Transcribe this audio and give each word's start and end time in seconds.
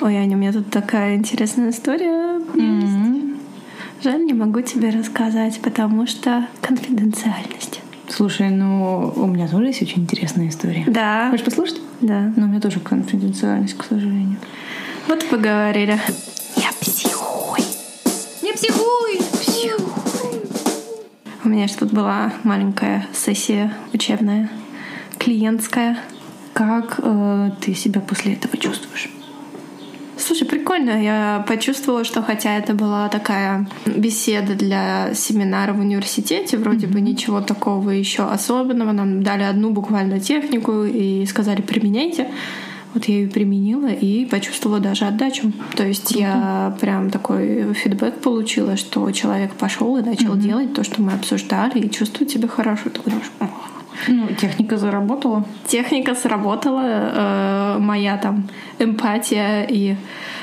Ой, 0.00 0.16
Аня, 0.16 0.34
у 0.34 0.40
меня 0.40 0.50
тут 0.50 0.70
такая 0.70 1.16
интересная 1.16 1.70
история 1.70 2.38
mm-hmm. 2.38 3.36
Жаль, 4.02 4.24
не 4.24 4.32
могу 4.32 4.62
тебе 4.62 4.88
рассказать, 4.88 5.60
потому 5.60 6.06
что 6.06 6.46
конфиденциальность. 6.62 7.82
Слушай, 8.08 8.48
ну 8.48 9.12
у 9.14 9.26
меня 9.26 9.46
тоже 9.46 9.66
есть 9.66 9.82
очень 9.82 10.02
интересная 10.02 10.48
история. 10.48 10.84
Да. 10.86 11.28
Хочешь 11.30 11.44
послушать? 11.44 11.82
Да. 12.00 12.32
Но 12.34 12.46
у 12.46 12.48
меня 12.48 12.60
тоже 12.60 12.80
конфиденциальность, 12.80 13.76
к 13.76 13.84
сожалению. 13.84 14.38
Вот 15.06 15.22
поговорили. 15.28 15.98
Я 16.56 16.70
психуй. 16.80 17.60
Не 18.42 18.54
психуй! 18.54 19.18
Психуй. 19.38 20.40
У 21.44 21.48
меня 21.50 21.68
же 21.68 21.74
тут 21.74 21.92
была 21.92 22.32
маленькая 22.42 23.06
сессия 23.12 23.74
учебная, 23.92 24.48
клиентская. 25.18 25.98
Как 26.54 27.00
э, 27.02 27.50
ты 27.60 27.74
себя 27.74 28.00
после 28.00 28.32
этого 28.32 28.56
чувствуешь? 28.56 29.10
Слушай, 30.40 30.58
прикольно. 30.58 31.02
Я 31.02 31.44
почувствовала, 31.46 32.04
что 32.04 32.22
хотя 32.22 32.56
это 32.56 32.72
была 32.72 33.08
такая 33.08 33.66
беседа 33.84 34.54
для 34.54 35.12
семинара 35.14 35.74
в 35.74 35.80
университете, 35.80 36.56
вроде 36.56 36.86
mm-hmm. 36.86 36.92
бы 36.92 37.00
ничего 37.02 37.40
такого 37.42 37.90
еще 37.90 38.22
особенного. 38.22 38.92
Нам 38.92 39.22
дали 39.22 39.42
одну 39.42 39.70
буквально 39.70 40.18
технику 40.18 40.84
и 40.84 41.26
сказали 41.26 41.60
применяйте. 41.60 42.30
Вот 42.94 43.04
я 43.04 43.16
ее 43.16 43.28
применила 43.28 43.88
и 43.88 44.24
почувствовала 44.24 44.80
даже 44.80 45.04
отдачу. 45.04 45.52
То 45.76 45.86
есть 45.86 46.12
mm-hmm. 46.12 46.20
я 46.20 46.76
прям 46.80 47.10
такой 47.10 47.74
фидбэк 47.74 48.20
получила, 48.20 48.78
что 48.78 49.10
человек 49.12 49.52
пошел 49.52 49.98
и 49.98 50.02
начал 50.02 50.34
mm-hmm. 50.34 50.40
делать 50.40 50.72
то, 50.72 50.84
что 50.84 51.02
мы 51.02 51.12
обсуждали, 51.12 51.80
и 51.80 51.90
чувствует 51.90 52.30
себя 52.30 52.48
хорошо. 52.48 52.88
Ты 52.88 53.02
думаешь, 53.04 53.30
ну, 54.08 54.28
техника 54.28 54.76
заработала. 54.76 55.44
Техника 55.66 56.14
сработала. 56.14 56.82
Э, 56.84 57.78
моя 57.78 58.16
там 58.16 58.48
эмпатия 58.78 59.66
и 59.68 59.96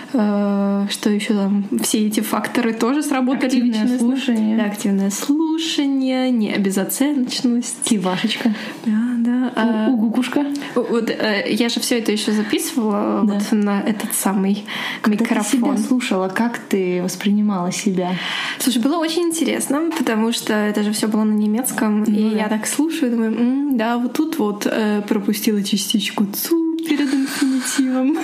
что 0.10 1.10
еще 1.10 1.34
там, 1.34 1.66
все 1.82 2.08
эти 2.08 2.20
факторы 2.22 2.74
тоже 2.74 3.04
сработали. 3.04 3.48
Активное 3.48 3.84
личностно. 3.84 4.00
слушание. 4.00 4.58
Да, 4.58 4.66
активное 4.66 5.10
слушание, 5.10 6.32
необезоценочность. 6.32 7.84
Кивашечка. 7.84 8.54
Да, 8.86 9.16
да. 9.18 9.54
А, 9.56 9.90
Угукушка. 9.90 10.46
Вот 10.76 11.10
э, 11.10 11.46
я 11.50 11.70
же 11.70 11.80
все 11.80 12.00
это 12.00 12.12
еще 12.12 12.32
записывала 12.32 13.24
да. 13.26 13.34
вот 13.34 13.52
на 13.52 13.82
этот 13.82 14.14
самый 14.14 14.66
Когда 15.02 15.24
микрофон. 15.24 15.76
Ты 15.76 15.82
себя 15.82 15.88
слушала, 15.88 16.28
как 16.30 16.58
ты 16.58 17.02
воспринимала 17.04 17.72
себя? 17.72 18.12
Слушай, 18.60 18.82
было 18.82 18.98
очень 18.98 19.24
интересно, 19.24 19.90
потому 19.98 20.32
что 20.32 20.54
это 20.54 20.84
же 20.84 20.92
все 20.92 21.08
было 21.08 21.24
на 21.24 21.34
немецком, 21.34 22.04
ну, 22.04 22.06
и 22.06 22.32
да. 22.32 22.38
я 22.38 22.48
так 22.50 22.68
слушаю, 22.68 23.12
думаю, 23.12 23.38
М, 23.38 23.78
да, 23.78 23.98
вот 23.98 24.14
тут 24.14 24.38
вот 24.40 24.66
э, 24.66 25.02
пропустила 25.08 25.64
частичку 25.64 26.26
цу 26.26 26.67
перед 26.88 27.14
инфинитивом. 27.14 28.18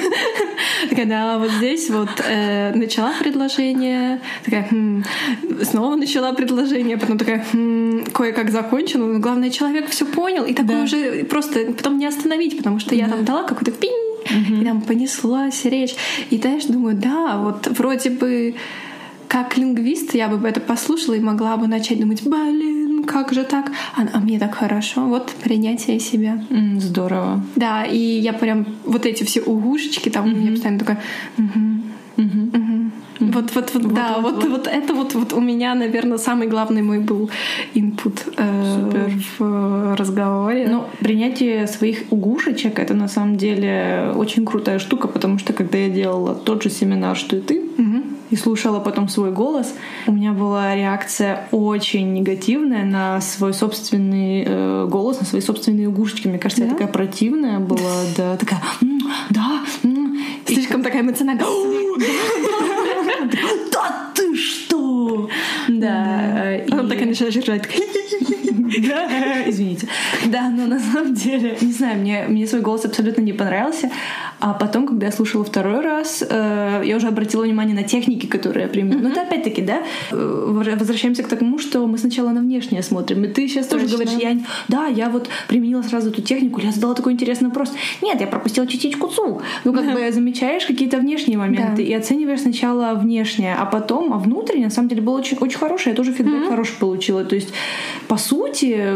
Когда 0.96 1.38
вот 1.38 1.52
здесь 1.52 1.90
вот 1.90 2.10
э, 2.26 2.74
начала 2.74 3.14
предложение, 3.20 4.22
такая, 4.44 4.68
хм, 4.70 5.04
снова 5.64 5.96
начала 5.96 6.34
предложение, 6.34 6.98
потом 6.98 7.18
такая, 7.18 7.46
хм, 7.52 8.06
кое-как 8.14 8.52
закончила, 8.52 9.06
но 9.06 9.20
главное, 9.20 9.50
человек 9.50 9.90
все 9.90 10.06
понял, 10.06 10.46
и 10.46 10.54
такой 10.54 10.76
да. 10.76 10.84
уже 10.84 11.24
просто 11.26 11.74
потом 11.78 11.98
не 11.98 12.06
остановить, 12.06 12.58
потому 12.58 12.80
что 12.80 12.96
я 12.96 13.08
там 13.08 13.26
дала 13.26 13.44
какой-то 13.44 13.72
пинь, 13.72 13.92
угу. 14.26 14.62
и 14.62 14.66
там 14.66 14.82
понеслась 14.82 15.66
речь. 15.66 15.96
И 16.30 16.38
знаешь, 16.38 16.66
думаю, 16.66 16.96
да, 16.96 17.38
вот 17.38 17.68
вроде 17.78 18.10
бы 18.10 18.56
как 19.28 19.58
лингвист 19.58 20.14
я 20.14 20.28
бы 20.28 20.48
это 20.48 20.60
послушала 20.60 21.16
и 21.16 21.20
могла 21.20 21.58
бы 21.58 21.68
начать 21.68 22.00
думать, 22.00 22.22
блин, 22.24 22.73
как 23.06 23.34
же 23.34 23.44
так? 23.44 23.72
А, 23.96 24.08
а 24.14 24.20
мне 24.20 24.40
так 24.40 24.56
хорошо. 24.56 25.06
Вот 25.08 25.32
принятие 25.44 26.00
себя. 26.00 26.42
Mm, 26.50 26.80
здорово. 26.80 27.44
Да, 27.56 27.84
и 27.86 27.98
я 27.98 28.34
прям 28.34 28.66
вот 28.86 29.06
эти 29.06 29.24
все 29.24 29.42
угушечки 29.42 30.10
там 30.10 30.26
mm-hmm. 30.26 30.34
у 30.34 30.38
меня 30.38 30.52
постоянно 30.52 30.80
такая... 30.80 31.00
Mm-hmm. 31.38 31.82
Mm-hmm. 32.18 32.52
Mm-hmm. 32.52 32.92
Вот, 33.20 33.56
вот, 33.56 33.74
вот, 33.74 33.84
вот, 33.84 33.94
да, 33.94 34.18
вот, 34.20 34.36
вот, 34.36 34.50
вот 34.50 34.68
это 34.68 34.94
вот, 34.94 35.14
вот 35.14 35.34
у 35.34 35.40
меня, 35.40 35.76
наверное, 35.76 36.18
самый 36.18 36.48
главный 36.48 36.82
мой 36.82 37.00
был 37.00 37.30
инпут 37.74 38.24
э, 38.38 39.10
в 39.38 39.96
разговоре. 39.96 40.68
Ну, 40.70 40.86
принятие 41.00 41.68
своих 41.68 42.04
угушечек 42.12 42.80
это 42.80 42.94
на 42.94 43.08
самом 43.08 43.38
деле 43.38 44.12
очень 44.16 44.46
крутая 44.46 44.80
штука, 44.80 45.08
потому 45.08 45.40
что 45.40 45.54
когда 45.54 45.78
я 45.78 45.90
делала 45.90 46.36
тот 46.36 46.64
же 46.64 46.70
семинар, 46.70 47.16
что 47.16 47.36
и 47.36 47.42
ты, 47.42 47.62
угу. 47.78 48.03
И 48.34 48.36
слушала 48.36 48.80
потом 48.80 49.10
свой 49.10 49.32
голос, 49.32 49.76
у 50.08 50.12
меня 50.12 50.34
была 50.34 50.76
реакция 50.76 51.48
очень 51.52 52.14
негативная 52.14 52.84
на 52.84 53.22
свой 53.22 53.54
собственный 53.54 54.44
э, 54.44 54.88
голос, 54.90 55.20
на 55.20 55.26
свои 55.28 55.40
собственные 55.40 55.88
угушечки. 55.88 56.28
Мне 56.28 56.40
кажется, 56.40 56.64
да? 56.64 56.70
я 56.70 56.74
такая 56.74 56.88
противная 56.92 57.60
была, 57.60 57.94
да, 58.18 58.36
такая, 58.38 58.60
да, 59.30 59.62
слишком 60.48 60.82
такая 60.82 61.02
эмоциональная. 61.02 61.46
Да 63.72 64.12
ты 64.16 64.36
что? 64.36 65.30
Да. 65.68 66.56
И... 66.56 66.70
Потом 66.72 66.90
такая 66.90 67.06
начинаешь 67.06 67.36
ржать. 67.36 67.70
Да, 68.88 69.44
извините. 69.48 69.88
Да, 70.26 70.50
но 70.50 70.66
на 70.66 70.80
самом 70.80 71.14
деле, 71.14 71.56
не 71.62 71.72
знаю, 71.72 72.00
мне, 72.00 72.26
мне 72.28 72.48
свой 72.48 72.62
голос 72.62 72.86
абсолютно 72.86 73.22
не 73.22 73.34
понравился. 73.34 73.92
А 74.44 74.54
потом, 74.54 74.86
когда 74.88 75.06
я 75.06 75.12
слушала 75.14 75.46
второй 75.46 75.80
раз, 75.80 76.22
э, 76.30 76.82
я 76.86 76.98
уже 76.98 77.08
обратила 77.08 77.44
внимание 77.44 77.74
на 77.74 77.84
техники, 77.84 78.26
которые 78.26 78.64
я 78.64 78.68
применила. 78.68 79.00
Mm-hmm. 79.00 79.04
Но 79.04 79.10
это 79.10 79.22
опять-таки, 79.22 79.62
да, 79.62 79.84
э, 80.12 80.76
возвращаемся 80.80 81.24
к 81.24 81.30
тому, 81.30 81.60
что 81.60 81.88
мы 81.88 81.98
сначала 81.98 82.32
на 82.32 82.42
внешнее 82.42 82.84
смотрим. 82.84 83.24
И 83.24 83.28
ты 83.30 83.48
сейчас 83.48 83.68
Точно. 83.68 83.88
тоже 83.88 83.94
говоришь, 83.94 84.22
я, 84.22 84.38
да, 84.68 84.88
я 84.88 85.10
вот 85.10 85.30
применила 85.48 85.82
сразу 85.82 86.10
эту 86.10 86.22
технику, 86.22 86.60
я 86.60 86.74
задала 86.74 86.94
такой 86.94 87.14
интересный 87.14 87.48
вопрос. 87.48 87.72
Нет, 88.02 88.20
я 88.20 88.28
пропустила 88.28 88.68
частичку 88.68 89.08
ЦУ. 89.08 89.42
Ну, 89.64 89.74
как 89.74 89.94
бы 89.94 90.12
замечаешь 90.12 90.66
какие-то 90.66 90.98
внешние 90.98 91.38
моменты 91.38 91.78
да. 91.78 91.84
и 91.84 91.94
оцениваешь 91.94 92.42
сначала 92.42 92.96
внешнее, 92.96 93.56
а 93.56 93.66
потом, 93.66 94.12
а 94.12 94.18
внутреннее, 94.18 94.66
на 94.66 94.72
самом 94.72 94.90
деле, 94.90 95.02
было 95.02 95.20
очень, 95.20 95.38
очень 95.38 95.58
хорошее. 95.58 95.92
Я 95.92 95.96
тоже 95.96 96.12
фидбэк 96.12 96.34
mm-hmm. 96.34 96.50
хороший 96.50 96.76
получила. 96.80 97.24
То 97.24 97.36
есть, 97.36 97.54
по 98.10 98.18
сути, 98.18 98.92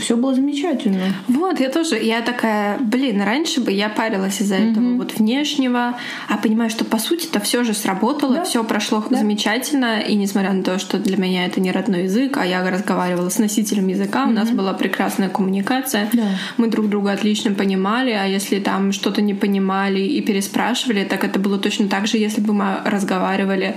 все 0.00 0.18
было 0.18 0.34
замечательно. 0.34 1.14
Вот, 1.28 1.60
я 1.60 1.70
тоже, 1.70 1.96
я 1.96 2.20
такая, 2.20 2.78
блин, 2.78 3.22
раньше 3.22 3.62
бы 3.62 3.72
я 3.72 3.88
парилась 3.88 4.42
из-за 4.42 4.56
mm-hmm. 4.56 4.72
этого 4.72 4.81
этого 4.82 4.98
вот 4.98 5.18
внешнего, 5.18 5.96
а 6.28 6.36
понимаю, 6.36 6.70
что 6.70 6.84
по 6.84 6.98
сути 6.98 7.26
это 7.26 7.40
все 7.40 7.64
же 7.64 7.74
сработало, 7.74 8.36
да. 8.36 8.44
все 8.44 8.64
прошло 8.64 9.04
да. 9.08 9.18
замечательно, 9.18 10.00
и 10.00 10.14
несмотря 10.14 10.52
на 10.52 10.62
то, 10.62 10.78
что 10.78 10.98
для 10.98 11.16
меня 11.16 11.46
это 11.46 11.60
не 11.60 11.72
родной 11.72 12.04
язык, 12.04 12.36
а 12.36 12.46
я 12.46 12.68
разговаривала 12.68 13.28
с 13.28 13.38
носителем 13.38 13.88
языка, 13.88 14.24
mm-hmm. 14.24 14.30
у 14.30 14.32
нас 14.32 14.50
была 14.50 14.72
прекрасная 14.74 15.28
коммуникация, 15.28 16.08
да. 16.12 16.24
мы 16.56 16.68
друг 16.68 16.88
друга 16.88 17.12
отлично 17.12 17.52
понимали, 17.52 18.10
а 18.10 18.24
если 18.24 18.58
там 18.58 18.92
что-то 18.92 19.22
не 19.22 19.34
понимали 19.34 20.00
и 20.00 20.20
переспрашивали, 20.20 21.04
так 21.04 21.24
это 21.24 21.38
было 21.38 21.58
точно 21.58 21.88
так 21.88 22.06
же, 22.06 22.18
если 22.18 22.40
бы 22.40 22.52
мы 22.52 22.78
разговаривали 22.84 23.76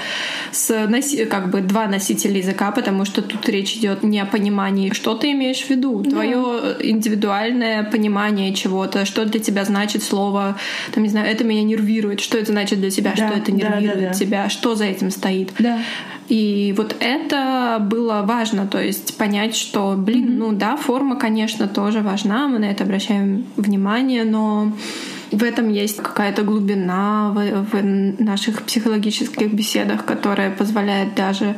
с 0.52 0.72
носи- 0.88 1.26
как 1.26 1.50
бы 1.50 1.62
два 1.62 1.88
носителя 1.88 2.38
языка, 2.38 2.72
потому 2.72 3.06
что 3.06 3.22
тут 3.22 3.48
речь 3.50 3.76
идет 3.76 4.04
не 4.04 4.20
о 4.20 4.26
понимании, 4.26 4.92
что 4.94 5.16
ты 5.16 5.32
имеешь 5.32 5.64
в 5.64 5.70
виду, 5.70 6.02
да. 6.04 6.12
твое 6.12 6.76
индивидуальное 6.80 7.84
понимание 7.84 8.54
чего-то, 8.54 9.06
что 9.06 9.26
для 9.26 9.40
тебя 9.40 9.66
значит 9.66 10.04
слово 10.04 10.58
там, 10.96 11.04
не 11.04 11.10
знаю, 11.10 11.30
это 11.30 11.44
меня 11.44 11.62
нервирует, 11.64 12.22
что 12.22 12.38
это 12.38 12.54
значит 12.54 12.80
для 12.80 12.90
тебя, 12.90 13.14
да, 13.16 13.28
что 13.28 13.38
это 13.38 13.52
нервирует 13.52 13.96
да, 13.96 14.02
да, 14.02 14.08
да. 14.08 14.14
тебя, 14.14 14.50
что 14.50 14.76
за 14.76 14.86
этим 14.86 15.12
стоит. 15.12 15.52
Да. 15.60 15.80
И 16.30 16.74
вот 16.78 16.96
это 17.02 17.78
было 17.82 18.24
важно, 18.26 18.66
то 18.66 18.82
есть 18.82 19.18
понять, 19.18 19.56
что, 19.56 19.96
блин, 19.98 20.30
mm-hmm. 20.30 20.38
ну 20.38 20.52
да, 20.54 20.78
форма, 20.78 21.18
конечно, 21.18 21.68
тоже 21.68 22.00
важна, 22.00 22.48
мы 22.48 22.60
на 22.60 22.66
это 22.66 22.86
обращаем 22.86 23.46
внимание, 23.58 24.24
но 24.24 24.72
в 25.32 25.44
этом 25.44 25.70
есть 25.70 25.98
какая-то 25.98 26.44
глубина 26.44 27.32
в, 27.34 27.66
в 27.72 28.22
наших 28.22 28.64
психологических 28.64 29.54
беседах, 29.54 30.06
которая 30.06 30.52
позволяет 30.52 31.16
даже 31.16 31.56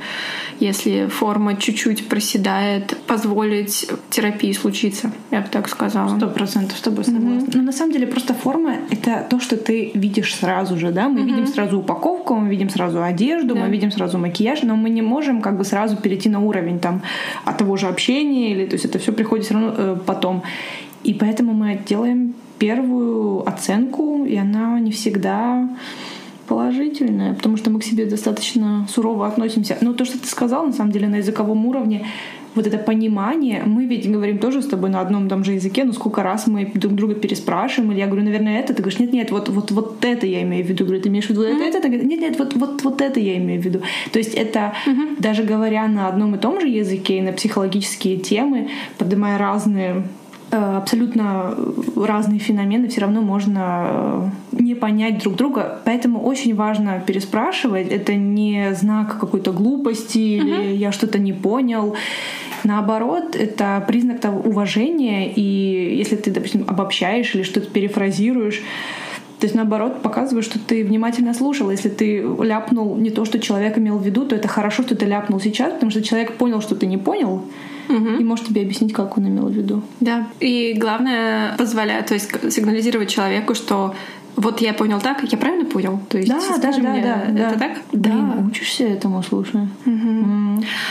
если 0.60 1.08
форма 1.08 1.56
чуть-чуть 1.56 2.08
проседает, 2.08 2.98
позволить 3.06 3.90
терапии 4.10 4.52
случиться, 4.54 5.12
я 5.32 5.42
бы 5.42 5.48
так 5.50 5.70
сказала. 5.70 6.18
Сто 6.18 6.28
процентов 6.28 6.78
с 6.78 6.82
тобой 6.82 7.04
согласна. 7.06 7.48
Mm-hmm. 7.48 7.52
Но 7.54 7.62
на 7.62 7.72
самом 7.72 7.94
деле 7.94 8.08
просто 8.08 8.34
форма— 8.34 8.76
это 8.90 9.26
то, 9.30 9.40
что 9.40 9.56
ты 9.56 9.92
видишь 9.94 10.36
сразу 10.36 10.78
же, 10.78 10.92
да? 10.92 11.10
Мы 11.10 11.20
mm-hmm. 11.20 11.26
видим 11.26 11.48
сразу 11.48 11.80
упаковку, 11.80 12.36
мы 12.36 12.50
видим 12.50 12.70
сразу 12.70 13.04
одежду, 13.04 13.54
да. 13.54 13.62
мы 13.62 13.70
видим 13.70 13.92
сразу 13.92 14.18
макияж, 14.18 14.64
но 14.64 14.76
мы 14.76 14.90
не 14.90 15.02
можем 15.02 15.42
как 15.42 15.58
бы 15.58 15.64
сразу 15.64 15.96
перейти 15.98 16.30
на 16.30 16.40
уровень 16.40 16.80
там 16.80 17.04
от 17.46 17.58
того 17.58 17.78
же 17.78 17.88
общения, 17.88 18.52
или 18.52 18.66
то 18.66 18.74
есть 18.74 18.86
это 18.86 18.98
все 18.98 19.12
приходит 19.12 19.46
все 19.46 19.54
равно 19.54 19.74
э, 19.78 19.98
потом. 20.06 20.44
И 21.04 21.14
поэтому 21.14 21.54
мы 21.54 21.80
делаем 21.88 22.34
первую 22.58 23.48
оценку, 23.48 24.26
и 24.26 24.36
она 24.36 24.80
не 24.80 24.92
всегда 24.92 25.70
положительное, 26.48 27.34
потому 27.34 27.58
что 27.58 27.70
мы 27.70 27.80
к 27.80 27.84
себе 27.84 28.06
достаточно 28.06 28.88
сурово 28.90 29.28
относимся. 29.28 29.78
Но 29.82 29.94
то, 29.94 30.06
что 30.06 30.20
ты 30.20 30.28
сказал, 30.28 30.66
на 30.66 30.74
самом 30.74 30.92
деле, 30.92 31.08
на 31.08 31.18
языковом 31.18 31.66
уровне, 31.66 32.06
вот 32.56 32.66
это 32.66 32.78
понимание, 32.78 33.64
мы 33.66 33.86
ведь 33.86 34.12
говорим 34.12 34.40
тоже 34.40 34.62
с 34.62 34.66
тобой 34.66 34.90
на 34.90 35.00
одном 35.00 35.28
и 35.28 35.30
том 35.30 35.44
же 35.44 35.54
языке, 35.54 35.84
но 35.84 35.94
сколько 35.94 36.24
раз 36.24 36.48
мы 36.48 36.66
друг 36.74 36.94
друга 36.94 37.14
переспрашиваем, 37.14 37.92
или 37.92 38.00
я 38.00 38.08
говорю, 38.08 38.24
наверное, 38.24 38.60
это, 38.60 38.74
ты 38.74 38.82
говоришь, 38.82 39.00
нет, 39.00 39.14
нет, 39.14 39.32
вот, 39.32 39.50
вот, 39.50 39.72
вот 39.72 40.04
это 40.04 40.26
я 40.26 40.42
имею 40.42 40.66
в 40.66 40.70
виду, 40.70 40.86
говорю, 40.86 41.02
ты 41.02 41.10
имеешь 41.10 41.28
в 41.28 41.30
виду 41.30 41.44
mm-hmm. 41.44 41.64
это, 41.64 41.78
это, 41.78 41.90
нет, 41.90 42.20
нет, 42.20 42.40
вот, 42.40 42.56
вот, 42.56 42.84
вот 42.84 43.02
это 43.02 43.20
я 43.20 43.38
имею 43.38 43.62
в 43.62 43.66
виду. 43.66 43.82
То 44.12 44.20
есть 44.20 44.34
это 44.34 44.74
mm-hmm. 44.88 45.22
даже 45.22 45.44
говоря 45.44 45.88
на 45.88 46.08
одном 46.08 46.36
и 46.36 46.40
том 46.40 46.60
же 46.60 46.68
языке 46.68 47.20
и 47.20 47.22
на 47.22 47.32
психологические 47.32 48.18
темы, 48.18 48.70
поднимая 48.98 49.38
разные 49.38 50.04
абсолютно 50.50 51.56
разные 51.96 52.40
феномены, 52.40 52.88
все 52.88 53.02
равно 53.02 53.22
можно 53.22 54.32
э, 54.54 54.58
не 54.60 54.76
понять 54.76 55.20
друг 55.20 55.36
друга. 55.36 55.80
Поэтому 55.84 56.22
очень 56.22 56.56
важно 56.56 57.02
переспрашивать. 57.06 57.88
Это 57.90 58.16
не 58.16 58.74
знак 58.74 59.20
какой-то 59.20 59.52
глупости 59.52 60.18
или 60.18 60.76
я 60.76 60.92
что-то 60.92 61.20
не 61.20 61.34
понял. 61.34 61.96
Наоборот, 62.64 63.36
это 63.36 63.84
признак 63.88 64.20
того 64.20 64.40
уважения, 64.40 65.32
и 65.32 65.98
если 65.98 66.16
ты, 66.16 66.32
допустим, 66.32 66.66
обобщаешь 66.68 67.36
или 67.36 67.44
что-то 67.44 67.70
перефразируешь, 67.70 68.62
то 69.40 69.46
есть, 69.46 69.54
наоборот, 69.54 70.02
показывает, 70.02 70.46
что 70.46 70.58
ты 70.58 70.84
внимательно 70.84 71.36
слушал. 71.36 71.70
Если 71.70 71.90
ты 71.90 72.26
ляпнул 72.42 72.96
не 72.96 73.12
то, 73.12 73.24
что 73.24 73.40
человек 73.40 73.78
имел 73.78 74.00
в 74.00 74.04
виду, 74.04 74.26
то 74.26 74.36
это 74.36 74.48
хорошо, 74.48 74.82
что 74.82 74.96
ты 74.96 75.06
ляпнул 75.06 75.40
сейчас, 75.40 75.74
потому 75.74 75.92
что 75.92 76.02
человек 76.02 76.34
понял, 76.38 76.60
что 76.60 76.76
ты 76.76 76.88
не 76.88 76.98
понял, 76.98 77.44
угу. 77.90 78.10
и 78.20 78.24
может 78.24 78.48
тебе 78.48 78.62
объяснить, 78.62 78.94
как 78.94 79.18
он 79.18 79.28
имел 79.28 79.48
в 79.48 79.52
виду. 79.52 79.82
Да. 80.00 80.28
И 80.40 80.76
главное, 80.78 81.56
позволяет, 81.58 82.08
то 82.08 82.14
есть 82.14 82.30
сигнализировать 82.54 83.10
человеку, 83.10 83.56
что 83.56 83.96
вот 84.38 84.62
я 84.62 84.74
понял 84.74 85.02
так, 85.02 85.24
я 85.24 85.38
правильно 85.38 85.66
понял? 85.66 86.00
То 86.10 86.20
есть, 86.20 86.30
да, 86.30 86.40
да, 86.62 86.72
да, 86.72 86.78
мне, 86.78 87.02
да, 87.02 87.24
это 87.24 87.58
да. 87.58 87.60
так? 87.60 87.78
Да. 87.92 88.10
Блин, 88.12 88.48
учишься 88.48 88.84
этому, 88.84 89.24
слушай. 89.24 89.62
Угу. 89.86 90.26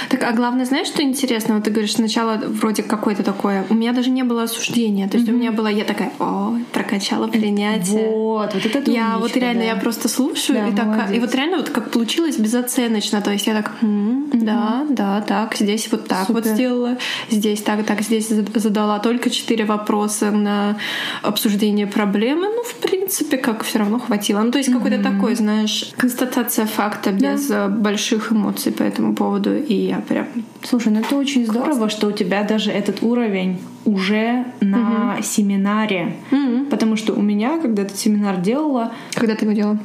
Так, 0.08 0.22
а 0.22 0.32
главное, 0.32 0.64
знаешь, 0.64 0.88
что 0.88 1.02
интересно? 1.02 1.54
Вот 1.54 1.64
ты 1.64 1.70
говоришь, 1.70 1.94
сначала 1.94 2.40
вроде 2.46 2.82
какое-то 2.82 3.22
такое... 3.22 3.64
У 3.70 3.74
меня 3.74 3.92
даже 3.92 4.10
не 4.10 4.22
было 4.22 4.44
осуждения. 4.44 5.08
То 5.08 5.16
есть 5.16 5.28
mm-hmm. 5.28 5.34
у 5.34 5.36
меня 5.36 5.52
была... 5.52 5.70
Я 5.70 5.84
такая, 5.84 6.12
о, 6.18 6.56
прокачала 6.72 7.28
принятие. 7.28 8.08
Вот, 8.08 8.54
вот 8.54 8.66
это 8.66 8.90
Я 8.90 9.16
умничка, 9.16 9.18
вот 9.18 9.36
реально, 9.36 9.62
да. 9.62 9.66
я 9.68 9.76
просто 9.76 10.08
слушаю, 10.08 10.58
Да, 10.60 10.68
и, 10.68 10.74
так, 10.74 11.14
и 11.14 11.20
вот 11.20 11.34
реально 11.34 11.58
вот 11.58 11.70
как 11.70 11.90
получилось 11.90 12.38
безоценочно. 12.38 13.20
То 13.20 13.32
есть 13.32 13.46
я 13.46 13.54
так, 13.54 13.72
«М, 13.82 14.30
да, 14.32 14.86
да, 14.88 15.20
так, 15.20 15.56
здесь 15.56 15.90
вот 15.90 16.06
так 16.08 16.28
вот 16.28 16.44
Супер. 16.44 16.54
сделала, 16.54 16.96
здесь 17.30 17.62
так, 17.62 17.84
так, 17.84 18.02
здесь 18.02 18.28
зад- 18.28 18.54
задала 18.54 18.98
только 18.98 19.30
четыре 19.30 19.64
вопроса 19.64 20.30
на 20.30 20.78
обсуждение 21.22 21.86
проблемы. 21.86 22.46
Ну, 22.54 22.62
в 22.62 22.74
принципе, 22.76 23.36
как 23.36 23.64
все 23.64 23.78
равно 23.78 23.98
хватило. 23.98 24.40
Ну, 24.40 24.50
то 24.50 24.58
есть 24.58 24.72
какой-то 24.72 25.02
такой, 25.02 25.34
знаешь, 25.34 25.90
констатация 25.96 26.66
факта 26.66 27.12
без 27.12 27.50
э, 27.50 27.68
больших 27.68 28.32
эмоций 28.32 28.72
по 28.72 28.82
этому 28.82 29.14
поводу. 29.14 29.55
И 29.56 29.74
я 29.74 30.00
прям... 30.00 30.26
Слушай, 30.62 30.92
ну 30.92 31.00
это 31.00 31.16
очень 31.16 31.46
здорово, 31.46 31.88
что 31.88 32.08
у 32.08 32.12
тебя 32.12 32.42
даже 32.44 32.70
этот 32.70 33.02
уровень 33.02 33.58
уже 33.84 34.44
на 34.60 35.16
семинаре. 35.22 36.16
М. 36.30 36.66
Потому 36.66 36.96
что 36.96 37.12
у 37.14 37.22
меня, 37.22 37.58
когда 37.58 37.82
этот 37.82 37.96
семинар 37.96 38.36
делала, 38.38 38.92
Когда 39.14 39.34
ты 39.34 39.44
его 39.44 39.54
делала? 39.54 39.78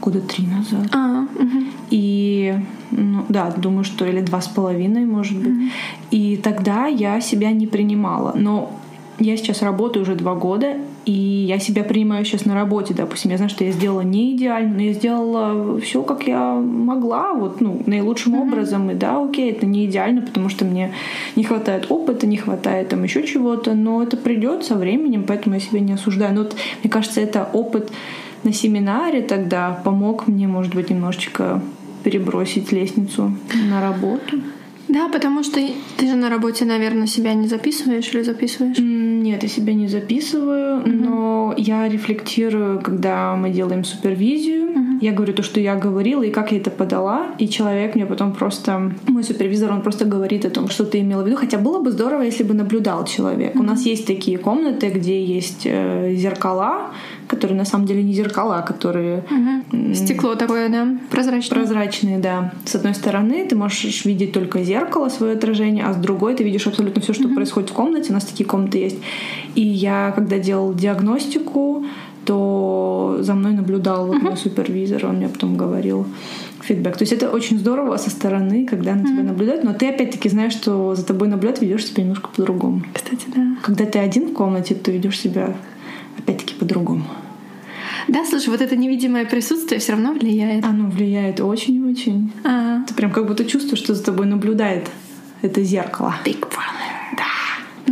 года 0.00 0.20
три 0.20 0.46
назад. 0.46 0.88
А, 0.92 1.22
мгм. 1.38 1.70
И, 1.90 2.54
ну, 2.90 3.24
да, 3.28 3.50
думаю, 3.50 3.84
что 3.84 4.04
или 4.06 4.20
два 4.20 4.40
с 4.40 4.48
половиной, 4.48 5.04
может 5.04 5.36
быть. 5.38 5.72
И 6.10 6.36
тогда 6.36 6.86
я 6.86 7.20
себя 7.20 7.50
не 7.52 7.66
принимала. 7.66 8.32
Но 8.34 8.78
я 9.18 9.36
сейчас 9.36 9.62
работаю 9.62 10.02
уже 10.02 10.14
два 10.14 10.34
года, 10.34 10.76
и 11.06 11.12
я 11.12 11.60
себя 11.60 11.84
принимаю 11.84 12.24
сейчас 12.24 12.46
на 12.46 12.54
работе. 12.54 12.92
Допустим, 12.92 13.30
я 13.30 13.36
знаю, 13.36 13.48
что 13.48 13.64
я 13.64 13.70
сделала 13.70 14.00
не 14.00 14.34
идеально, 14.34 14.74
но 14.74 14.82
я 14.82 14.92
сделала 14.92 15.80
все, 15.80 16.02
как 16.02 16.26
я 16.26 16.54
могла, 16.54 17.32
вот, 17.32 17.60
ну, 17.60 17.80
наилучшим 17.86 18.34
образом. 18.34 18.90
И 18.90 18.94
да, 18.94 19.22
окей, 19.22 19.52
это 19.52 19.66
не 19.66 19.86
идеально, 19.86 20.22
потому 20.22 20.48
что 20.48 20.64
мне 20.64 20.92
не 21.36 21.44
хватает 21.44 21.86
опыта, 21.90 22.26
не 22.26 22.36
хватает 22.36 22.88
там 22.88 23.04
еще 23.04 23.24
чего-то, 23.24 23.74
но 23.74 24.02
это 24.02 24.16
придет 24.16 24.64
со 24.64 24.74
временем, 24.74 25.24
поэтому 25.26 25.54
я 25.54 25.60
себя 25.60 25.78
не 25.78 25.92
осуждаю. 25.92 26.34
Но 26.34 26.42
вот, 26.42 26.56
мне 26.82 26.90
кажется, 26.90 27.20
это 27.20 27.48
опыт 27.52 27.92
на 28.42 28.52
семинаре 28.52 29.22
тогда 29.22 29.80
помог 29.84 30.26
мне, 30.26 30.48
может 30.48 30.74
быть, 30.74 30.90
немножечко 30.90 31.62
перебросить 32.02 32.72
лестницу 32.72 33.32
на 33.70 33.80
работу. 33.80 34.38
Да, 34.88 35.08
потому 35.08 35.42
что 35.42 35.60
ты 35.96 36.06
же 36.06 36.14
на 36.14 36.30
работе, 36.30 36.64
наверное, 36.64 37.06
себя 37.06 37.34
не 37.34 37.48
записываешь 37.48 38.12
или 38.14 38.22
записываешь? 38.22 38.78
Нет, 38.78 39.42
я 39.42 39.48
себя 39.48 39.74
не 39.74 39.88
записываю, 39.88 40.82
но 40.86 41.54
я 41.56 41.88
рефлектирую, 41.88 42.80
когда 42.80 43.34
мы 43.34 43.50
делаем 43.50 43.84
супервизию. 43.84 44.98
Я 45.00 45.12
говорю 45.12 45.34
то, 45.34 45.42
что 45.42 45.60
я 45.60 45.74
говорила 45.74 46.22
и 46.22 46.30
как 46.30 46.52
я 46.52 46.58
это 46.58 46.70
подала, 46.70 47.26
и 47.38 47.48
человек 47.48 47.94
мне 47.94 48.06
потом 48.06 48.32
просто, 48.32 48.92
мой 49.08 49.24
супервизор, 49.24 49.72
он 49.72 49.82
просто 49.82 50.04
говорит 50.04 50.44
о 50.44 50.50
том, 50.50 50.68
что 50.68 50.84
ты 50.84 51.00
имела 51.00 51.22
в 51.22 51.26
виду. 51.26 51.36
Хотя 51.36 51.58
было 51.58 51.80
бы 51.80 51.90
здорово, 51.90 52.22
если 52.22 52.44
бы 52.44 52.54
наблюдал 52.54 53.04
человек. 53.04 53.54
У 53.56 53.62
нас 53.62 53.84
есть 53.84 54.06
такие 54.06 54.38
комнаты, 54.38 54.88
где 54.88 55.22
есть 55.22 55.62
э, 55.64 56.14
зеркала, 56.14 56.92
которые 57.28 57.56
на 57.56 57.64
самом 57.64 57.86
деле 57.86 58.02
не 58.02 58.12
зеркала, 58.12 58.58
а 58.58 58.62
которые 58.62 59.24
м, 59.30 59.94
Стекло 59.94 60.34
такое, 60.34 60.68
да, 60.68 60.86
прозрачное. 61.10 61.58
Прозрачные, 61.58 62.18
да. 62.18 62.52
С 62.64 62.74
одной 62.74 62.94
стороны, 62.94 63.46
ты 63.46 63.56
можешь 63.56 64.04
видеть 64.04 64.32
только 64.32 64.62
зеркало, 64.62 65.08
свое 65.08 65.34
отражение, 65.34 65.84
а 65.84 65.92
с 65.92 65.96
другой 65.96 66.34
ты 66.34 66.44
видишь 66.44 66.66
абсолютно 66.66 67.00
все, 67.02 67.12
что 67.12 67.28
происходит 67.28 67.70
в 67.70 67.72
комнате. 67.72 68.10
У 68.10 68.14
нас 68.14 68.24
такие 68.24 68.46
комнаты 68.46 68.78
есть. 68.78 68.98
И 69.54 69.62
я, 69.62 70.12
когда 70.14 70.38
делал 70.38 70.74
диагностику, 70.74 71.84
то 72.24 73.18
за 73.20 73.34
мной 73.34 73.52
наблюдал 73.52 74.06
вот 74.08 74.20
мой 74.20 74.36
супервизор, 74.36 75.06
он 75.06 75.16
мне 75.16 75.28
потом 75.28 75.56
говорил 75.56 76.06
фидбэк. 76.62 76.96
То 76.96 77.02
есть 77.02 77.12
это 77.12 77.30
очень 77.30 77.58
здорово 77.58 77.96
со 77.96 78.10
стороны, 78.10 78.66
когда 78.66 78.94
на 78.94 79.04
тебя 79.04 79.22
наблюдают, 79.22 79.62
но 79.62 79.72
ты 79.72 79.88
опять-таки 79.88 80.28
знаешь, 80.28 80.52
что 80.52 80.94
за 80.96 81.04
тобой 81.06 81.28
наблюдают, 81.28 81.60
ведешь 81.62 81.86
себя 81.86 82.02
немножко 82.02 82.28
по-другому. 82.34 82.82
Кстати, 82.92 83.26
да. 83.34 83.56
Когда 83.62 83.86
ты 83.86 84.00
один 84.00 84.28
в 84.28 84.32
комнате, 84.32 84.74
то 84.74 84.90
ведешь 84.90 85.20
себя 85.20 85.54
опять-таки 86.18 86.54
по-другому. 86.54 87.04
Да, 88.08 88.24
слушай, 88.24 88.48
вот 88.50 88.60
это 88.60 88.76
невидимое 88.76 89.24
присутствие 89.24 89.80
все 89.80 89.92
равно 89.92 90.12
влияет. 90.12 90.64
Оно 90.64 90.88
влияет 90.88 91.40
очень-очень. 91.40 92.32
А, 92.44 92.82
Ты 92.86 92.94
прям 92.94 93.10
как 93.10 93.26
будто 93.26 93.44
чувствуешь, 93.44 93.82
что 93.82 93.94
за 93.94 94.04
тобой 94.04 94.26
наблюдает 94.26 94.88
это 95.42 95.62
зеркало. 95.62 96.14
Big 96.24 96.40
Brother. 96.40 96.95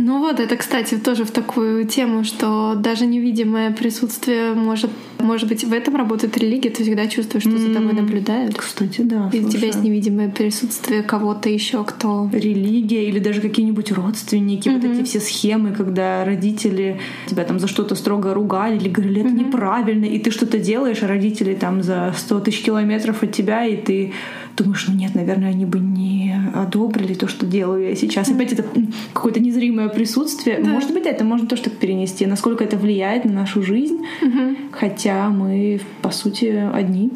Ну 0.05 0.19
вот, 0.19 0.39
это, 0.39 0.55
кстати, 0.55 0.97
тоже 0.97 1.25
в 1.25 1.31
такую 1.31 1.87
тему, 1.87 2.23
что 2.23 2.75
даже 2.75 3.07
невидимое 3.07 3.71
присутствие 3.71 4.53
может, 4.53 4.91
может 5.19 5.49
быть, 5.49 5.63
в 5.63 5.73
этом 5.73 5.95
работает 5.95 6.37
религия, 6.37 6.69
ты 6.69 6.83
всегда 6.83 7.07
чувствуешь, 7.07 7.41
что 7.41 7.57
за 7.57 7.73
тобой 7.73 7.93
наблюдают. 7.93 8.55
Кстати, 8.55 9.01
да. 9.01 9.31
И 9.33 9.39
у 9.39 9.49
тебя 9.49 9.49
слушай. 9.49 9.65
есть 9.65 9.81
невидимое 9.81 10.29
присутствие 10.29 11.01
кого-то 11.01 11.49
еще, 11.49 11.83
кто... 11.83 12.29
религия 12.31 13.09
или 13.09 13.17
даже 13.17 13.41
какие-нибудь 13.41 13.91
родственники, 13.93 14.69
вот 14.69 14.83
эти 14.83 15.03
все 15.03 15.19
схемы, 15.19 15.71
когда 15.71 16.23
родители 16.23 16.99
тебя 17.25 17.43
там 17.43 17.57
за 17.57 17.67
что-то 17.67 17.95
строго 17.95 18.35
ругали 18.35 18.75
или 18.75 18.89
говорили, 18.89 19.21
это 19.21 19.31
неправильно, 19.31 20.05
и 20.05 20.19
ты 20.19 20.29
что-то 20.29 20.59
делаешь, 20.59 21.01
а 21.01 21.07
родители 21.07 21.55
там 21.55 21.81
за 21.81 22.13
100 22.15 22.41
тысяч 22.41 22.61
километров 22.61 23.23
от 23.23 23.31
тебя, 23.31 23.65
и 23.65 23.75
ты 23.75 24.13
думаешь, 24.55 24.85
ну 24.87 24.95
нет, 24.95 25.15
наверное, 25.15 25.49
они 25.49 25.65
бы 25.65 25.79
не 25.79 26.35
одобрили 26.53 27.13
то, 27.13 27.27
что 27.27 27.45
делаю 27.45 27.89
я 27.89 27.95
сейчас. 27.95 28.29
Опять 28.29 28.53
это 28.53 28.65
какое-то 29.13 29.39
незримое 29.39 29.89
присутствие. 29.89 30.59
Может 30.59 30.93
быть, 30.93 31.05
это 31.05 31.23
можно 31.23 31.47
тоже 31.47 31.63
так 31.63 31.73
перенести, 31.73 32.25
насколько 32.25 32.63
это 32.63 32.77
влияет 32.77 33.25
на 33.25 33.33
нашу 33.33 33.61
жизнь, 33.61 33.99
хотя 34.71 35.29
мы, 35.29 35.79
по 36.01 36.11
сути, 36.11 36.45
одни. 36.73 37.11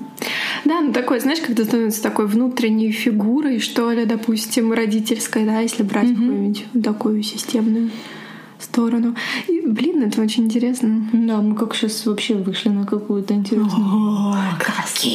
Да, 0.65 0.81
ну 0.81 0.91
такой, 0.91 1.19
знаешь, 1.19 1.39
когда 1.39 1.63
становится 1.63 2.03
такой 2.03 2.27
внутренней 2.27 2.91
фигурой, 2.91 3.59
что 3.59 3.91
ли, 3.91 4.05
допустим, 4.05 4.73
родительской, 4.73 5.45
да, 5.45 5.59
если 5.59 5.83
брать 5.83 6.09
какую-нибудь 6.09 6.65
такую 6.83 7.23
системную 7.23 7.89
сторону. 8.63 9.15
И, 9.47 9.61
блин, 9.65 10.03
это 10.03 10.21
очень 10.21 10.45
интересно. 10.45 11.07
Да, 11.13 11.37
мы 11.37 11.55
как 11.55 11.75
сейчас 11.75 12.05
вообще 12.05 12.35
вышли 12.35 12.69
на 12.69 12.85
какую-то 12.85 13.33
интересную... 13.33 14.35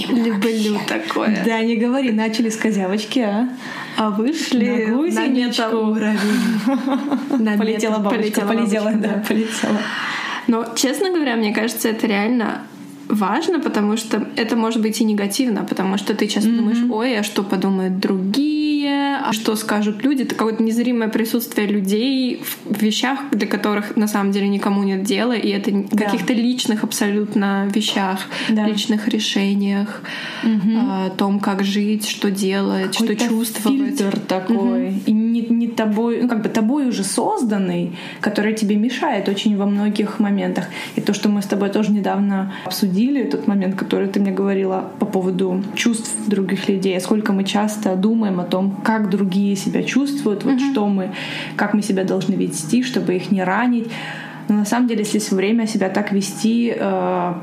Люблю 0.09 0.79
такое. 0.87 1.43
Да, 1.45 1.61
не 1.63 1.77
говори, 1.77 2.11
начали 2.13 2.49
с 2.49 2.57
козявочки, 2.57 3.21
а? 3.21 3.49
А 3.97 4.11
вышли 4.11 4.67
На 4.67 4.91
на 4.91 4.97
гусеничку. 4.97 5.63
метауровень. 5.63 7.59
Полетела 7.59 7.99
бабочка, 7.99 8.41
полетела, 8.43 8.93
да, 8.95 9.23
полетела. 9.27 9.79
Но, 10.47 10.67
честно 10.75 11.11
говоря, 11.11 11.37
мне 11.37 11.53
кажется, 11.55 11.89
это 11.89 12.07
реально 12.07 12.63
важно, 13.09 13.61
потому 13.61 13.97
что 13.97 14.27
это 14.37 14.57
может 14.57 14.81
быть 14.83 15.01
и 15.01 15.05
негативно, 15.05 15.65
потому 15.65 15.99
что 15.99 16.15
ты 16.15 16.27
часто 16.27 16.51
думаешь, 16.51 16.79
ой, 16.91 17.19
а 17.19 17.23
что 17.23 17.43
подумают 17.43 17.99
другие, 17.99 19.17
а 19.17 19.33
что 19.33 19.57
скажут 19.57 20.03
люди. 20.05 20.23
Это 20.23 20.35
какое-то 20.35 20.63
незримое 20.63 21.09
присутствие 21.09 21.67
людей 21.67 22.43
в 22.65 22.83
вещах, 22.83 23.19
для 23.33 23.47
которых 23.47 23.97
на 23.97 24.07
самом 24.09 24.33
деле 24.33 24.49
никому 24.49 24.83
нет 24.85 25.03
дела, 25.03 25.33
и 25.33 25.49
это 25.49 25.71
Да. 25.91 26.05
каких-то 26.07 26.33
личных 26.33 26.85
абсолютно 26.85 27.67
вещах, 27.75 28.21
Да. 28.49 28.67
личных 28.67 29.09
решениях, 29.09 30.03
о 30.45 31.11
том, 31.11 31.41
как 31.41 31.65
жить, 31.65 32.09
что 32.09 32.31
делать, 32.31 32.95
что 32.95 33.15
чувствовать. 33.17 33.99
фильтр 33.99 34.19
такой. 34.21 35.03
И 35.07 35.13
не, 35.35 35.41
не 35.49 35.67
тобой, 35.67 36.23
ну 36.23 36.29
как 36.29 36.43
бы 36.43 36.49
тобой 36.49 36.88
уже 36.88 37.03
созданный, 37.05 37.93
который 38.21 38.55
тебе 38.55 38.76
мешает 38.76 39.29
очень 39.29 39.57
во 39.57 39.67
многих 39.67 40.21
моментах. 40.21 40.64
И 40.97 41.00
то, 41.00 41.14
что 41.14 41.29
мы 41.29 41.43
с 41.43 41.47
тобой 41.47 41.71
тоже 41.71 41.93
недавно 41.93 42.53
обсудили, 42.64 43.25
тот 43.25 43.49
момент, 43.49 43.75
который 43.75 44.09
ты 44.09 44.21
мне 44.21 44.33
говорила 44.33 44.85
по 44.99 45.07
поводу 45.07 45.62
чувств 45.75 46.14
других 46.26 46.69
людей, 46.69 47.00
сколько 47.00 47.33
мы 47.33 47.45
часто 47.45 47.97
думаем 47.97 48.41
о 48.41 48.45
том, 48.45 48.76
как 48.85 49.11
другие 49.11 49.57
себя 49.57 49.83
чувствуют, 49.83 50.45
вот 50.45 50.61
что 50.61 50.87
мы, 50.88 51.11
как 51.57 51.75
мы 51.75 51.83
себя 51.83 52.05
должны 52.05 52.35
вести, 52.35 52.83
чтобы 52.83 53.14
их 53.17 53.33
не 53.33 53.45
ранить. 53.45 53.88
Но 54.49 54.57
на 54.57 54.64
самом 54.64 54.88
деле, 54.88 55.00
если 55.00 55.19
все 55.19 55.35
время 55.35 55.67
себя 55.67 55.88
так 55.88 56.12
вести, 56.12 56.75
э, 56.76 57.35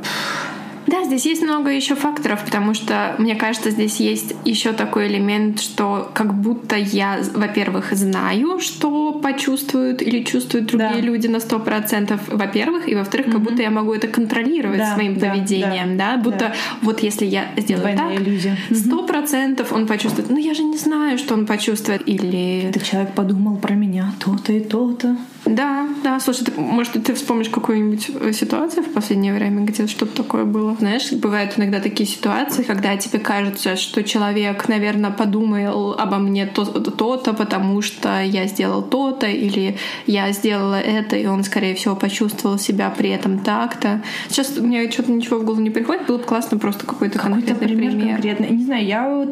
Да, 0.91 1.05
здесь 1.05 1.25
есть 1.25 1.41
много 1.41 1.69
еще 1.69 1.95
факторов, 1.95 2.43
потому 2.43 2.73
что, 2.73 3.15
мне 3.17 3.35
кажется, 3.35 3.71
здесь 3.71 4.01
есть 4.01 4.33
еще 4.43 4.73
такой 4.73 5.07
элемент, 5.07 5.61
что 5.61 6.11
как 6.13 6.33
будто 6.33 6.75
я, 6.75 7.19
во-первых, 7.33 7.93
знаю, 7.93 8.59
что 8.59 9.13
почувствуют 9.13 10.01
или 10.01 10.21
чувствуют 10.23 10.65
другие 10.67 10.95
да. 10.95 10.99
люди 10.99 11.27
на 11.27 11.39
сто 11.39 11.59
процентов, 11.59 12.19
во-первых, 12.27 12.89
и 12.89 12.95
во-вторых, 12.95 13.27
mm-hmm. 13.27 13.31
как 13.31 13.41
будто 13.41 13.61
я 13.61 13.69
могу 13.69 13.93
это 13.93 14.09
контролировать 14.09 14.79
да, 14.79 14.95
своим 14.95 15.17
да, 15.17 15.29
поведением, 15.29 15.97
да, 15.97 16.17
да? 16.17 16.21
будто 16.21 16.39
да. 16.39 16.53
вот 16.81 17.01
если 17.01 17.25
я 17.25 17.45
сделаю 17.55 17.95
Двойная 17.95 18.17
так, 18.17 18.77
сто 18.77 19.03
процентов 19.03 19.71
он 19.71 19.87
почувствует. 19.87 20.29
Но 20.29 20.39
я 20.39 20.53
же 20.53 20.63
не 20.63 20.77
знаю, 20.77 21.17
что 21.17 21.35
он 21.35 21.45
почувствует, 21.45 22.05
или 22.05 22.63
этот 22.69 22.83
человек 22.83 23.13
подумал 23.13 23.55
про 23.55 23.75
меня 23.75 24.13
то-то 24.19 24.51
и 24.51 24.59
то-то. 24.59 25.15
Да, 25.45 25.87
да, 26.03 26.19
слушай, 26.19 26.45
ты, 26.45 26.51
может, 26.59 27.03
ты 27.03 27.13
вспомнишь 27.15 27.49
какую-нибудь 27.49 28.11
э, 28.21 28.31
ситуацию 28.31 28.83
в 28.83 28.91
последнее 28.93 29.33
время, 29.33 29.65
где 29.65 29.87
что-то 29.87 30.23
такое 30.23 30.45
было? 30.45 30.75
Знаешь, 30.79 31.11
бывают 31.11 31.57
иногда 31.57 31.79
такие 31.79 32.07
ситуации, 32.07 32.61
когда 32.61 32.95
тебе 32.95 33.17
кажется, 33.17 33.75
что 33.75 34.03
человек, 34.03 34.67
наверное, 34.67 35.09
подумал 35.09 35.93
обо 35.93 36.17
мне 36.17 36.45
то-то, 36.45 37.33
потому 37.33 37.81
что 37.81 38.21
я 38.21 38.45
сделал 38.45 38.83
то-то, 38.83 39.25
или 39.25 39.77
я 40.05 40.31
сделала 40.31 40.79
это, 40.79 41.15
и 41.15 41.25
он, 41.25 41.43
скорее 41.43 41.73
всего, 41.73 41.95
почувствовал 41.95 42.59
себя 42.59 42.93
при 42.95 43.09
этом 43.09 43.39
так-то. 43.39 44.01
Сейчас 44.29 44.55
мне 44.57 44.89
что-то 44.91 45.11
ничего 45.11 45.39
в 45.39 45.43
голову 45.43 45.61
не 45.61 45.71
приходит, 45.71 46.05
было 46.05 46.17
бы 46.17 46.23
классно 46.23 46.59
просто 46.59 46.85
какой-то, 46.85 47.17
какой 47.17 47.41
конкретный 47.41 47.67
пример. 47.67 47.91
пример. 47.91 48.13
Конкретный. 48.13 48.49
Не 48.49 48.63
знаю, 48.63 48.85
я 48.85 49.27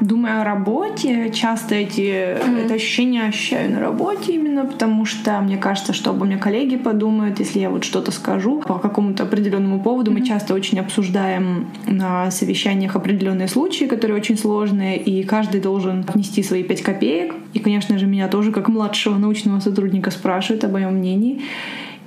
думаю 0.00 0.40
о 0.40 0.44
работе, 0.44 1.30
часто 1.30 1.74
эти, 1.74 2.00
mm-hmm. 2.00 2.64
это 2.64 2.74
ощущение 2.74 3.24
ощущаю 3.24 3.70
на 3.70 3.80
работе 3.80 4.34
именно, 4.34 4.64
потому 4.64 5.04
что 5.04 5.40
мне 5.40 5.56
кажется, 5.56 5.92
что 5.92 6.10
обо 6.10 6.24
мне 6.24 6.36
коллеги 6.36 6.76
подумают, 6.76 7.38
если 7.38 7.60
я 7.60 7.70
вот 7.70 7.84
что-то 7.84 8.10
скажу 8.10 8.60
по 8.60 8.78
какому-то 8.78 9.24
определенному 9.24 9.80
поводу. 9.82 10.10
Mm-hmm. 10.10 10.18
Мы 10.18 10.26
часто 10.26 10.54
очень 10.54 10.78
обсуждаем 10.80 11.68
на 11.86 12.30
совещаниях 12.30 12.96
определенные 12.96 13.48
случаи, 13.48 13.84
которые 13.84 14.16
очень 14.16 14.38
сложные, 14.38 14.98
и 14.98 15.22
каждый 15.24 15.60
должен 15.60 16.02
внести 16.02 16.42
свои 16.42 16.62
пять 16.62 16.82
копеек. 16.82 17.34
И, 17.52 17.58
конечно 17.58 17.98
же, 17.98 18.06
меня 18.06 18.28
тоже 18.28 18.52
как 18.52 18.68
младшего 18.68 19.16
научного 19.16 19.60
сотрудника 19.60 20.10
спрашивают 20.10 20.64
о 20.64 20.68
моем 20.68 20.94
мнении. 20.94 21.42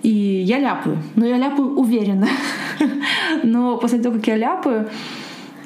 И 0.04 0.10
я 0.10 0.60
ляпаю. 0.60 0.98
Но 1.16 1.26
я 1.26 1.38
ляпаю 1.38 1.76
уверенно. 1.76 2.28
Но 3.44 3.78
после 3.78 4.00
того, 4.00 4.16
как 4.16 4.28
я 4.28 4.36
ляпаю, 4.36 4.90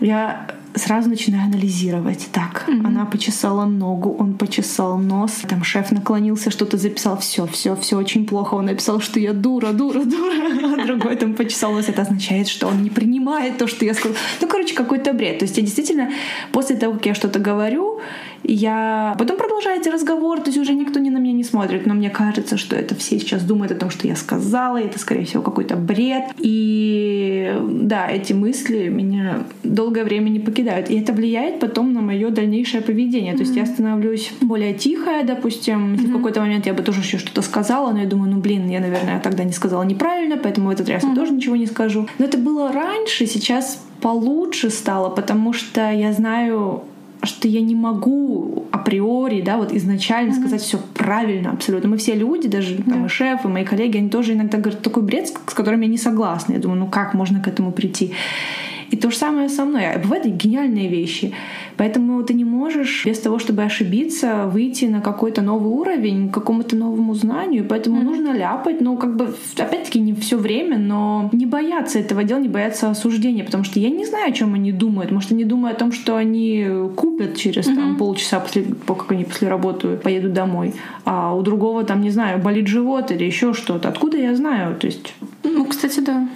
я 0.02 0.48
сразу 0.76 1.10
начинаю 1.10 1.46
анализировать. 1.46 2.28
Так, 2.32 2.66
mm-hmm. 2.68 2.88
она 2.88 3.06
почесала 3.06 3.66
ногу, 3.66 4.16
он 4.20 4.34
почесал 4.34 4.98
нос, 4.98 5.42
там 5.48 5.64
шеф 5.64 5.92
наклонился, 5.92 6.52
что-то 6.52 6.78
записал, 6.78 7.18
все, 7.18 7.46
все, 7.48 7.76
все 7.76 7.98
очень 7.98 8.26
плохо. 8.26 8.56
Он 8.56 8.66
написал, 8.66 9.00
что 9.00 9.20
я 9.20 9.34
дура, 9.34 9.72
дура, 9.72 10.04
дура, 10.04 10.82
а 10.82 10.86
другой 10.86 11.16
там 11.16 11.34
почесал 11.34 11.74
нос. 11.74 11.90
Это 11.90 12.02
означает, 12.02 12.48
что 12.48 12.68
он 12.68 12.84
не 12.84 12.90
принимает 12.90 13.58
то, 13.58 13.68
что 13.68 13.86
я 13.86 13.94
сказала. 13.94 14.18
Ну, 14.42 14.48
короче, 14.48 14.76
какой-то 14.76 15.14
бред. 15.14 15.40
То 15.40 15.46
есть 15.46 15.58
я 15.58 15.64
действительно 15.64 16.12
после 16.52 16.76
того, 16.76 16.94
как 16.94 17.06
я 17.06 17.16
что-то 17.16 17.40
говорю, 17.40 18.00
я... 18.48 19.16
Потом 19.18 19.38
продолжаете 19.38 19.90
разговор, 19.90 20.40
то 20.40 20.48
есть 20.48 20.58
уже 20.58 20.74
никто 20.74 21.00
не 21.00 21.10
на 21.10 21.18
меня 21.18 21.34
не 21.34 21.44
смотрит, 21.44 21.86
но 21.86 21.94
мне 21.94 22.10
кажется, 22.10 22.58
что 22.58 22.76
это 22.76 22.96
все 22.96 23.20
сейчас 23.20 23.44
думают 23.44 23.72
о 23.72 23.76
том, 23.76 23.90
что 23.90 24.08
я 24.08 24.16
сказала, 24.16 24.78
и 24.78 24.86
это, 24.86 25.00
скорее 25.00 25.26
всего, 25.26 25.42
какой-то 25.42 25.76
бред. 25.76 26.26
И 26.38 27.54
да, 27.70 28.10
эти 28.10 28.34
мысли 28.34 28.88
меня 28.88 29.44
долгое 29.64 30.04
время 30.04 30.30
не 30.30 30.40
покидают. 30.40 30.90
И 30.90 31.00
это 31.00 31.14
влияет 31.14 31.60
потом 31.60 31.94
на 31.94 32.02
мое 32.02 32.30
дальнейшее 32.30 32.82
поведение. 32.82 33.34
Mm-hmm. 33.34 33.38
То 33.38 33.44
есть 33.44 33.56
я 33.56 33.66
становлюсь 33.66 34.32
более 34.42 34.74
тихая, 34.74 35.24
допустим. 35.24 35.96
Mm-hmm. 35.96 36.08
В 36.08 36.14
какой-то 36.14 36.42
момент 36.42 36.66
я 36.66 36.74
бы 36.74 36.84
тоже 36.84 37.02
еще 37.02 37.18
что-то 37.18 37.42
сказала, 37.42 37.92
но 37.92 38.00
я 38.00 38.06
думаю, 38.06 38.32
ну 38.32 38.40
блин, 38.40 38.70
я, 38.70 38.80
наверное, 38.80 39.20
тогда 39.20 39.44
не 39.44 39.54
сказала 39.54 39.84
неправильно, 39.84 40.38
поэтому 40.38 40.68
в 40.68 40.72
этот 40.72 40.90
раз 40.90 41.04
mm-hmm. 41.04 41.10
я 41.10 41.16
тоже 41.16 41.34
ничего 41.34 41.56
не 41.56 41.68
скажу. 41.68 42.08
Но 42.20 42.26
это 42.26 42.38
было 42.38 42.72
раньше, 42.72 43.26
сейчас 43.26 43.82
получше 44.02 44.70
стало, 44.70 45.10
потому 45.10 45.54
что 45.54 45.92
я 45.92 46.14
знаю 46.14 46.84
что 47.26 47.48
я 47.48 47.62
не 47.62 47.76
могу 47.76 48.66
априори, 48.72 49.42
да, 49.42 49.58
вот 49.58 49.74
изначально 49.74 50.32
mm-hmm. 50.32 50.40
сказать 50.40 50.62
все 50.62 50.80
правильно 50.94 51.52
абсолютно. 51.52 51.90
Мы 51.90 51.98
все 51.98 52.16
люди, 52.16 52.48
даже 52.48 52.76
yeah. 52.76 52.90
там 52.90 53.06
и 53.06 53.10
шеф, 53.10 53.46
и 53.46 53.48
мои 53.48 53.64
коллеги, 53.64 53.98
они 53.98 54.10
тоже 54.10 54.34
иногда 54.34 54.58
говорят 54.58 54.82
такой 54.82 55.04
бред, 55.04 55.28
с 55.28 55.54
которым 55.54 55.82
я 55.82 55.88
не 55.88 55.98
согласна. 55.98 56.54
Я 56.54 56.60
думаю, 56.60 56.80
ну 56.80 56.88
как 56.88 57.14
можно 57.14 57.42
к 57.42 57.48
этому 57.48 57.72
прийти? 57.72 58.14
И 58.92 58.98
то 58.98 59.10
же 59.10 59.18
самое 59.18 59.50
со 59.50 59.66
мной. 59.66 59.92
А 59.92 60.00
бывают 60.00 60.26
гениальные 60.26 60.88
вещи. 60.88 61.34
Поэтому 61.78 62.24
ты 62.24 62.34
не 62.34 62.46
можешь 62.46 63.06
без 63.06 63.20
того, 63.20 63.40
чтобы 63.40 63.64
ошибиться, 63.64 64.46
выйти 64.48 64.86
на 64.86 65.02
какой-то 65.02 65.42
новый 65.42 65.72
уровень, 65.72 66.30
к 66.30 66.34
какому-то 66.34 66.76
новому 66.76 67.14
знанию. 67.14 67.66
Поэтому 67.68 68.00
mm-hmm. 68.00 68.04
нужно 68.04 68.38
ляпать, 68.38 68.82
ну, 68.82 68.98
как 68.98 69.16
бы, 69.16 69.34
опять-таки, 69.58 70.00
не 70.00 70.14
все 70.14 70.38
время, 70.38 70.78
но 70.78 71.30
не 71.34 71.46
бояться 71.46 72.00
этого 72.00 72.24
дела, 72.24 72.40
не 72.40 72.48
бояться 72.48 72.90
осуждения, 72.90 73.44
потому 73.44 73.64
что 73.64 73.80
я 73.80 73.90
не 73.90 74.06
знаю, 74.06 74.30
о 74.30 74.32
чем 74.32 74.54
они 74.54 74.72
думают. 74.72 75.12
Может, 75.12 75.32
они 75.32 75.44
думают 75.44 75.78
о 75.78 75.80
том, 75.80 75.92
что 75.92 76.16
они 76.16 76.68
купят 76.96 77.36
через 77.36 77.68
mm-hmm. 77.68 77.76
там, 77.76 77.96
полчаса 77.98 78.40
после, 78.40 78.66
как 78.88 79.12
они 79.12 79.26
после 79.26 79.50
работы 79.50 79.98
поедут 79.98 80.34
домой, 80.34 80.74
а 81.04 81.36
у 81.36 81.42
другого 81.42 81.84
там, 81.84 82.02
не 82.02 82.12
знаю, 82.12 82.40
болит 82.40 82.68
живот 82.68 83.12
или 83.12 83.24
еще 83.24 83.54
что-то. 83.54 83.90
Откуда 83.90 84.18
я 84.18 84.36
знаю? 84.36 84.76
То 84.76 84.88
есть... 84.88 85.14
Ну, 85.44 85.66
кстати, 85.66 86.00
да. 86.00 86.28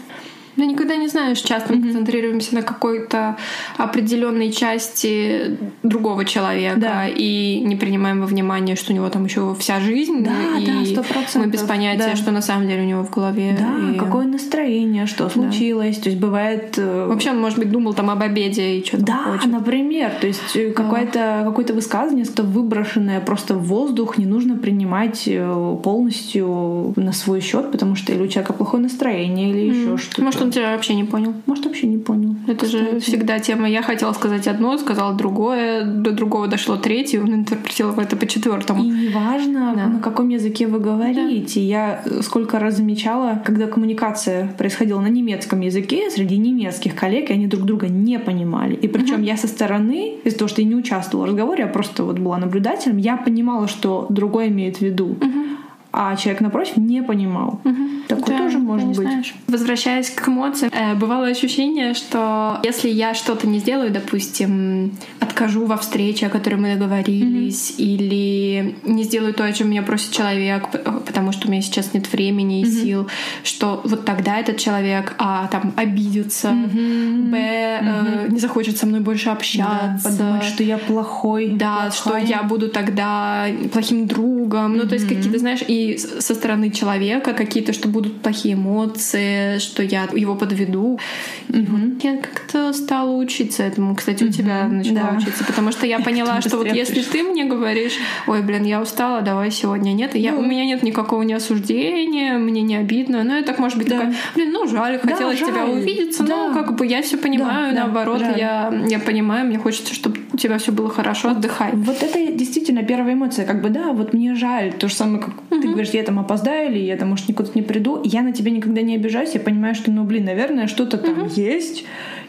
Ну, 0.59 0.65
никогда 0.65 0.97
не 0.97 1.07
знаешь, 1.07 1.39
часто 1.39 1.73
мы 1.73 1.81
концентрируемся 1.81 2.53
на 2.53 2.63
какой-то 2.63 3.37
определенной 3.77 4.51
части 4.51 5.57
другого 5.83 6.25
человека 6.25 6.77
да. 6.77 7.07
и 7.07 7.61
не 7.61 7.77
принимаем 7.77 8.19
во 8.19 8.27
внимание, 8.27 8.75
что 8.75 8.91
у 8.91 8.95
него 8.95 9.09
там 9.09 9.23
еще 9.23 9.55
вся 9.57 9.79
жизнь. 9.79 10.21
Да, 10.21 10.59
и 10.59 10.65
да, 10.65 11.01
100%. 11.01 11.37
мы 11.37 11.47
без 11.47 11.61
понятия, 11.61 12.09
да. 12.11 12.15
что 12.17 12.31
на 12.31 12.41
самом 12.41 12.67
деле 12.67 12.81
у 12.81 12.85
него 12.85 13.03
в 13.05 13.09
голове. 13.09 13.57
Да, 13.57 13.93
и... 13.93 13.97
какое 13.97 14.25
настроение, 14.25 15.05
что 15.05 15.29
случилось. 15.29 15.95
Да. 15.95 16.03
То 16.03 16.09
есть 16.09 16.21
бывает... 16.21 16.73
Э, 16.77 17.07
Вообще 17.07 17.31
он, 17.31 17.39
может 17.39 17.57
быть, 17.57 17.71
думал 17.71 17.93
там 17.93 18.09
об 18.09 18.21
обеде 18.21 18.79
и 18.79 18.85
что-то 18.85 19.05
Да, 19.05 19.17
хочет. 19.31 19.49
например. 19.49 20.11
То 20.19 20.27
есть 20.27 20.57
э, 20.57 20.71
какое-то, 20.71 21.43
какое-то 21.45 21.73
высказывание, 21.73 22.25
что 22.25 22.43
выброшенное 22.43 23.21
просто 23.21 23.55
в 23.55 23.63
воздух, 23.63 24.17
не 24.17 24.25
нужно 24.25 24.57
принимать 24.57 25.23
э, 25.25 25.77
полностью 25.81 26.93
на 26.97 27.13
свой 27.13 27.39
счет, 27.39 27.71
потому 27.71 27.95
что 27.95 28.11
или 28.11 28.23
у 28.23 28.27
человека 28.27 28.51
плохое 28.51 28.83
настроение, 28.83 29.51
или 29.51 29.61
mm. 29.61 29.81
еще 29.81 29.97
что-то. 29.97 30.21
Может, 30.21 30.41
он 30.41 30.48
тебя 30.49 30.71
вообще 30.73 30.95
не 30.95 31.03
понял. 31.03 31.33
Может, 31.45 31.65
вообще 31.65 31.87
не 31.87 31.97
понял. 31.97 32.35
Это 32.47 32.65
Кстати. 32.65 32.71
же 32.71 32.99
всегда 32.99 33.39
тема. 33.39 33.69
Я 33.69 33.81
хотела 33.81 34.13
сказать 34.13 34.47
одно, 34.47 34.77
сказала 34.77 35.13
другое, 35.13 35.83
до 35.85 36.11
другого 36.11 36.47
дошло 36.47 36.77
третье, 36.77 37.21
он 37.21 37.33
интерпретировал 37.33 37.99
это 37.99 38.15
по 38.15 38.25
четвертому. 38.27 38.83
И 38.83 38.87
неважно, 38.87 39.73
да. 39.75 39.87
на 39.87 39.99
каком 39.99 40.29
языке 40.29 40.67
вы 40.67 40.79
говорите. 40.79 41.59
Да. 41.59 41.65
Я 41.65 42.03
сколько 42.21 42.59
раз 42.59 42.77
замечала, 42.77 43.41
когда 43.45 43.67
коммуникация 43.67 44.47
происходила 44.57 44.99
на 44.99 45.07
немецком 45.07 45.61
языке 45.61 46.09
среди 46.09 46.37
немецких 46.37 46.95
коллег, 46.95 47.29
и 47.29 47.33
они 47.33 47.47
друг 47.47 47.65
друга 47.65 47.87
не 47.87 48.19
понимали. 48.19 48.75
И 48.75 48.87
причем 48.87 49.21
uh-huh. 49.21 49.25
я 49.25 49.37
со 49.37 49.47
стороны, 49.47 50.15
из-за 50.23 50.37
того, 50.37 50.49
что 50.49 50.61
я 50.61 50.67
не 50.67 50.75
участвовала 50.75 51.25
в 51.25 51.29
разговоре, 51.29 51.63
я 51.63 51.69
просто 51.69 52.03
вот 52.03 52.19
была 52.19 52.37
наблюдателем, 52.37 52.97
я 52.97 53.17
понимала, 53.17 53.67
что 53.67 54.07
другой 54.09 54.47
имеет 54.47 54.77
в 54.77 54.81
виду. 54.81 55.17
Uh-huh 55.19 55.49
а 55.91 56.15
человек 56.15 56.41
напротив 56.41 56.77
не 56.77 57.01
понимал. 57.01 57.59
Угу. 57.63 57.83
Такое 58.07 58.37
да, 58.37 58.43
тоже 58.43 58.59
может 58.59 58.87
быть. 58.89 58.97
Знаешь. 58.97 59.33
Возвращаясь 59.47 60.09
к 60.11 60.27
эмоциям, 60.27 60.71
э, 60.73 60.93
бывало 60.93 61.27
ощущение, 61.27 61.93
что 61.95 62.59
если 62.63 62.89
я 62.89 63.13
что-то 63.13 63.47
не 63.47 63.59
сделаю, 63.59 63.91
допустим, 63.91 64.91
откажу 65.19 65.65
во 65.65 65.77
встрече, 65.77 66.27
о 66.27 66.29
которой 66.29 66.55
мы 66.55 66.75
договорились, 66.75 67.71
mm-hmm. 67.71 67.83
или 67.83 68.75
не 68.83 69.03
сделаю 69.03 69.33
то, 69.33 69.45
о 69.45 69.51
чем 69.51 69.69
меня 69.69 69.81
просит 69.81 70.11
человек, 70.11 70.69
потому 71.05 71.31
что 71.31 71.47
у 71.47 71.51
меня 71.51 71.61
сейчас 71.61 71.93
нет 71.93 72.11
времени 72.11 72.61
и 72.61 72.63
mm-hmm. 72.65 72.83
сил, 72.83 73.07
что 73.43 73.81
вот 73.83 74.05
тогда 74.05 74.37
этот 74.37 74.57
человек 74.57 75.15
а 75.17 75.47
там 75.47 75.73
обидится, 75.75 76.49
mm-hmm. 76.49 77.31
б. 77.31 77.37
Э, 77.37 78.27
не 78.29 78.39
захочет 78.39 78.77
со 78.77 78.85
мной 78.85 78.99
больше 78.99 79.29
общаться, 79.29 80.09
да, 80.09 80.09
подумать, 80.09 80.43
что 80.43 80.63
я 80.63 80.77
плохой, 80.77 81.49
да, 81.49 81.89
плохая. 81.91 81.91
что 81.91 82.17
я 82.17 82.43
буду 82.43 82.69
тогда 82.69 83.47
плохим 83.71 84.05
другом, 84.07 84.73
mm-hmm. 84.73 84.83
ну 84.83 84.87
то 84.87 84.93
есть 84.93 85.07
какие-то, 85.07 85.39
знаешь, 85.39 85.61
и 85.67 85.78
со 85.97 86.35
стороны 86.35 86.71
человека 86.71 87.33
какие-то, 87.33 87.73
что 87.73 87.87
будут 87.87 88.21
плохие 88.21 88.55
эмоции, 88.55 89.59
что 89.59 89.83
я 89.83 90.07
его 90.13 90.35
подведу. 90.35 90.99
Вот 91.47 92.03
я 92.03 92.17
как-то 92.17 92.73
стала 92.73 93.15
учиться 93.15 93.63
этому. 93.63 93.95
Кстати, 93.95 94.23
у 94.23 94.29
тебя 94.29 94.67
начала 94.67 95.11
да. 95.11 95.17
учиться, 95.17 95.43
потому 95.43 95.71
что 95.71 95.85
я 95.85 95.99
поняла, 96.09 96.41
что 96.41 96.57
вот 96.57 96.71
если 96.71 97.01
ты 97.01 97.23
мне 97.23 97.45
говоришь, 97.45 97.93
ой, 98.27 98.41
блин, 98.41 98.63
я 98.63 98.81
устала, 98.81 99.21
давай 99.21 99.51
сегодня 99.51 99.91
нет, 99.93 100.15
я, 100.15 100.35
у 100.35 100.41
меня 100.41 100.65
нет 100.65 100.83
никакого 100.83 101.23
неосуждения, 101.23 102.37
мне 102.37 102.61
не 102.61 102.75
обидно, 102.75 103.23
но 103.23 103.37
я 103.37 103.43
так 103.43 103.59
может 103.59 103.77
быть 103.77 103.87
да. 103.87 103.97
такая, 103.97 104.15
блин, 104.35 104.51
ну 104.51 104.67
жаль, 104.67 104.99
хотелось 104.99 105.39
тебя 105.39 105.65
увидеться, 105.65 106.23
да. 106.23 106.47
но 106.47 106.53
как 106.53 106.75
бы 106.75 106.85
я 106.85 107.01
все 107.01 107.17
понимаю, 107.17 107.75
да, 107.75 107.83
наоборот, 107.83 108.19
да, 108.19 108.31
я, 108.31 108.73
я 108.87 108.99
понимаю, 108.99 109.47
мне 109.47 109.57
хочется, 109.57 109.93
чтобы 109.93 110.19
у 110.33 110.37
тебя 110.37 110.57
все 110.57 110.71
было 110.71 110.89
хорошо, 110.89 111.29
отдыхай. 111.29 111.71
Вот 111.73 112.01
это 112.01 112.31
действительно 112.31 112.83
первая 112.83 113.13
эмоция, 113.13 113.45
как 113.45 113.61
бы 113.61 113.69
да, 113.69 113.91
вот 113.91 114.13
мне 114.13 114.35
жаль, 114.35 114.73
то 114.73 114.87
же 114.87 114.95
самое, 114.95 115.23
как 115.23 115.33
ты 115.49 115.67
говоришь, 115.71 115.91
я 115.91 116.03
там 116.03 116.19
опоздаю 116.19 116.71
или 116.71 116.79
я 116.79 116.97
там, 116.97 117.09
может, 117.09 117.27
никуда 117.27 117.49
не 117.55 117.61
приду, 117.61 118.01
я 118.03 118.21
на 118.21 118.31
тебя 118.31 118.51
никогда 118.51 118.81
не 118.81 118.95
обижаюсь, 118.95 119.33
я 119.33 119.39
понимаю, 119.39 119.75
что, 119.75 119.91
ну, 119.91 120.03
блин, 120.03 120.25
наверное, 120.25 120.67
что-то 120.67 120.97
там 120.97 121.27
есть, 121.27 121.85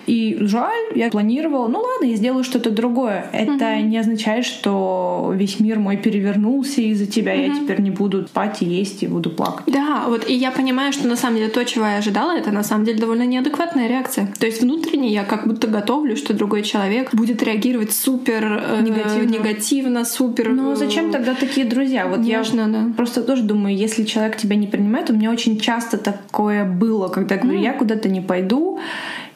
и 0.06 0.36
жаль, 0.40 0.86
я 0.94 1.10
планировала, 1.10 1.68
ну 1.68 1.80
ладно, 1.80 2.06
я 2.06 2.16
сделаю 2.16 2.44
что-то 2.44 2.70
другое. 2.70 3.26
Это 3.32 3.52
mm-hmm. 3.52 3.82
не 3.82 3.98
означает, 3.98 4.44
что 4.44 5.32
весь 5.34 5.60
мир 5.60 5.78
мой 5.78 5.96
перевернулся 5.96 6.80
из-за 6.80 7.06
тебя, 7.06 7.34
mm-hmm. 7.34 7.48
я 7.48 7.54
теперь 7.54 7.80
не 7.80 7.90
буду 7.90 8.26
спать 8.26 8.62
и 8.62 8.64
есть 8.64 9.02
и 9.02 9.06
буду 9.06 9.30
плакать. 9.30 9.72
Да, 9.72 10.04
вот 10.08 10.28
и 10.28 10.34
я 10.34 10.50
понимаю, 10.50 10.92
что 10.92 11.06
на 11.08 11.16
самом 11.16 11.36
деле 11.36 11.48
то, 11.48 11.64
чего 11.64 11.86
я 11.86 11.96
ожидала, 11.96 12.36
это 12.36 12.50
на 12.50 12.62
самом 12.62 12.84
деле 12.84 12.98
довольно 12.98 13.26
неадекватная 13.26 13.88
реакция. 13.88 14.32
То 14.38 14.46
есть 14.46 14.62
внутренне 14.62 15.08
я 15.12 15.24
как 15.24 15.46
будто 15.46 15.66
готовлю, 15.66 16.16
что 16.16 16.34
другой 16.34 16.62
человек 16.62 17.14
будет 17.14 17.42
реагировать 17.42 17.92
супер 17.92 18.44
э, 18.44 18.82
негативно, 18.82 19.30
негативно 19.30 20.04
супер. 20.04 20.50
Ну 20.50 20.74
зачем 20.74 21.10
тогда 21.10 21.34
такие 21.34 21.66
друзья? 21.66 22.06
Вот 22.06 22.20
Нежно, 22.20 22.60
я 22.60 22.66
да. 22.66 22.92
просто 22.96 23.22
тоже 23.22 23.42
думаю, 23.42 23.76
если 23.76 24.04
человек 24.04 24.36
тебя 24.36 24.56
не 24.56 24.66
принимает, 24.66 25.10
у 25.10 25.14
меня 25.14 25.30
очень 25.30 25.58
часто 25.58 25.98
такое 25.98 26.64
было, 26.64 27.08
когда 27.08 27.36
я 27.36 27.40
говорю, 27.40 27.58
mm. 27.58 27.62
я 27.62 27.72
куда-то 27.72 28.08
не 28.08 28.20
пойду, 28.20 28.78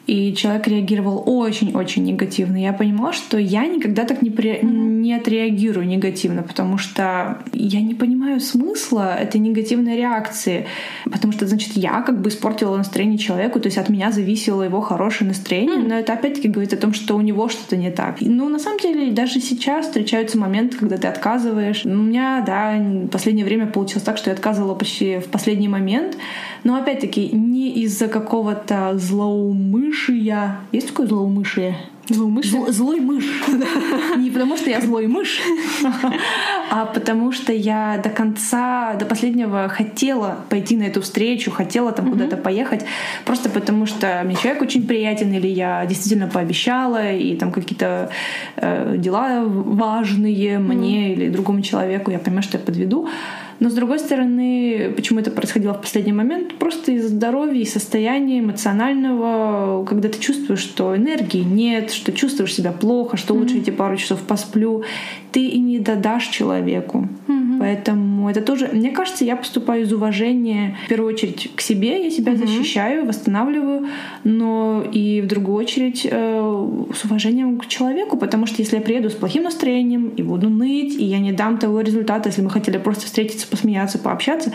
и 0.07 0.33
человек 0.35 0.67
реагировал 0.67 1.23
очень-очень 1.25 2.03
негативно. 2.03 2.57
Я 2.57 2.73
понимала, 2.73 3.13
что 3.13 3.37
я 3.37 3.65
никогда 3.65 4.05
так 4.05 4.21
не, 4.21 4.29
при... 4.29 4.59
не 4.61 5.13
отреагирую 5.13 5.87
негативно, 5.87 6.43
потому 6.43 6.77
что 6.77 7.39
я 7.53 7.81
не 7.81 7.95
понимаю 7.95 8.39
смысла 8.39 9.15
этой 9.15 9.39
негативной 9.39 9.97
реакции, 9.97 10.67
потому 11.05 11.33
что, 11.33 11.47
значит, 11.47 11.75
я 11.75 12.01
как 12.01 12.21
бы 12.21 12.29
испортила 12.29 12.77
настроение 12.77 13.17
человеку, 13.17 13.59
то 13.59 13.67
есть 13.67 13.77
от 13.77 13.89
меня 13.89 14.11
зависело 14.11 14.61
его 14.63 14.81
хорошее 14.81 15.27
настроение, 15.27 15.77
но 15.77 15.95
это 15.95 16.13
опять-таки 16.13 16.49
говорит 16.49 16.73
о 16.73 16.77
том, 16.77 16.93
что 16.93 17.15
у 17.15 17.21
него 17.21 17.49
что-то 17.49 17.75
не 17.75 17.91
так. 17.91 18.17
Ну, 18.21 18.47
на 18.49 18.59
самом 18.59 18.79
деле, 18.79 19.11
даже 19.11 19.39
сейчас 19.39 19.87
встречаются 19.87 20.37
моменты, 20.37 20.77
когда 20.77 20.97
ты 20.97 21.07
отказываешь. 21.07 21.83
У 21.85 21.89
меня, 21.89 22.43
да, 22.45 22.77
в 22.77 23.07
последнее 23.07 23.45
время 23.45 23.67
получилось 23.67 24.03
так, 24.03 24.17
что 24.17 24.29
я 24.29 24.35
отказывала 24.35 24.75
почти 24.75 25.17
в 25.17 25.29
последний 25.29 25.67
момент, 25.67 26.17
но 26.65 26.75
опять-таки 26.75 27.29
не 27.31 27.69
из-за 27.83 28.07
какого-то 28.07 28.97
злоумышия. 28.97 30.57
Есть 30.71 30.87
такое 30.87 31.07
злоумышие? 31.07 31.77
Злой 32.07 32.43
Зл, 32.43 32.71
злой 32.71 32.99
мышь. 32.99 33.25
Не 34.17 34.29
потому, 34.29 34.57
что 34.57 34.69
я 34.69 34.79
злой 34.79 35.07
мышь, 35.07 35.41
а 36.69 36.85
потому 36.85 37.31
что 37.31 37.51
я 37.51 37.99
до 38.03 38.09
конца, 38.09 38.93
до 38.93 39.05
последнего 39.05 39.67
хотела 39.69 40.37
пойти 40.49 40.77
на 40.77 40.83
эту 40.83 41.01
встречу, 41.01 41.49
хотела 41.49 41.91
там 41.91 42.11
куда-то 42.11 42.37
поехать, 42.37 42.85
просто 43.25 43.49
потому 43.49 43.87
что 43.87 44.21
мне 44.23 44.35
человек 44.35 44.61
очень 44.61 44.85
приятен, 44.85 45.33
или 45.33 45.47
я 45.47 45.83
действительно 45.87 46.27
пообещала, 46.27 47.11
и 47.11 47.35
там 47.35 47.51
какие-то 47.51 48.11
э, 48.57 48.95
дела 48.97 49.43
важные 49.43 50.59
мне 50.59 51.13
или 51.13 51.29
другому 51.29 51.61
человеку, 51.61 52.11
я 52.11 52.19
понимаю, 52.19 52.43
что 52.43 52.59
я 52.59 52.63
подведу. 52.63 53.09
Но 53.59 53.69
с 53.69 53.73
другой 53.73 53.99
стороны, 53.99 54.93
почему 54.95 55.19
это 55.19 55.31
происходило 55.31 55.73
в 55.73 55.81
последний 55.81 56.11
момент? 56.11 56.55
Просто 56.55 56.91
из-за 56.91 57.09
здоровья 57.09 57.61
и 57.61 57.65
состояния 57.65 58.39
эмоционального, 58.39 59.85
когда 59.85 60.09
ты 60.09 60.19
чувствуешь, 60.19 60.59
что 60.59 60.95
энергии 60.95 61.43
нет, 61.43 61.91
что 61.91 62.11
чувствуешь 62.11 62.53
себя 62.53 62.71
плохо, 62.71 63.17
что 63.17 63.33
mm-hmm. 63.33 63.37
лучше 63.37 63.57
эти 63.59 63.69
пару 63.69 63.97
часов 63.97 64.21
посплю, 64.21 64.83
ты 65.31 65.45
и 65.45 65.59
не 65.59 65.79
додашь 65.79 66.27
человеку. 66.27 67.07
Mm-hmm. 67.27 67.44
Поэтому 67.59 68.29
это 68.29 68.41
тоже, 68.41 68.69
мне 68.71 68.91
кажется, 68.91 69.25
я 69.25 69.35
поступаю 69.35 69.83
из 69.83 69.93
уважения 69.93 70.77
в 70.85 70.89
первую 70.89 71.13
очередь 71.13 71.51
к 71.55 71.61
себе, 71.61 72.03
я 72.03 72.11
себя 72.11 72.33
mm-hmm. 72.33 72.47
защищаю, 72.47 73.05
восстанавливаю, 73.05 73.87
но 74.23 74.83
и 74.91 75.21
в 75.21 75.27
другую 75.27 75.57
очередь 75.57 76.07
э, 76.09 76.87
с 76.93 77.05
уважением 77.05 77.57
к 77.59 77.67
человеку, 77.67 78.17
потому 78.17 78.45
что 78.45 78.61
если 78.61 78.77
я 78.77 78.81
приеду 78.81 79.09
с 79.09 79.13
плохим 79.13 79.43
настроением 79.43 80.09
и 80.09 80.23
буду 80.23 80.49
ныть, 80.49 80.95
и 80.95 81.03
я 81.05 81.19
не 81.19 81.31
дам 81.31 81.57
того 81.57 81.81
результата, 81.81 82.29
если 82.29 82.41
мы 82.41 82.49
хотели 82.49 82.77
просто 82.77 83.05
встретиться 83.05 83.47
посмеяться, 83.47 83.99
пообщаться, 83.99 84.51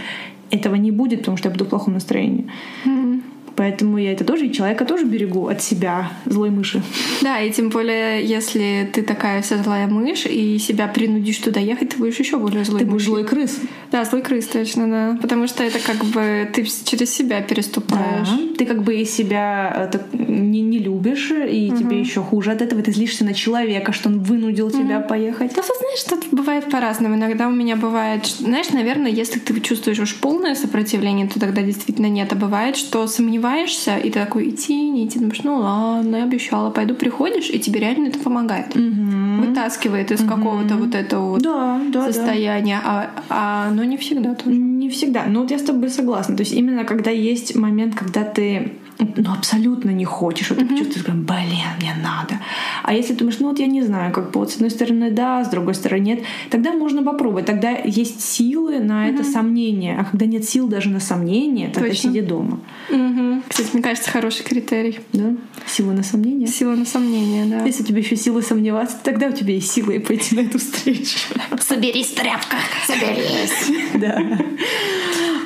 этого 0.51 0.75
не 0.75 0.91
будет, 0.91 1.21
потому 1.21 1.37
что 1.37 1.49
я 1.49 1.53
буду 1.53 1.65
в 1.65 1.69
плохом 1.69 1.95
настроении. 1.95 2.47
Mm-hmm. 2.85 3.23
Поэтому 3.61 3.99
я 3.99 4.13
это 4.13 4.25
тоже, 4.25 4.47
и 4.47 4.53
человека 4.55 4.87
тоже 4.87 5.05
берегу 5.05 5.47
от 5.49 5.61
себя, 5.61 6.13
злой 6.25 6.49
мыши. 6.49 6.83
Да, 7.21 7.43
и 7.43 7.53
тем 7.53 7.69
более, 7.69 8.25
если 8.25 8.89
ты 8.91 9.03
такая 9.03 9.43
вся 9.43 9.63
злая 9.63 9.87
мышь, 9.87 10.25
и 10.25 10.59
себя 10.59 10.89
принудишь 10.89 11.37
туда 11.37 11.61
ехать, 11.61 11.91
ты 11.91 11.99
будешь 11.99 12.19
еще 12.19 12.39
более 12.39 12.65
злой 12.65 12.81
Ты 12.81 12.87
будешь 12.87 13.05
злой 13.05 13.25
крыс. 13.25 13.59
Да, 13.93 14.07
злой 14.07 14.23
крыс, 14.23 14.47
точно, 14.47 14.89
да. 14.89 15.19
Потому 15.21 15.47
что 15.47 15.63
это 15.63 15.79
как 15.79 16.03
бы 16.07 16.49
ты 16.55 16.65
через 16.65 17.15
себя 17.15 17.43
переступаешь. 17.43 18.29
Да. 18.29 18.57
Ты 18.57 18.65
как 18.65 18.83
бы 18.83 18.95
из 18.95 19.11
себя 19.11 19.91
э, 19.93 20.17
не, 20.17 20.63
не 20.63 20.79
любишь, 20.79 21.31
и 21.31 21.71
угу. 21.71 21.77
тебе 21.79 22.01
еще 22.01 22.23
хуже 22.23 22.53
от 22.53 22.63
этого. 22.63 22.81
Ты 22.81 22.93
злишься 22.93 23.27
на 23.27 23.35
человека, 23.35 23.93
что 23.93 24.09
он 24.09 24.21
вынудил 24.21 24.69
угу. 24.69 24.79
тебя 24.79 25.01
поехать. 25.01 25.53
Ты 25.55 25.61
знаешь, 25.61 26.03
тут 26.09 26.29
бывает 26.31 26.71
по-разному. 26.71 27.17
Иногда 27.17 27.47
у 27.47 27.53
меня 27.53 27.77
бывает, 27.77 28.25
знаешь, 28.25 28.71
наверное, 28.71 29.11
если 29.11 29.39
ты 29.39 29.61
чувствуешь 29.61 29.99
уж 29.99 30.17
полное 30.17 30.55
сопротивление, 30.55 31.29
то 31.29 31.39
тогда 31.39 31.61
действительно 31.61 32.07
нет. 32.07 32.33
А 32.33 32.37
бывает, 32.37 32.77
что 32.77 33.07
сомневаешься 33.07 33.50
сомневаешься, 33.51 33.97
и 33.97 34.11
ты 34.11 34.21
такой 34.21 34.51
идти, 34.51 34.91
не 34.91 35.07
идти, 35.07 35.19
думаешь, 35.19 35.43
ну 35.43 35.59
ладно, 35.59 36.17
я 36.17 36.25
обещала, 36.25 36.71
пойду, 36.71 36.95
приходишь, 36.95 37.51
и 37.51 37.59
тебе 37.59 37.81
реально 37.81 38.09
это 38.09 38.19
помогает. 38.19 38.77
Угу. 38.77 39.47
Вытаскивает 39.47 40.11
из 40.11 40.21
угу. 40.21 40.31
какого-то 40.31 40.77
вот 40.77 40.95
этого 40.95 41.31
вот 41.31 41.43
да, 41.43 41.81
да, 41.93 42.07
состояния. 42.07 42.81
Да. 42.83 43.11
А, 43.29 43.69
а, 43.69 43.71
но 43.71 43.85
не 43.85 43.97
всегда 43.97 44.35
тоже. 44.35 44.57
Не 44.57 44.89
всегда. 44.89 45.25
Ну 45.27 45.43
вот 45.43 45.51
я 45.51 45.59
с 45.59 45.63
тобой 45.63 45.91
согласна. 45.91 46.37
То 46.37 46.43
есть 46.43 46.53
именно 46.53 46.85
когда 46.85 47.11
есть 47.11 47.55
момент, 47.55 47.95
когда 47.95 48.25
ты 48.25 48.73
ну, 49.17 49.33
абсолютно 49.33 49.91
не 49.91 50.05
хочешь, 50.05 50.51
вот 50.51 50.59
mm-hmm. 50.59 50.69
ты 50.69 50.77
чувствуешь, 50.77 51.05
прям, 51.05 51.25
блин, 51.25 51.67
мне 51.79 51.95
надо. 52.03 52.41
А 52.83 52.93
если 52.93 53.15
думаешь, 53.15 53.39
ну 53.41 53.49
вот 53.49 53.59
я 53.59 53.67
не 53.67 53.83
знаю, 53.83 54.13
как 54.13 54.31
бы 54.31 54.41
вот 54.41 54.51
с 54.51 54.57
одной 54.57 54.71
стороны 54.71 55.11
да, 55.11 55.45
с 55.45 55.49
другой 55.49 55.75
стороны 55.75 56.01
нет, 56.01 56.21
тогда 56.51 56.73
можно 56.73 57.03
попробовать. 57.03 57.47
Тогда 57.47 57.71
есть 57.71 58.21
силы 58.21 58.81
на 58.81 59.09
mm-hmm. 59.09 59.15
это 59.15 59.25
сомнение. 59.25 59.99
А 59.99 60.05
когда 60.05 60.27
нет 60.27 60.45
сил 60.45 60.69
даже 60.69 60.89
на 60.89 61.01
сомнение, 61.01 61.69
тогда 61.69 61.89
Точно. 61.89 62.11
сиди 62.11 62.21
дома. 62.21 62.61
Mm-hmm. 62.91 63.43
Кстати, 63.49 63.71
мне 63.73 63.83
кажется, 63.83 64.11
хороший 64.11 64.45
критерий. 64.45 65.01
Да? 65.13 65.35
Сила 65.67 65.93
на 65.93 66.03
сомнение? 66.03 66.49
Сила 66.49 66.75
на 66.75 66.85
сомнение, 66.85 67.45
да. 67.47 67.65
Если 67.65 67.83
у 67.83 67.87
тебя 67.87 67.99
еще 67.99 68.17
силы 68.17 68.43
сомневаться, 68.43 68.97
тогда 69.03 69.29
у 69.29 69.33
тебя 69.33 69.55
есть 69.55 69.71
силы 69.71 70.01
пойти 70.01 70.35
на 70.35 70.41
эту 70.41 70.59
встречу. 70.59 71.19
Соберись, 71.61 72.11
тряпка, 72.11 72.57
соберись. 72.87 73.71
Да. 74.01 74.19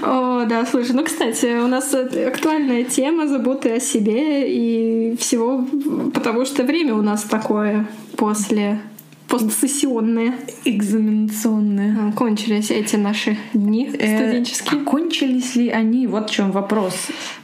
О, 0.02 0.44
да, 0.44 0.66
слушай, 0.66 0.92
ну, 0.92 1.04
кстати, 1.04 1.58
у 1.62 1.66
нас 1.66 1.94
актуальная 1.94 2.84
тема 2.84 3.26
заботы 3.44 3.72
о 3.72 3.80
себе 3.80 4.50
и 4.50 5.16
всего, 5.16 5.66
потому 6.14 6.46
что 6.46 6.62
время 6.62 6.94
у 6.94 7.02
нас 7.02 7.24
такое 7.24 7.86
после 8.16 8.80
постсессионные. 9.38 10.34
Экзаменационные. 10.64 11.96
А, 11.98 12.12
кончились 12.12 12.70
эти 12.70 12.96
наши 12.96 13.36
дни 13.52 13.90
э, 13.92 14.16
студенческие. 14.16 14.80
А 14.80 14.84
кончились 14.84 15.56
ли 15.56 15.68
они? 15.68 16.06
Вот 16.06 16.30
в 16.30 16.32
чем 16.32 16.52
вопрос. 16.52 16.94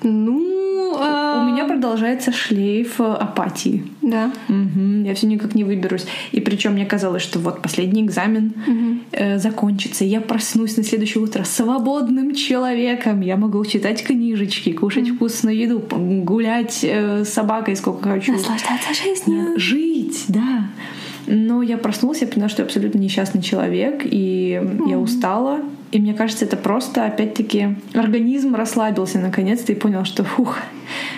Ну, 0.03 0.97
а... 0.99 1.43
у 1.43 1.53
меня 1.53 1.65
продолжается 1.65 2.33
шлейф 2.33 3.01
апатии. 3.01 3.85
Да. 4.03 4.33
Угу. 4.49 5.05
Я 5.05 5.15
все 5.15 5.27
никак 5.27 5.55
не 5.55 5.65
выберусь. 5.65 6.07
И 6.33 6.41
причем 6.41 6.73
мне 6.73 6.87
казалось, 6.87 7.23
что 7.23 7.39
вот 7.39 7.63
последний 7.63 8.03
экзамен 8.03 8.55
угу. 8.67 9.01
э, 9.13 9.39
закончится, 9.39 10.05
я 10.05 10.21
проснусь 10.21 10.77
на 10.77 10.85
следующее 10.85 11.23
утро 11.23 11.45
свободным 11.45 12.35
человеком. 12.35 13.21
Я 13.21 13.37
могу 13.37 13.65
читать 13.65 14.03
книжечки, 14.05 14.73
кушать 14.73 15.09
угу. 15.11 15.17
вкусную 15.17 15.57
еду, 15.57 15.81
гулять 15.91 16.81
э, 16.83 17.25
с 17.25 17.29
собакой 17.31 17.77
сколько 17.77 18.09
хочу. 18.09 18.33
Наслаждаться 18.33 18.95
жизнью. 18.95 19.59
Жить, 19.59 20.25
да. 20.29 20.69
Но 21.27 21.63
я 21.63 21.79
проснулась, 21.79 22.21
я 22.21 22.27
поняла, 22.27 22.49
что 22.49 22.63
я 22.63 22.67
абсолютно 22.67 22.99
несчастный 22.99 23.43
человек, 23.43 24.03
и 24.05 24.61
mm-hmm. 24.61 24.91
я 24.91 24.99
устала. 24.99 25.61
И 25.93 25.99
мне 25.99 26.15
кажется, 26.15 26.45
это 26.45 26.57
просто, 26.57 27.05
опять-таки, 27.05 27.77
организм 27.95 28.55
расслабился 28.55 29.19
наконец-то 29.19 29.73
и 29.73 29.75
понял, 29.75 30.05
что, 30.05 30.23
фух, 30.23 30.59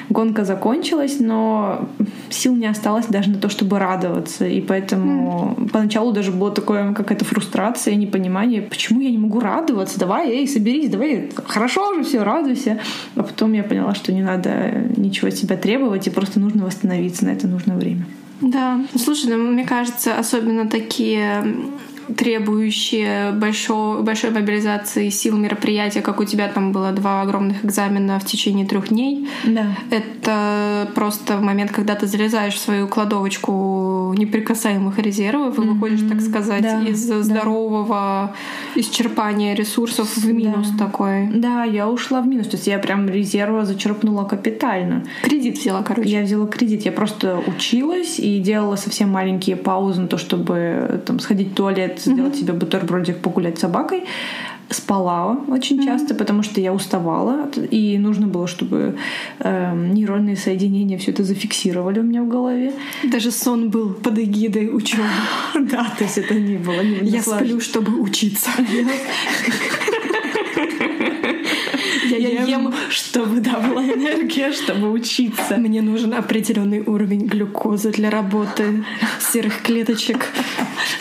гонка 0.09 0.47
закончилась, 0.47 1.21
но 1.21 1.88
сил 2.31 2.57
не 2.57 2.67
осталось 2.67 3.07
даже 3.07 3.31
на 3.31 3.38
то, 3.38 3.51
чтобы 3.51 3.79
радоваться. 3.79 4.47
И 4.47 4.62
поэтому 4.62 5.55
mm. 5.59 5.71
поначалу 5.71 6.12
даже 6.12 6.33
было 6.33 6.51
такое 6.51 6.95
какая-то 6.95 7.25
фрустрация, 7.27 7.95
непонимание, 7.97 8.62
почему 8.62 9.01
я 9.01 9.11
не 9.11 9.19
могу 9.19 9.41
радоваться? 9.41 9.99
Давай, 9.99 10.31
эй, 10.31 10.49
соберись, 10.49 10.88
давай, 10.88 11.31
хорошо 11.47 11.95
же 11.95 12.05
все, 12.05 12.23
радуйся. 12.23 12.79
А 13.15 13.23
потом 13.25 13.53
я 13.53 13.65
поняла, 13.65 13.95
что 13.95 14.11
не 14.11 14.23
надо 14.23 14.71
ничего 14.97 15.29
от 15.29 15.35
себя 15.35 15.59
требовать, 15.59 16.07
и 16.07 16.11
просто 16.11 16.41
нужно 16.41 16.65
восстановиться, 16.65 17.27
на 17.27 17.31
это 17.31 17.47
нужно 17.47 17.77
время. 17.77 18.07
Да. 18.42 18.81
Слушай, 18.96 19.31
ну, 19.31 19.52
мне 19.52 19.64
кажется, 19.64 20.18
особенно 20.18 20.68
такие 20.68 21.44
требующие 22.17 23.33
большой, 23.33 24.03
большой 24.03 24.31
мобилизации 24.31 25.09
сил 25.09 25.37
мероприятия, 25.37 26.01
как 26.01 26.21
у 26.21 26.25
тебя 26.25 26.49
там 26.49 26.73
было 26.73 26.93
два 26.93 27.23
огромных 27.23 27.65
экзамена 27.65 28.19
в 28.19 28.25
течение 28.25 28.67
трех 28.67 28.88
дней. 28.88 29.29
Да. 29.45 29.67
Это 29.91 30.88
просто 30.95 31.38
момент, 31.38 31.73
когда 31.73 31.95
ты 31.95 32.07
залезаешь 32.07 32.55
в 32.55 32.59
свою 32.59 32.88
кладовочку 32.88 34.15
неприкасаемых 34.17 34.99
резервов 34.99 35.59
и 35.59 35.61
mm-hmm. 35.61 35.73
выходишь, 35.73 36.09
так 36.09 36.21
сказать, 36.21 36.62
да. 36.62 36.83
из 36.83 37.05
да. 37.07 37.23
здорового 37.23 38.35
исчерпания 38.75 39.55
ресурсов 39.55 40.17
в 40.17 40.33
минус 40.33 40.69
да. 40.69 40.87
такой. 40.87 41.29
Да, 41.29 41.65
я 41.65 41.88
ушла 41.88 42.21
в 42.21 42.27
минус. 42.27 42.49
То 42.49 42.57
есть 42.57 42.67
я 42.67 42.79
прям 42.79 43.09
резерва 43.09 43.65
зачерпнула 43.65 44.25
капитально. 44.25 45.05
Кредит 45.23 45.59
взяла, 45.59 45.83
короче. 45.83 46.09
Я 46.09 46.23
взяла 46.23 46.47
кредит. 46.47 46.83
Я 46.83 46.93
просто 46.93 47.43
училась 47.47 48.19
и 48.19 48.38
делала 48.38 48.77
совсем 48.77 49.11
маленькие 49.11 49.57
паузы 49.57 50.03
на 50.03 50.09
то, 50.09 50.19
чтобы 50.19 51.03
там 51.07 51.19
сходить 51.19 51.53
в 51.53 51.55
туалет, 51.55 51.91
сделать 52.00 52.35
mm-hmm. 52.35 52.38
себе 52.38 52.52
бутербродик, 52.52 53.18
погулять 53.18 53.59
с 53.59 53.61
собакой. 53.61 54.05
спала 54.70 55.38
очень 55.48 55.81
mm-hmm. 55.81 55.85
часто, 55.85 56.14
потому 56.14 56.42
что 56.42 56.61
я 56.61 56.72
уставала, 56.72 57.48
и 57.70 57.98
нужно 57.98 58.26
было, 58.26 58.46
чтобы 58.46 58.96
э, 59.38 59.74
нейронные 59.74 60.37
соединения 60.37 60.98
все 60.98 61.11
это 61.11 61.24
зафиксировали 61.24 62.00
у 62.00 62.02
меня 62.02 62.22
в 62.22 62.28
голове. 62.28 62.72
Даже 63.05 63.31
сон 63.31 63.70
был 63.70 63.90
под 63.94 64.18
эгидой 64.18 64.74
учебы. 64.74 65.02
Да, 65.72 65.92
то 65.98 66.05
есть 66.05 66.18
это 66.18 66.35
не 66.35 66.57
было. 66.57 66.81
Я 66.83 67.22
сплю, 67.22 67.61
чтобы 67.61 68.00
учиться. 68.00 68.50
Ем, 72.48 72.72
чтобы 72.90 73.40
да, 73.40 73.59
была 73.59 73.85
энергия, 73.85 74.52
чтобы 74.52 74.90
учиться. 74.90 75.57
Мне 75.57 75.83
нужен 75.83 76.14
определенный 76.14 76.81
уровень 76.81 77.26
глюкозы 77.26 77.90
для 77.90 78.11
работы 78.11 78.85
серых 79.20 79.62
клеточек. 79.62 80.26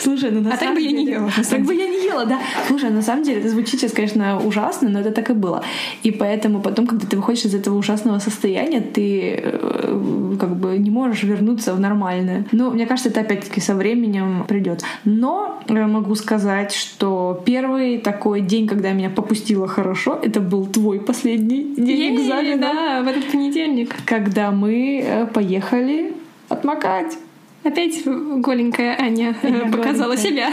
Слушай, 0.00 0.30
ну 0.30 0.40
на 0.40 0.54
а 0.54 0.56
так 0.56 0.74
бы 0.74 0.80
я 0.80 0.92
не 0.92 1.06
ела. 1.06 1.30
Так 1.48 1.62
бы 1.62 1.74
я 1.74 1.86
не 1.88 2.04
ела, 2.04 2.24
да. 2.24 2.40
Слушай, 2.66 2.90
на 2.90 3.02
самом 3.02 3.24
деле 3.24 3.40
это 3.40 3.48
звучит 3.48 3.80
сейчас, 3.80 3.92
конечно, 3.92 4.38
ужасно, 4.38 4.88
но 4.88 5.00
это 5.00 5.10
так 5.10 5.30
и 5.30 5.32
было. 5.32 5.62
И 6.02 6.10
поэтому 6.10 6.60
потом, 6.60 6.86
когда 6.86 7.06
ты 7.06 7.16
выходишь 7.16 7.44
из 7.44 7.54
этого 7.54 7.76
ужасного 7.76 8.18
состояния, 8.18 8.80
ты 8.80 9.40
э, 9.42 10.36
как 10.38 10.56
бы 10.56 10.78
не 10.78 10.90
можешь 10.90 11.22
вернуться 11.22 11.74
в 11.74 11.80
нормальное. 11.80 12.44
Но 12.52 12.70
мне 12.70 12.86
кажется, 12.86 13.10
это 13.10 13.20
опять-таки 13.20 13.60
со 13.60 13.74
временем 13.74 14.44
придет. 14.48 14.82
Но 15.04 15.62
я 15.68 15.86
могу 15.86 16.14
сказать, 16.14 16.72
что 16.72 17.42
первый 17.44 17.98
такой 17.98 18.40
день, 18.40 18.66
когда 18.66 18.92
меня 18.92 19.10
попустило 19.10 19.68
хорошо, 19.68 20.18
это 20.22 20.40
был 20.40 20.66
твой 20.66 21.00
последний 21.00 21.31
день 21.36 22.16
экзамена. 22.16 22.60
Да, 22.60 23.02
в 23.02 23.08
этот 23.08 23.30
понедельник. 23.30 23.94
Когда 24.06 24.50
мы 24.50 25.02
э, 25.04 25.26
поехали 25.26 26.14
отмокать. 26.48 27.18
Опять 27.64 28.04
голенькая 28.04 28.96
Аня 28.98 29.36
э, 29.42 29.48
я 29.48 29.70
показала 29.70 30.16
голенькая. 30.16 30.52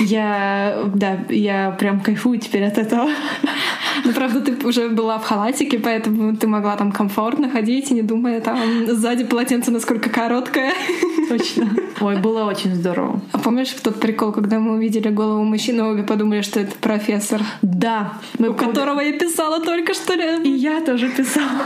Я, 0.00 0.84
да, 0.94 1.18
я 1.28 1.72
прям 1.72 2.00
кайфую 2.00 2.38
теперь 2.38 2.64
от 2.64 2.78
этого. 2.78 3.08
Ну, 4.04 4.12
правда, 4.12 4.40
ты 4.40 4.66
уже 4.66 4.88
была 4.88 5.18
в 5.18 5.24
халатике, 5.24 5.78
поэтому 5.78 6.36
ты 6.36 6.46
могла 6.46 6.76
там 6.76 6.92
комфортно 6.92 7.48
ходить, 7.48 7.90
не 7.90 8.02
думая 8.02 8.40
там 8.40 8.86
сзади 8.86 9.24
полотенце 9.24 9.70
насколько 9.70 10.10
короткое. 10.10 10.72
Точно. 11.28 11.70
Ой, 12.00 12.16
было 12.16 12.44
очень 12.44 12.74
здорово. 12.74 13.20
А 13.32 13.38
помнишь 13.38 13.70
тот 13.82 14.00
прикол, 14.00 14.32
когда 14.32 14.58
мы 14.58 14.74
увидели 14.74 15.08
голову 15.08 15.42
мужчины, 15.44 15.84
обе 15.84 16.02
подумали, 16.02 16.42
что 16.42 16.60
это 16.60 16.76
профессор? 16.80 17.40
Да. 17.62 18.14
Мы 18.38 18.50
у 18.50 18.54
которого 18.54 19.00
я 19.00 19.12
писала 19.12 19.60
только 19.60 19.94
что. 19.94 20.14
И 20.14 20.48
я 20.48 20.80
тоже 20.80 21.08
писала 21.08 21.64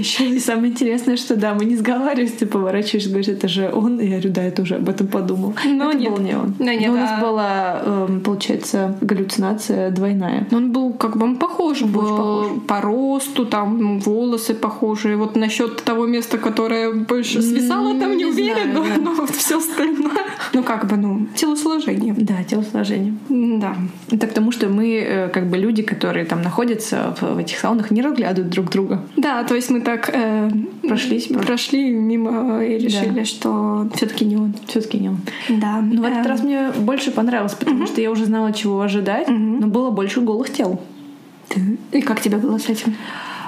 И 0.00 0.38
самое 0.38 0.72
интересное, 0.72 1.16
что 1.16 1.36
да, 1.36 1.54
мы 1.54 1.64
не 1.64 1.76
сговаривались, 1.76 2.32
ты 2.32 2.46
поворачиваешься, 2.46 3.10
говоришь, 3.10 3.28
это 3.28 3.48
же 3.48 3.70
он. 3.72 4.00
И 4.00 4.04
я 4.04 4.12
говорю, 4.12 4.30
да, 4.30 4.42
я 4.44 4.50
тоже 4.50 4.76
об 4.76 4.88
этом 4.88 5.06
подумал. 5.06 5.54
Но 5.64 5.90
это 5.90 5.98
нет. 5.98 6.10
был 6.10 6.18
не 6.18 6.34
он. 6.34 6.54
Да, 6.58 6.74
нет, 6.74 6.88
Но 6.88 6.92
у 6.92 6.96
нас 6.96 7.10
а... 7.18 7.20
была, 7.20 7.82
эм, 7.84 8.20
получается, 8.20 8.96
галлюцинация 9.00 9.90
двойная. 9.90 10.46
Но 10.50 10.58
он 10.58 10.72
был 10.72 10.92
как 10.94 11.16
бы 11.16 11.24
он 11.24 11.36
похож 11.36 11.82
он 11.82 11.92
был 11.92 12.02
похож. 12.02 12.46
по 12.66 12.80
росту, 12.80 13.46
там 13.46 13.98
волосы 14.00 14.54
похожие. 14.54 15.16
Вот 15.16 15.36
насчет 15.36 15.82
того 15.84 16.06
места, 16.06 16.38
которое 16.38 16.92
больше 16.92 17.42
свисало, 17.42 17.98
там 17.98 18.12
не, 18.12 18.18
не 18.18 18.24
уверена, 18.26 18.80
знаю, 18.82 18.94
да. 18.96 19.02
но 19.02 19.14
вот 19.14 19.30
все 19.30 19.58
остальное. 19.58 20.10
Ну 20.52 20.62
как 20.62 20.86
бы, 20.86 20.96
ну, 20.96 21.26
телосложение. 21.34 22.14
Да, 22.16 22.42
телосложение. 22.44 23.14
Да. 23.28 23.76
Это 24.10 24.26
к 24.26 24.32
тому, 24.32 24.52
что 24.52 24.68
мы, 24.68 24.98
э, 24.98 25.28
как 25.28 25.48
бы 25.48 25.56
люди, 25.56 25.82
которые 25.82 26.24
там 26.24 26.42
находятся 26.42 27.14
в 27.20 27.38
этих 27.38 27.58
саунах, 27.58 27.90
не 27.90 28.02
разглядывают 28.02 28.52
друг 28.52 28.70
друга. 28.70 29.00
Да, 29.16 29.44
то 29.44 29.54
есть 29.54 29.70
мы 29.70 29.81
так 29.84 30.10
э, 30.12 30.50
прошлись, 30.82 31.26
прошли 31.26 31.90
мимо 31.90 32.62
и 32.64 32.78
решили, 32.78 33.20
да. 33.20 33.24
что 33.24 33.88
все-таки 33.94 34.24
не 34.24 34.36
он. 34.36 34.54
Все-таки 34.66 34.98
не 34.98 35.10
он. 35.10 35.18
Да. 35.48 35.80
Но 35.80 36.02
в 36.02 36.04
этот 36.04 36.18
Эм. 36.18 36.26
раз 36.26 36.42
мне 36.42 36.70
больше 36.78 37.10
понравилось, 37.10 37.54
потому 37.54 37.86
что 37.86 38.00
я 38.00 38.10
уже 38.10 38.24
знала, 38.24 38.52
чего 38.52 38.80
ожидать, 38.80 39.28
но 39.28 39.66
было 39.66 39.90
больше 39.90 40.20
голых 40.20 40.52
тел. 40.52 40.80
И 41.92 42.00
как 42.00 42.20
тебе 42.20 42.38
было 42.38 42.58
с 42.58 42.68
этим? 42.68 42.94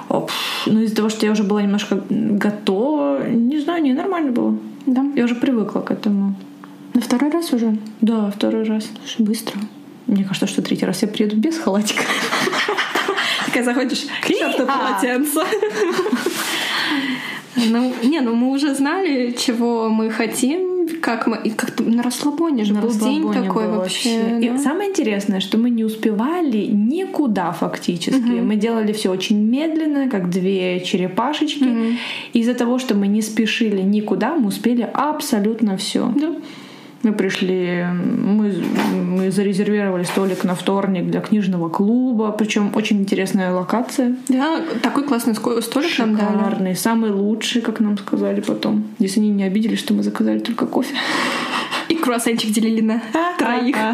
Ну, 0.09 0.81
из-за 0.81 0.95
того, 0.95 1.09
что 1.09 1.25
я 1.25 1.31
уже 1.31 1.43
была 1.43 1.61
немножко 1.61 2.01
готова, 2.09 3.27
не 3.27 3.59
знаю, 3.59 3.83
не 3.83 3.93
нормально 3.93 4.31
было. 4.31 4.57
Да. 4.85 5.03
Я 5.15 5.25
уже 5.25 5.35
привыкла 5.35 5.81
к 5.81 5.91
этому. 5.91 6.35
На 6.93 7.01
второй 7.01 7.31
раз 7.31 7.51
уже? 7.53 7.77
Да, 8.01 8.31
второй 8.31 8.63
раз. 8.63 8.87
Слушай, 9.03 9.25
быстро. 9.25 9.59
Мне 10.07 10.23
кажется, 10.23 10.47
что 10.47 10.61
третий 10.61 10.85
раз 10.85 11.01
я 11.01 11.07
приеду 11.07 11.35
без 11.35 11.57
халатика. 11.57 12.03
Такая 13.55 13.73
заходишь, 13.73 14.05
к 14.21 14.27
черту 14.27 14.65
А. 14.67 14.99
полотенце. 14.99 15.39
Ну, 17.55 17.93
не, 18.03 18.19
ну 18.19 18.35
мы 18.35 18.51
уже 18.51 18.75
знали, 18.75 19.31
чего 19.31 19.87
мы 19.87 20.09
хотим, 20.09 20.89
как 21.01 21.25
мы... 21.25 21.39
И 21.45 21.51
как-то 21.51 21.83
на 21.83 22.03
расслабоне 22.03 22.65
же 22.65 22.73
На 22.73 22.81
был 22.81 22.91
день 22.91 23.31
такой 23.31 23.67
было 23.67 23.77
вообще. 23.77 24.39
И 24.41 24.49
да? 24.49 24.57
самое 24.57 24.89
интересное, 24.89 25.39
что 25.39 25.57
мы 25.57 25.69
не 25.69 25.85
успевали 25.85 26.65
никуда 26.65 27.53
фактически. 27.53 28.19
Мгм. 28.19 28.47
Мы 28.47 28.55
делали 28.57 28.91
все 28.91 29.09
очень 29.09 29.41
медленно, 29.41 30.09
как 30.09 30.29
две 30.29 30.81
черепашечки. 30.81 31.63
Мгм. 31.63 31.97
Из-за 32.33 32.55
того, 32.55 32.77
что 32.77 32.93
мы 32.93 33.07
не 33.07 33.21
спешили 33.21 33.81
никуда, 33.81 34.35
мы 34.35 34.47
успели 34.47 34.89
абсолютно 34.93 35.77
все. 35.77 36.11
Да. 36.13 36.35
Мы 37.05 37.13
пришли, 37.13 37.85
мы, 37.93 38.51
мы 38.91 39.29
зарезервировали 39.29 40.05
столик 40.05 40.43
на 40.43 40.55
вторник 40.55 41.05
для 41.05 41.21
книжного 41.21 41.69
клуба, 41.69 42.31
причем 42.31 42.71
очень 42.73 42.99
интересная 43.01 43.53
локация. 43.53 44.15
Да, 44.27 44.63
такой 44.81 45.03
классный 45.03 45.35
столик 45.35 45.99
нам 45.99 46.15
дали. 46.15 46.33
Шикарный, 46.33 46.75
самый 46.75 47.11
лучший, 47.11 47.61
как 47.61 47.79
нам 47.79 47.95
сказали 47.99 48.41
потом. 48.41 48.85
Если 48.97 49.19
они 49.19 49.29
не 49.29 49.43
обиделись, 49.43 49.77
что 49.77 49.93
мы 49.93 50.01
заказали 50.01 50.39
только 50.39 50.65
кофе. 50.65 50.95
И 51.89 51.93
круассанчик 51.93 52.49
делили 52.49 52.81
на 52.81 52.99
троих. 53.37 53.75
А, 53.77 53.93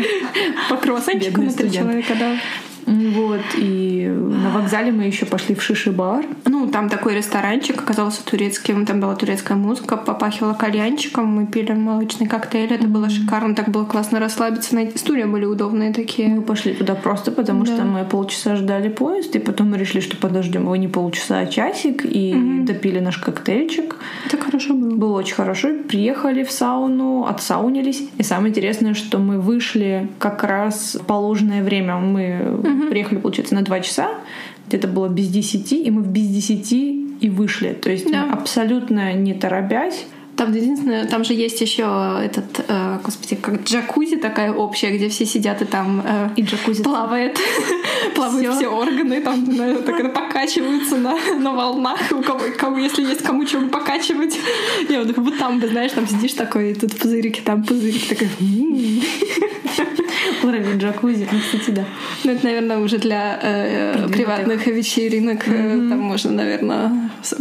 По 0.70 0.78
круассанчику 0.78 1.42
на 1.42 1.52
три 1.52 1.70
человека, 1.70 2.14
да. 2.18 2.38
Вот, 2.86 3.42
и 3.58 4.08
на 4.08 4.50
вокзале 4.52 4.92
мы 4.92 5.04
еще 5.04 5.26
пошли 5.26 5.56
в 5.56 5.62
шиши-бар. 5.62 6.26
Ну, 6.46 6.68
там 6.68 6.90
такой 6.90 7.16
ресторанчик 7.16 7.82
оказался 7.82 8.24
турецким, 8.26 8.86
там 8.86 9.00
была 9.00 9.16
турецкая 9.16 9.58
музыка, 9.58 9.98
попахивала 9.98 10.54
кальянчиком, 10.54 11.28
мы 11.28 11.46
пили 11.48 11.74
молочный 11.74 12.28
коктейль, 12.28 12.74
это 12.74 12.88
было 12.88 13.10
шикарно, 13.10 13.56
так 13.56 13.70
было 13.70 13.86
классно 13.86 14.20
расслабиться, 14.20 14.76
на 14.76 14.90
стулья 14.98 15.28
были 15.28 15.46
удобные 15.46 15.94
такие. 15.94 16.28
Мы 16.30 16.42
пошли 16.42 16.74
туда 16.74 16.96
просто 16.96 17.32
потому, 17.32 17.66
Да. 17.66 17.74
что 17.76 17.84
мы 17.86 18.04
полчаса 18.06 18.56
ждали 18.56 18.90
поезд, 18.90 19.36
и 19.36 19.40
потом 19.40 19.72
мы 19.72 19.78
решили, 19.78 20.02
что 20.02 20.18
подождем 20.18 20.64
его 20.64 20.76
не 20.76 20.88
полчаса, 20.88 21.40
а 21.40 21.46
часик, 21.46 22.04
и 22.06 22.34
Мгм. 22.34 22.66
допили 22.66 23.00
наш 23.00 23.18
коктейльчик. 23.18 23.96
Так 24.30 24.44
хорошо 24.44 24.74
было. 24.74 24.96
Было 24.96 25.18
очень 25.20 25.36
хорошо. 25.36 25.70
Приехали 25.88 26.44
в 26.44 26.52
сауну, 26.52 27.26
отсаунились. 27.26 28.04
И 28.18 28.24
самое 28.24 28.50
интересное, 28.50 28.94
что 28.94 29.18
мы 29.20 29.40
вышли 29.40 30.08
как 30.20 30.44
раз 30.44 30.98
в 31.02 31.06
положенное 31.06 31.64
время. 31.64 31.96
Мы 31.98 32.62
приехали, 32.90 33.20
получается, 33.20 33.56
на 33.56 33.62
два 33.62 33.80
часа. 33.80 34.10
Где-то 34.68 34.88
было 34.88 35.08
без 35.08 35.28
десяти, 35.30 35.84
и 35.84 35.92
мы 35.92 36.02
в 36.02 36.08
без 36.08 36.28
десяти 36.28 37.08
и 37.20 37.30
вышли. 37.30 37.74
То 37.74 37.92
есть 37.92 38.12
Да. 38.12 38.32
абсолютно 38.32 39.14
не 39.14 39.34
торопясь. 39.34 40.06
Там 40.38 40.54
единственное, 40.54 41.06
там 41.06 41.24
же 41.24 41.34
есть 41.34 41.62
еще 41.62 42.20
этот, 42.24 42.66
э, 42.68 42.91
господи, 43.02 43.36
как 43.36 43.64
джакузи 43.64 44.16
такая 44.18 44.52
общая, 44.54 44.92
где 44.96 45.10
все 45.10 45.26
сидят 45.26 45.62
и 45.62 45.66
там 45.66 46.02
э, 46.06 46.30
И 46.36 46.42
джакузи. 46.44 46.84
плавает, 46.84 47.40
плавают 48.16 48.56
все 48.56 48.68
органы, 48.68 49.22
там 49.22 49.46
так 49.86 50.14
покачиваются 50.14 50.98
на, 50.98 51.16
на 51.40 51.52
волнах, 51.54 52.00
у 52.12 52.22
кого, 52.22 52.40
кого, 52.58 52.78
если 52.78 53.04
есть 53.04 53.22
кому 53.24 53.46
чего 53.46 53.68
покачивать. 53.68 54.38
Не, 54.90 55.00
вот, 55.04 55.18
вот 55.18 55.38
там, 55.38 55.60
бы, 55.60 55.68
знаешь, 55.68 55.92
там 55.92 56.08
сидишь 56.08 56.34
такой, 56.34 56.72
и 56.72 56.74
тут 56.74 56.98
пузырики, 56.98 57.42
там 57.42 57.64
пузырик 57.64 58.08
такой. 58.08 58.28
«М-м-м». 58.40 59.02
Уровень 60.44 60.78
джакузи. 60.80 61.28
Ну, 61.32 61.40
кстати, 61.40 61.72
да. 61.72 61.86
Ну, 62.24 62.32
это, 62.32 62.46
наверное, 62.46 62.80
уже 62.80 62.98
для 62.98 63.40
э, 63.42 64.08
приватных 64.12 64.66
вечеринок. 64.68 65.48
э, 65.48 65.52
Там 65.90 66.00
можно, 66.00 66.32
наверное, 66.32 67.10
с- 67.22 67.36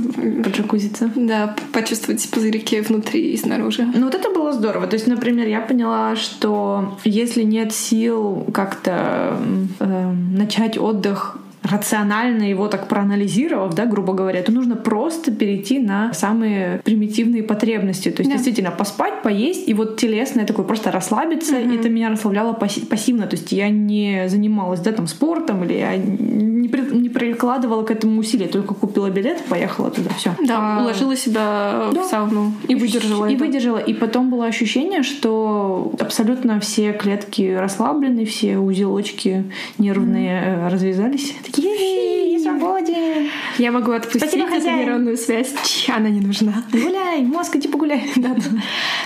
Поджакузиться. 0.44 1.10
да, 1.14 1.54
почувствовать 1.72 2.28
пузырики 2.30 2.80
внутри 2.80 3.32
и 3.32 3.36
снаружи. 3.36 3.86
Ну 3.94 4.04
вот 4.04 4.14
это 4.14 4.30
было 4.30 4.52
здорово. 4.52 4.86
То 4.86 4.94
есть, 4.96 5.06
например, 5.06 5.48
я 5.50 5.60
поняла, 5.60 6.16
что 6.16 6.96
если 7.04 7.42
нет 7.42 7.72
сил 7.72 8.46
как-то 8.54 9.36
эм, 9.80 10.34
начать 10.34 10.78
отдых 10.78 11.36
рационально 11.62 12.44
его 12.44 12.68
так 12.68 12.88
проанализировав, 12.88 13.74
да, 13.74 13.86
грубо 13.86 14.12
говоря, 14.14 14.42
то 14.42 14.52
нужно 14.52 14.76
просто 14.76 15.30
перейти 15.30 15.78
на 15.78 16.12
самые 16.14 16.80
примитивные 16.84 17.42
потребности. 17.42 18.10
То 18.10 18.20
есть 18.22 18.30
Да. 18.30 18.36
действительно 18.36 18.70
поспать, 18.70 19.22
поесть, 19.22 19.68
и 19.68 19.74
вот 19.74 19.96
телесное 19.98 20.46
такое 20.46 20.64
просто 20.64 20.90
расслабиться, 20.90 21.58
и 21.58 21.76
это 21.76 21.88
меня 21.88 22.08
расслабляло 22.10 22.52
пасси- 22.54 22.86
пассивно. 22.86 23.26
То 23.26 23.36
есть 23.36 23.52
я 23.52 23.68
не 23.68 24.24
занималась, 24.28 24.80
да, 24.80 24.92
там, 24.92 25.06
спортом, 25.06 25.64
или 25.64 25.74
я 25.74 25.96
не, 25.96 26.68
при- 26.68 26.96
не 26.96 27.08
прикладывала 27.08 27.82
к 27.82 27.90
этому 27.90 28.18
усилия, 28.20 28.46
только 28.46 28.74
купила 28.74 29.10
билет, 29.10 29.42
поехала 29.48 29.90
туда, 29.90 30.10
все. 30.16 30.30
Да, 30.46 30.78
уложила 30.80 31.14
себя 31.16 31.90
Да. 31.92 32.02
в 32.02 32.06
сауну 32.06 32.52
и 32.68 32.74
выдержала 32.74 33.26
И 33.26 33.34
это. 33.34 33.44
выдержала. 33.44 33.78
И 33.78 33.92
потом 33.94 34.30
было 34.30 34.46
ощущение, 34.46 35.02
что 35.02 35.92
абсолютно 36.00 36.58
все 36.60 36.92
клетки 36.92 37.54
расслаблены, 37.54 38.24
все 38.24 38.58
узелочки 38.58 39.44
нервные 39.78 40.40
э, 40.42 40.68
развязались. 40.68 41.34
Такие, 41.52 42.19
«Е-е-е, 42.60 43.30
я 43.58 43.72
могу 43.72 43.92
отпустить 43.92 44.22
Спасибо, 44.22 44.44
эту 44.44 44.54
хозяин. 44.54 44.78
нейронную 44.78 45.16
связь. 45.16 45.52
Чья 45.64 45.96
она 45.96 46.08
не 46.10 46.20
нужна. 46.20 46.64
Гуляй, 46.72 47.22
мозг, 47.22 47.56
иди 47.56 47.68
погуляй. 47.68 48.10
Да, 48.16 48.28
да. 48.30 48.42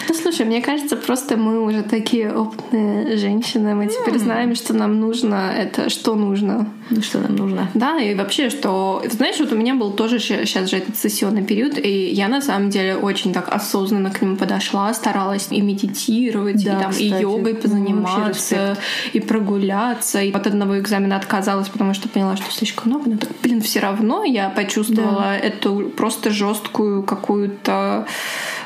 Ну, 0.09 0.15
слушай, 0.15 0.45
мне 0.47 0.61
кажется, 0.61 0.97
просто 0.97 1.37
мы 1.37 1.65
уже 1.65 1.83
такие 1.83 2.33
опытные 2.33 3.17
женщины. 3.17 3.75
Мы 3.75 3.87
теперь 3.89 4.19
знаем, 4.19 4.55
что 4.55 4.75
нам 4.75 5.01
нужно. 5.01 5.53
Это 5.57 5.89
что 5.91 6.15
нужно. 6.15 6.67
Ну 6.91 7.03
что 7.03 7.19
нам 7.21 7.37
нужно? 7.37 7.69
Да, 7.75 7.99
и 8.01 8.15
вообще, 8.15 8.51
что... 8.51 9.03
Знаешь, 9.11 9.39
вот 9.39 9.53
у 9.53 9.57
меня 9.57 9.75
был 9.75 9.93
тоже 9.93 10.19
сейчас 10.19 10.69
же 10.69 10.77
этот 10.77 10.97
сессионный 10.97 11.43
период, 11.43 11.79
и 11.79 12.11
я 12.11 12.29
на 12.29 12.41
самом 12.43 12.71
деле 12.71 12.97
очень 12.97 13.33
так 13.33 13.49
осознанно 13.55 14.11
к 14.11 14.21
нему 14.21 14.37
подошла, 14.37 14.93
старалась 14.95 15.49
и 15.51 15.61
медитировать, 15.61 16.63
Да, 16.65 16.79
и 16.79 16.83
там 16.83 16.91
и 16.91 16.95
кстати. 16.95 17.23
йогой 17.23 17.39
Ну, 17.39 17.45
вообще 17.45 17.63
позаниматься, 17.63 18.77
и 19.13 19.21
прогуляться. 19.21 20.21
И 20.23 20.31
от 20.33 20.47
одного 20.47 20.79
экзамена 20.79 21.17
отказалась, 21.17 21.69
потому 21.69 21.95
что 21.95 22.09
поняла, 22.09 22.37
что 22.37 22.51
слишком 22.51 22.91
много. 22.91 23.11
Но, 23.11 23.17
так, 23.17 23.31
блин, 23.45 23.61
все 23.61 23.81
равно 23.81 24.25
я 24.25 24.49
почувствовала 24.49 25.37
эту 25.37 25.91
просто 25.97 26.31
жесткую 26.31 27.03
какую-то 27.03 28.07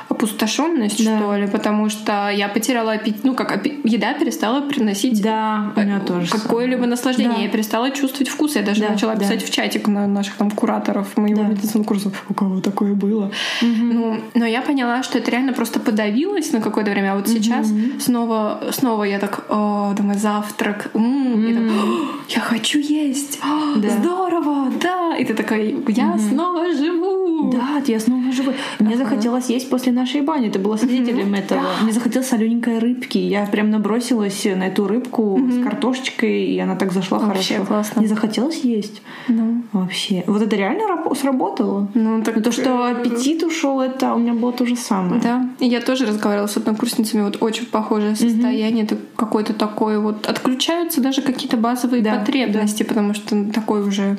опустошенность, 0.08 1.04
Да. 1.04 1.18
что 1.18 1.36
ли, 1.36 1.46
потому 1.46 1.88
что 1.88 2.30
я 2.30 2.48
потеряла 2.48 2.92
аппетит, 2.92 3.24
ну 3.24 3.34
как 3.34 3.64
еда 3.84 4.14
перестала 4.14 4.60
приносить 4.60 5.22
Да, 5.22 5.72
у 5.76 5.80
меня 5.80 6.00
тоже. 6.00 6.30
какое-либо 6.30 6.86
наслаждение. 6.86 7.34
Да. 7.36 7.42
Я 7.42 7.48
перестала 7.48 7.90
чувствовать 7.90 8.28
вкус. 8.28 8.56
Я 8.56 8.62
даже 8.62 8.80
Да, 8.82 8.90
начала 8.90 9.14
да. 9.14 9.20
писать 9.20 9.44
в 9.44 9.50
чатик 9.50 9.86
на 9.88 10.06
наших 10.06 10.34
там 10.36 10.50
кураторов 10.50 11.16
моего 11.16 11.42
Да. 11.42 11.48
медицинского 11.48 11.84
курса. 11.84 12.10
У 12.28 12.34
кого 12.34 12.60
такое 12.60 12.94
было? 12.94 13.30
Ну, 13.62 14.20
но 14.34 14.46
я 14.46 14.62
поняла, 14.62 15.02
что 15.02 15.18
это 15.18 15.30
реально 15.30 15.52
просто 15.52 15.80
подавилось 15.80 16.52
на 16.52 16.60
какое-то 16.60 16.90
время. 16.90 17.12
А 17.12 17.16
вот 17.16 17.28
сейчас 17.28 17.68
снова, 18.00 18.60
снова 18.72 19.04
я 19.04 19.18
так, 19.18 19.44
«О, 19.48 19.92
думаю, 19.96 20.18
завтрак. 20.18 20.90
м, 20.94 21.46
и 21.46 21.54
так, 21.54 21.62
«О, 21.62 22.08
я 22.28 22.40
хочу 22.40 22.78
есть. 22.78 23.38
О, 23.42 23.78
Да. 23.78 23.88
Здорово, 23.90 24.70
да. 24.80 25.16
И 25.16 25.24
ты 25.24 25.34
такой, 25.34 25.76
я 25.88 26.16
снова 26.18 26.72
живу. 26.72 27.50
Да, 27.52 27.82
я 27.86 28.00
снова 28.00 28.32
живу. 28.32 28.52
Мне 28.78 28.96
захотелось 28.96 29.46
есть 29.50 29.70
после 29.70 29.92
нашей 29.98 30.20
бани. 30.22 30.48
Ты 30.48 30.58
была 30.58 30.76
свидетелем 30.78 31.34
этого. 31.34 31.62
Мне 31.82 31.92
захотелось 31.92 32.28
солененькой 32.28 32.78
рыбки. 32.78 33.18
Я 33.18 33.46
прям 33.46 33.70
набросилась 33.70 34.44
на 34.44 34.64
эту 34.68 34.86
рыбку 34.86 35.40
с 35.50 35.62
картошечкой, 35.62 36.44
и 36.46 36.58
она 36.58 36.76
так 36.76 36.92
зашла 36.92 37.18
Вообще 37.18 37.54
хорошо. 37.54 37.66
классно. 37.68 38.00
Мне 38.00 38.08
захотелось 38.08 38.60
есть. 38.64 39.02
Ну, 39.28 39.62
Вообще. 39.72 40.24
Вот 40.26 40.42
это 40.42 40.56
реально 40.56 40.84
рабо- 40.84 41.14
сработало. 41.14 41.88
ну, 41.94 42.22
так 42.22 42.36
Но 42.36 42.42
то, 42.42 42.52
что 42.52 42.86
аппетит 42.86 43.42
ушел, 43.42 43.80
это 43.80 44.14
у 44.14 44.18
меня 44.18 44.32
было 44.34 44.52
то 44.52 44.64
же 44.66 44.76
самое. 44.76 45.20
Да, 45.20 45.48
и 45.60 45.66
я 45.66 45.80
тоже 45.80 46.06
разговаривала 46.06 46.46
с 46.48 46.56
однокурсницами, 46.56 47.22
вот 47.22 47.36
очень 47.40 47.66
похожее 47.66 48.16
состояние, 48.16 48.84
это 48.84 48.96
какое-то 49.16 49.52
такое 49.52 49.98
вот, 49.98 50.26
отключаются 50.26 51.00
даже 51.00 51.22
какие-то 51.22 51.56
базовые 51.56 52.02
Да, 52.02 52.18
потребности, 52.18 52.82
потому 52.82 53.14
что 53.14 53.44
такой 53.52 53.82
уже 53.86 54.16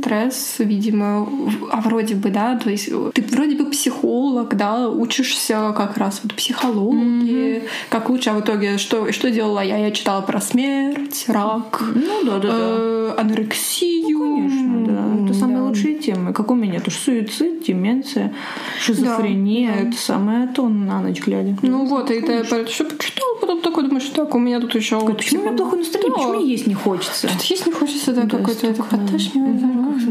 стресс, 0.00 0.56
видимо, 0.58 1.28
а 1.70 1.80
вроде 1.80 2.14
бы, 2.14 2.30
да, 2.30 2.56
то 2.56 2.70
есть 2.70 2.90
ты 3.14 3.22
вроде 3.22 3.56
бы 3.56 3.66
психолог, 3.70 4.56
да, 4.56 4.88
учишься 4.96 5.72
как 5.76 5.96
раз 5.96 6.20
вот 6.22 6.34
психологии, 6.34 7.62
как 7.88 8.08
лучше, 8.10 8.30
а 8.30 8.34
в 8.34 8.40
итоге 8.40 8.78
что, 8.78 9.12
что 9.12 9.30
делала 9.30 9.60
я? 9.60 9.76
Я 9.78 9.90
читала 9.90 10.20
про 10.22 10.40
смерть, 10.40 11.24
рак, 11.28 11.82
Ну 11.94 12.24
да, 12.24 12.38
да, 12.38 12.48
да. 12.48 12.48
э, 12.52 13.14
анорексию. 13.18 14.18
Конечно, 14.18 14.86
да. 14.86 15.24
Это 15.24 15.34
самые 15.34 15.58
Да. 15.58 15.64
лучшие 15.64 15.94
темы. 15.94 16.32
Как 16.32 16.50
у 16.50 16.54
меня? 16.54 16.76
Это 16.78 16.90
ж 16.90 16.94
суицид, 16.94 17.62
деменция, 17.64 18.32
шизофрения. 18.80 19.72
Да, 19.74 19.82
да. 19.82 19.88
Это 19.88 19.98
самое 19.98 20.46
то 20.48 20.68
на 20.68 21.00
ночь 21.00 21.20
глядя. 21.20 21.56
Ну 21.62 21.84
вот, 21.86 22.10
и 22.10 22.14
это 22.14 22.44
что 22.66 22.84
почитала, 22.84 23.36
потом 23.40 23.60
такой 23.60 23.84
думаешь, 23.84 24.04
так, 24.14 24.34
у 24.34 24.38
меня 24.38 24.60
тут 24.60 24.74
еще 24.74 25.00
Почему 25.00 25.40
у 25.42 25.44
меня 25.46 25.56
плохое 25.56 25.82
настроение? 25.82 26.12
Да. 26.16 26.22
Почему 26.24 26.40
есть 26.44 26.66
не 26.66 26.74
хочется? 26.74 27.28
Что-то 27.28 27.44
есть 27.44 27.66
не 27.66 27.72
хочется, 27.72 28.12
да, 28.12 28.22
Да, 28.22 28.38
какой-то 28.38 28.66
это 28.66 28.82
подташнивает. 28.82 29.56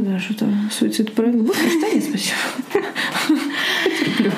Да, 0.06 0.20
что-то 0.20 0.48
суицид. 0.72 1.14
Боже, 1.16 1.70
что 1.70 1.94
нет, 1.94 2.04
спасибо. 2.04 2.36
Потерплю. 3.84 4.32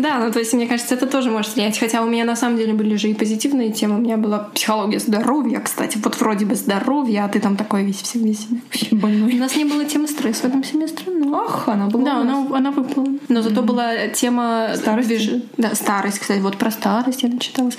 Да, 0.00 0.18
ну 0.18 0.32
то 0.32 0.38
есть, 0.38 0.52
мне 0.52 0.66
кажется, 0.66 0.94
это 0.94 1.06
тоже 1.06 1.30
может 1.30 1.54
влиять. 1.54 1.78
Хотя 1.78 2.02
у 2.02 2.06
меня 2.06 2.24
на 2.24 2.36
самом 2.36 2.56
деле 2.56 2.72
были 2.74 2.96
же 2.96 3.08
и 3.08 3.14
позитивные 3.14 3.70
темы. 3.72 3.96
У 3.96 4.00
меня 4.00 4.16
была 4.16 4.38
психология 4.54 4.98
здоровья, 4.98 5.60
кстати. 5.60 5.98
Вот 6.02 6.20
вроде 6.20 6.44
бы 6.46 6.54
здоровья, 6.54 7.24
а 7.24 7.28
ты 7.28 7.40
там 7.40 7.56
такой 7.56 7.84
весь 7.84 8.02
всем 8.02 8.24
весь. 8.24 8.46
У 8.90 8.96
Больной. 8.96 9.34
нас 9.34 9.56
не 9.56 9.64
было 9.64 9.84
темы 9.84 10.08
стресса 10.08 10.42
в 10.42 10.44
этом 10.46 10.64
семестре, 10.64 11.12
но... 11.12 11.44
Ах, 11.46 11.68
она 11.68 11.86
была 11.86 12.04
Да, 12.04 12.18
у 12.18 12.20
она, 12.22 12.46
она 12.56 12.70
выпала. 12.70 13.06
Но 13.28 13.42
зато 13.42 13.62
была 13.62 14.08
тема 14.08 14.70
Старости? 14.74 15.12
движ- 15.12 15.42
Да, 15.56 15.74
старость, 15.74 16.18
кстати, 16.18 16.40
вот 16.40 16.56
про 16.56 16.70
старость 16.70 17.22
я 17.22 17.28
начиталась. 17.28 17.76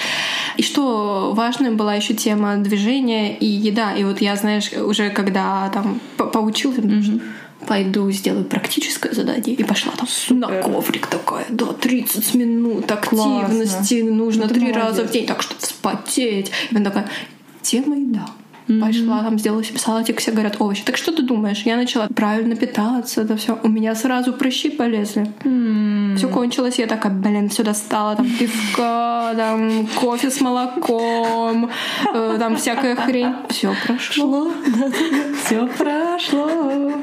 И 0.58 0.64
что 0.64 1.34
важно, 1.36 1.72
была 1.72 1.96
еще 1.96 2.14
тема 2.14 2.58
движения 2.58 3.36
и 3.38 3.46
еда. 3.46 3.94
И 3.94 4.04
вот 4.04 4.22
я, 4.22 4.36
знаешь, 4.36 4.72
уже 4.74 5.10
когда 5.10 5.70
там 5.74 6.00
по- 6.18 6.26
поучился, 6.26 6.82
потому 6.82 7.02
что 7.04 7.20
пойду 7.68 8.10
сделаю 8.12 8.46
практическое 8.46 9.14
задание 9.14 9.56
и 9.56 9.64
пошла 9.64 9.94
там 9.94 10.08
на 10.40 10.62
коврик 10.62 11.08
такая, 11.08 11.46
да, 11.50 11.68
30 11.74 12.36
минут 12.36 12.92
активности, 12.92 14.02
нужно 14.02 14.44
Ну, 14.44 14.54
ты 14.54 14.60
три 14.60 14.72
раза 14.72 15.04
в 15.04 15.12
день, 15.12 15.26
так 15.26 15.42
что 15.42 15.56
вспотеть. 15.58 16.52
И 16.72 16.76
она 16.76 16.86
такая, 16.86 17.10
тема 17.62 17.96
еда. 17.96 18.28
Пошла 18.68 19.22
там, 19.24 19.38
сделала 19.38 19.64
себе 19.64 19.78
салатик, 19.78 20.20
все 20.20 20.32
говорят 20.32 20.56
овощи. 20.60 20.84
Так 20.84 20.98
что 20.98 21.12
ты 21.12 21.22
думаешь? 21.22 21.62
Я 21.66 21.76
начала 21.76 22.08
правильно 22.08 22.56
питаться, 22.56 23.22
это 23.22 23.38
все. 23.38 23.60
У 23.62 23.70
меня 23.70 23.94
сразу 23.94 24.34
прыщи 24.34 24.70
полезли. 24.70 25.28
Все 26.18 26.28
кончилось, 26.28 26.80
я 26.80 26.88
такая, 26.88 27.12
блин, 27.12 27.50
все 27.50 27.64
достала, 27.64 28.16
там 28.16 28.28
пивка, 28.28 29.34
там 29.36 29.88
кофе 29.96 30.32
с 30.32 30.42
молоком, 30.42 31.70
э, 32.14 32.38
там 32.40 32.56
всякая 32.56 32.96
хрень. 32.96 33.36
Все 33.50 33.74
прошло. 33.86 34.52
Все 35.46 35.68
прошло. 35.68 36.94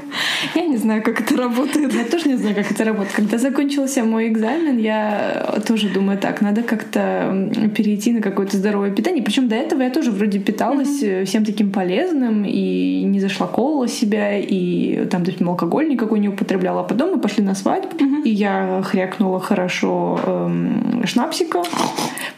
Я 0.55 0.67
не 0.67 0.77
знаю, 0.77 1.03
как 1.03 1.21
это 1.21 1.37
работает. 1.37 1.95
Я 1.95 2.05
тоже 2.05 2.29
не 2.29 2.37
знаю, 2.37 2.57
как 2.57 2.71
это 2.71 2.85
работает. 2.85 3.15
Когда 3.15 3.39
закончился 3.39 4.03
мой 4.03 4.29
экзамен, 4.29 4.79
я 4.79 5.61
тоже 5.67 5.89
думаю, 5.89 6.19
так, 6.19 6.41
надо 6.41 6.63
как-то 6.63 7.51
перейти 7.77 8.13
на 8.13 8.21
какое-то 8.21 8.57
здоровое 8.57 8.91
питание. 8.91 9.23
Причем 9.23 9.49
до 9.49 9.55
этого 9.55 9.83
я 9.83 9.91
тоже 9.91 10.11
вроде 10.11 10.41
питалась 10.41 11.03
э, 11.03 11.25
всем 11.25 11.45
таким 11.45 11.52
полезным 11.53 12.45
и 12.45 13.03
не 13.05 13.21
зашлаковывала 13.21 13.89
себя, 13.89 14.39
и 14.39 15.07
там, 15.07 15.23
допустим, 15.23 15.51
алкоголь 15.51 15.89
никакой 15.89 16.21
не 16.21 16.29
употребляла. 16.29 16.81
А 16.81 16.85
потом 16.85 17.13
мы 17.13 17.19
пошли 17.19 17.45
на 17.45 17.55
свадьбу, 17.55 17.97
и 18.25 18.31
я 18.31 18.83
хрякнула 18.85 19.41
хорошо 19.41 20.19
эм, 20.25 21.03
шнапсика. 21.07 21.63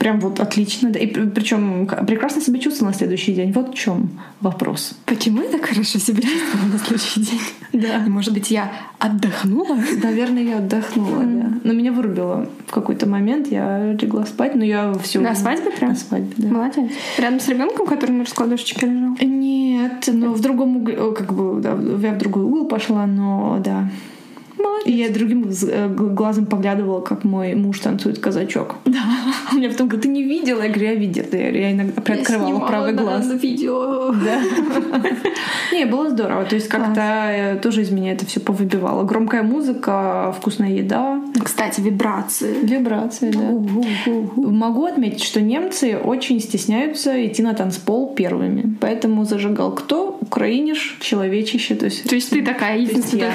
Прям 0.05 0.21
вот 0.21 0.39
отлично. 0.39 0.91
Да. 0.91 0.99
И 0.99 1.07
причем 1.07 1.87
прекрасно 2.07 2.43
себя 2.43 2.59
чувствовала 2.59 2.93
на 2.93 2.99
следующий 2.99 3.33
день. 3.33 3.53
Вот 3.53 3.71
в 3.71 3.75
чем 3.75 4.11
вопрос. 4.43 4.99
Почему 5.07 5.43
я 5.43 5.49
так 5.49 5.65
хорошо 5.65 5.99
себя 5.99 6.21
чувствовала 6.21 6.73
на 6.73 6.79
следующий 6.79 7.21
день? 7.21 7.41
Да. 7.73 7.99
Может 8.07 8.35
быть, 8.35 8.51
я 8.51 8.71
отдохнула? 8.99 9.79
Наверное, 10.03 10.43
я 10.43 10.59
отдохнула, 10.59 11.23
да. 11.25 11.53
Но 11.65 11.73
меня 11.73 11.91
вырубило 11.91 12.47
в 12.67 12.71
какой-то 12.71 13.09
момент. 13.09 13.51
Я 13.51 13.95
легла 13.95 14.27
спать, 14.27 14.55
но 14.55 14.63
я 14.63 14.93
все. 15.03 15.21
На 15.21 15.35
свадьбе 15.35 15.71
прям? 15.71 15.93
На 15.93 15.97
свадьбе, 15.97 16.35
да. 16.37 16.49
Молодец. 16.49 16.93
Рядом 17.17 17.41
с 17.41 17.49
ребенком, 17.49 17.87
который 17.87 18.13
на 18.13 18.25
раскладушечке 18.25 18.87
лежал? 18.87 19.17
Нет, 19.23 20.11
но 20.13 20.35
в 20.35 20.41
другом 20.41 20.77
угле, 20.77 20.99
о, 20.99 21.13
как 21.13 21.33
бы, 21.33 21.63
да, 21.63 21.71
я 21.71 22.13
в 22.13 22.19
другой 22.19 22.43
угол 22.45 22.67
пошла, 22.67 23.07
но 23.07 23.59
да. 23.65 23.89
Молодец. 24.65 24.87
И 24.87 24.93
я 24.93 25.11
другим 25.11 25.51
э, 25.51 25.89
глазом 25.89 26.47
поглядывала, 26.47 27.01
как 27.01 27.25
мой 27.25 27.55
муж 27.55 27.81
танцует 27.81 28.19
казачок. 28.19 28.77
Да. 28.95 29.01
Он 29.51 29.59
мне 29.59 29.69
потом 29.69 29.89
говорит, 29.89 30.03
ты 30.05 30.09
не 30.09 30.23
видела? 30.23 30.63
Я 30.63 30.69
говорю, 30.69 30.87
я 30.87 30.95
видела. 30.95 31.27
Я, 31.33 31.51
я 31.51 31.73
иногда 31.73 32.01
приоткрывала 32.01 32.61
правый 32.61 32.93
глаз. 32.93 33.27
видео. 33.43 34.13
Да. 34.13 34.41
Не, 35.73 35.87
было 35.87 36.11
здорово. 36.11 36.45
То 36.45 36.55
есть 36.55 36.69
как-то 36.69 37.01
э, 37.01 37.59
тоже 37.61 37.83
из 37.83 37.91
меня 37.91 38.13
это 38.13 38.25
все 38.25 38.41
повыбивало. 38.41 39.03
Громкая 39.05 39.43
музыка, 39.43 40.35
вкусная 40.39 40.71
еда. 40.71 41.21
Кстати, 41.43 41.81
вибрации. 41.81 42.55
Вибрации, 42.63 43.33
да. 43.33 43.51
Могу 44.37 44.87
отметить, 44.87 45.25
что 45.25 45.41
немцы 45.41 45.97
очень 45.97 46.41
стесняются 46.41 47.27
идти 47.27 47.43
на 47.43 47.55
танцпол 47.55 48.15
первыми. 48.15 48.77
Поэтому 48.81 49.25
зажигал 49.25 49.73
кто? 49.75 50.17
Украиниш, 50.21 50.99
человечище. 51.01 51.75
То 51.75 51.87
есть, 51.87 52.09
То 52.09 52.15
есть 52.15 52.31
ты 52.31 52.43
такая 52.43 52.79
единственная. 52.79 53.33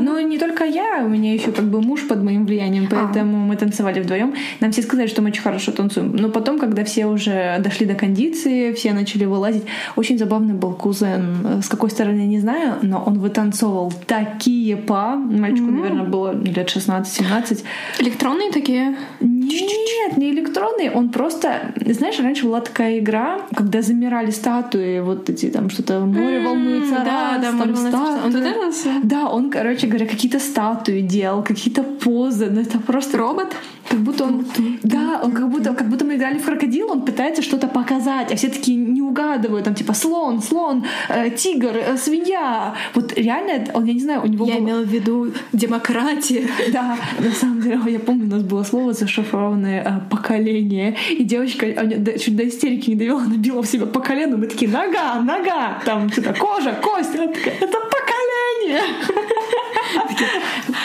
Ну, 0.00 0.20
не 0.20 0.38
только 0.38 0.64
я, 0.64 1.02
у 1.04 1.08
меня 1.08 1.32
еще 1.34 1.52
как 1.52 1.64
бы 1.64 1.80
муж 1.80 2.06
под 2.06 2.22
моим 2.22 2.46
влиянием, 2.46 2.88
поэтому 2.90 3.38
мы 3.38 3.56
танцевали 3.56 4.00
вдвоем. 4.00 4.34
Нам 4.60 4.70
все 4.72 4.82
сказали, 4.82 5.06
что 5.06 5.22
мы 5.22 5.30
очень 5.30 5.42
хорошо 5.42 5.72
танцуем. 5.72 6.14
Но 6.16 6.28
потом, 6.28 6.58
когда 6.58 6.84
все 6.84 7.06
уже 7.06 7.58
дошли 7.60 7.86
до 7.86 7.94
кондиции, 7.94 8.72
все 8.72 8.92
начали 8.92 9.24
вылазить, 9.24 9.64
очень 9.96 10.18
забавный 10.18 10.54
был 10.54 10.72
кузен. 10.74 11.62
С 11.62 11.68
какой 11.68 11.90
стороны, 11.90 12.20
не 12.20 12.40
знаю, 12.40 12.76
но 12.82 13.02
он 13.06 13.18
вытанцовывал 13.18 13.92
такие 14.06 14.76
па. 14.76 15.16
Мальчику, 15.16 15.70
наверное, 15.70 16.04
было 16.04 16.32
лет 16.32 16.68
16-17. 16.68 17.64
Электронные 18.00 18.50
такие? 18.52 18.96
Нет, 19.20 20.16
не 20.16 20.30
электронный, 20.30 20.90
он 20.90 21.10
просто... 21.10 21.72
Знаешь, 21.86 22.18
раньше 22.20 22.46
была 22.46 22.60
такая 22.60 22.98
игра, 22.98 23.40
когда 23.54 23.82
замирали 23.82 24.30
статуи, 24.30 25.00
вот 25.00 25.28
эти 25.28 25.46
там 25.46 25.70
что-то 25.70 26.00
море 26.00 26.40
волнуется, 26.44 27.02
да, 27.04 27.32
раз, 27.36 27.42
да, 27.42 27.58
там 27.58 27.76
статуи. 27.76 28.26
Он 28.26 28.32
туда? 28.32 28.54
Да, 29.02 29.28
он, 29.30 29.50
короче 29.50 29.86
говоря, 29.86 30.06
какие-то 30.06 30.38
статуи 30.38 31.00
делал, 31.00 31.42
какие-то 31.42 31.82
позы, 31.82 32.50
ну 32.50 32.60
это 32.60 32.78
просто... 32.78 33.18
Робот? 33.18 33.54
как 33.90 33.98
будто 33.98 34.24
он, 34.24 34.46
да, 34.84 35.20
он 35.24 35.32
как 35.32 35.50
будто, 35.50 35.74
как 35.74 35.88
будто 35.88 36.04
мы 36.04 36.14
играли 36.14 36.38
в 36.38 36.44
крокодил, 36.44 36.92
он 36.92 37.02
пытается 37.02 37.42
что-то 37.42 37.66
показать, 37.66 38.32
а 38.32 38.36
все 38.36 38.48
таки 38.48 38.74
не 38.74 39.02
угадывают, 39.02 39.64
там 39.64 39.74
типа 39.74 39.94
слон, 39.94 40.40
слон, 40.42 40.84
э, 41.08 41.30
тигр, 41.30 41.72
э, 41.74 41.96
свинья. 41.96 42.74
Вот 42.94 43.12
реально, 43.18 43.64
он, 43.74 43.84
я 43.86 43.92
не 43.92 44.00
знаю, 44.00 44.22
у 44.22 44.26
него 44.26 44.46
Я 44.46 44.54
было- 44.54 44.60
имела 44.60 44.82
в 44.82 44.88
виду 44.88 45.32
демократия. 45.52 46.46
Да, 46.72 46.96
на 47.18 47.32
самом 47.32 47.62
деле, 47.62 47.80
я 47.88 47.98
помню, 47.98 48.26
у 48.26 48.30
нас 48.30 48.42
было 48.44 48.62
слово 48.62 48.92
зашифрованное 48.92 49.82
э, 49.82 50.10
поколение, 50.10 50.96
и 51.10 51.24
девочка 51.24 51.66
а, 51.66 52.18
чуть 52.18 52.36
до 52.36 52.46
истерики 52.46 52.90
не 52.90 52.96
довела, 52.96 53.22
она 53.22 53.36
била 53.36 53.60
в 53.60 53.66
себя 53.66 53.86
по 53.86 54.00
колену, 54.00 54.36
мы 54.36 54.46
такие, 54.46 54.70
нога, 54.70 55.20
нога, 55.20 55.82
там 55.84 56.10
что-то 56.12 56.32
кожа, 56.32 56.74
кость, 56.80 57.16
она 57.16 57.26
такая, 57.26 57.54
это. 57.60 57.76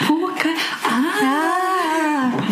Пока. 0.08 0.48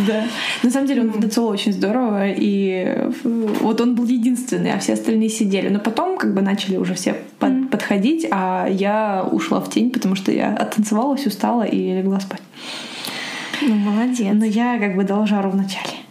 Да. 0.07 0.25
На 0.62 0.70
самом 0.70 0.87
деле 0.87 1.03
он 1.03 1.11
танцевал 1.12 1.51
очень 1.51 1.73
здорово, 1.73 2.31
и 2.31 3.09
вот 3.25 3.81
он 3.81 3.94
был 3.94 4.07
единственный, 4.07 4.73
а 4.73 4.79
все 4.79 4.94
остальные 4.94 5.29
сидели. 5.31 5.68
Но 5.68 5.79
потом 5.79 6.18
как 6.18 6.35
бы 6.35 6.42
начали 6.42 6.77
уже 6.77 6.94
все 6.94 7.16
под- 7.38 7.70
подходить, 7.70 8.27
а 8.31 8.66
я 8.68 9.27
ушла 9.31 9.61
в 9.61 9.70
тень, 9.70 9.90
потому 9.90 10.14
что 10.14 10.33
я 10.33 10.55
оттанцевалась, 10.55 11.27
устала 11.27 11.62
и 11.62 11.92
легла 11.94 12.20
спать. 12.20 12.42
Ну, 13.62 13.75
молодец. 13.75 14.35
Но 14.35 14.44
я 14.44 14.79
как 14.79 14.97
бы 14.97 15.05
дала 15.05 15.27
жару 15.27 15.51
в 15.51 15.57
начале. 15.57 16.04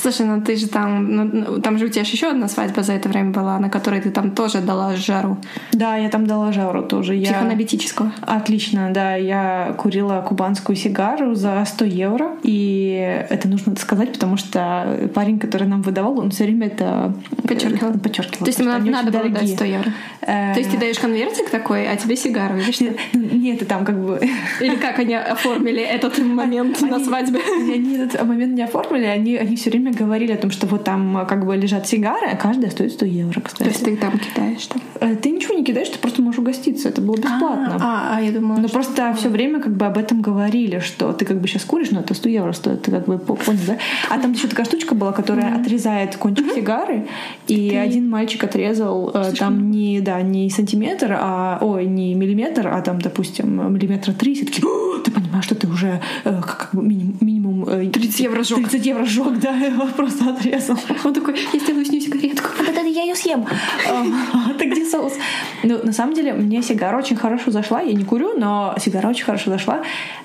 Слушай, 0.00 0.26
ну 0.26 0.40
ты 0.40 0.56
же 0.56 0.68
там, 0.68 1.14
ну, 1.14 1.24
ну, 1.24 1.60
там 1.60 1.78
же 1.78 1.86
у 1.86 1.88
тебя 1.88 2.04
же 2.04 2.12
еще 2.12 2.30
одна 2.30 2.48
свадьба 2.48 2.82
за 2.82 2.92
это 2.92 3.08
время 3.08 3.30
была, 3.30 3.58
на 3.58 3.68
которой 3.68 4.00
ты 4.00 4.10
там 4.10 4.30
тоже 4.30 4.60
дала 4.60 4.96
жару 4.96 5.38
Да, 5.72 5.96
я 5.96 6.08
там 6.08 6.26
дала 6.26 6.52
жару 6.52 6.82
тоже. 6.82 7.14
Я... 7.14 7.30
Отлично, 8.22 8.90
да. 8.92 9.16
Я 9.16 9.74
курила 9.78 10.24
кубанскую 10.26 10.76
сигару 10.76 11.34
за 11.34 11.64
100 11.64 11.84
евро. 11.84 12.30
И 12.42 13.24
это 13.30 13.48
нужно 13.48 13.74
сказать, 13.76 14.12
потому 14.12 14.36
что 14.36 15.10
парень, 15.14 15.38
который 15.38 15.66
нам 15.66 15.82
выдавал, 15.82 16.18
он 16.20 16.30
все 16.30 16.44
время 16.44 16.68
это 16.68 17.12
Подчеркивал. 17.46 17.98
подчеркивал. 17.98 18.44
То 18.44 18.46
есть 18.46 18.60
они 18.60 18.90
надо 18.90 19.10
было 19.10 19.22
дать 19.24 19.32
дорогие. 19.32 19.56
100 19.56 19.64
евро. 19.64 19.92
Э, 20.22 20.52
То 20.54 20.60
есть 20.60 20.70
ты 20.70 20.78
даешь 20.78 20.98
конвертик 20.98 21.50
такой, 21.50 21.88
а 21.88 21.96
тебе 21.96 22.16
сигару 22.16 22.54
ну, 23.14 23.20
Нет, 23.32 23.56
это 23.56 23.66
там 23.66 23.84
как 23.84 23.98
бы... 23.98 24.20
Или 24.60 24.76
как 24.76 24.98
они 24.98 25.14
оформили 25.14 25.82
этот 25.82 26.18
момент 26.18 26.80
на 26.82 27.00
свадьбе? 27.00 27.40
Они 27.40 27.96
этот 27.96 28.24
момент 28.24 28.54
не 28.54 28.62
оформили, 28.62 29.04
они 29.04 29.56
все 29.56 29.70
время 29.70 29.87
говорили 29.90 30.32
о 30.32 30.36
том, 30.36 30.50
что 30.50 30.66
вот 30.66 30.84
там 30.84 31.18
э, 31.18 31.26
как 31.26 31.46
бы 31.46 31.56
лежат 31.56 31.86
сигары, 31.86 32.26
а 32.32 32.36
каждая 32.36 32.70
стоит 32.70 32.92
100 32.92 33.06
евро, 33.06 33.40
кстати. 33.40 33.62
То 33.64 33.68
есть 33.70 33.84
ты 33.84 33.96
там 33.96 34.18
кидаешь 34.18 34.66
там? 34.66 34.80
Э, 35.00 35.14
Ты 35.16 35.30
ничего 35.30 35.54
не 35.54 35.64
кидаешь, 35.64 35.88
ты 35.88 35.98
просто 35.98 36.22
можешь 36.22 36.38
угоститься. 36.38 36.88
Это 36.88 37.00
было 37.00 37.16
бесплатно. 37.16 37.76
А, 37.80 38.16
а, 38.16 38.20
я 38.20 38.32
думала, 38.32 38.58
Но 38.58 38.68
что- 38.68 38.74
просто 38.76 39.14
все 39.16 39.28
время 39.28 39.60
как 39.60 39.76
бы 39.76 39.86
об 39.86 39.98
этом 39.98 40.20
говорили, 40.22 40.78
что 40.80 41.12
ты 41.12 41.24
как 41.24 41.40
бы 41.40 41.48
сейчас 41.48 41.64
куришь, 41.64 41.90
но 41.90 42.00
это 42.00 42.14
100 42.14 42.28
евро 42.28 42.52
стоит, 42.52 42.82
ты 42.82 42.90
как 42.90 43.06
бы 43.06 43.18
по- 43.18 43.34
понял, 43.34 43.60
да? 43.66 43.78
А 44.10 44.18
там 44.18 44.32
еще 44.32 44.48
такая 44.48 44.66
штучка 44.66 44.94
была, 44.94 45.12
которая 45.12 45.60
отрезает 45.60 46.16
кончик 46.16 46.52
сигары, 46.54 47.06
и 47.46 47.74
один 47.76 48.08
мальчик 48.08 48.44
отрезал 48.44 49.10
э, 49.14 49.32
там 49.38 49.70
не, 49.70 50.00
да, 50.00 50.20
не 50.22 50.50
сантиметр, 50.50 51.16
а, 51.18 51.58
ой, 51.60 51.86
не 51.86 52.14
миллиметр, 52.14 52.68
а 52.68 52.80
там, 52.82 53.00
допустим, 53.00 53.72
миллиметра 53.74 54.12
три, 54.12 54.34
все 54.34 54.44
такие, 54.44 54.66
«О, 54.66 54.98
ты 55.04 55.10
понимаешь, 55.10 55.27
что 55.48 55.54
ты 55.54 55.66
уже 55.66 56.00
э, 56.24 56.40
как 56.42 56.74
минимум, 56.74 57.16
минимум 57.20 57.68
э, 57.68 57.90
30 57.90 58.20
евро 58.20 58.42
сжёг. 58.42 58.58
30 58.58 58.86
евро 58.86 59.04
сжег, 59.04 59.38
да, 59.40 59.56
его 59.66 59.86
просто 59.96 60.30
отрезал. 60.30 60.76
Он 61.04 61.14
такой, 61.14 61.34
я 61.52 61.58
сделаю 61.58 61.84
с 61.84 61.90
ней 61.90 62.00
сигаретку. 62.00 62.48
А 62.60 62.64
тогда 62.64 62.82
я 62.82 63.02
ее 63.02 63.14
съем. 63.14 63.46
Ты 64.58 64.66
где 64.66 64.84
соус? 64.84 65.14
Ну, 65.64 65.80
на 65.82 65.92
самом 65.92 66.14
деле, 66.14 66.34
мне 66.34 66.62
сигара 66.62 66.98
очень 66.98 67.16
хорошо 67.16 67.50
зашла. 67.50 67.80
Я 67.80 67.94
не 67.94 68.04
курю, 68.04 68.34
но 68.38 68.74
сигара 68.78 69.08
очень 69.08 69.24
хорошо 69.24 69.50
зашла. 69.50 69.82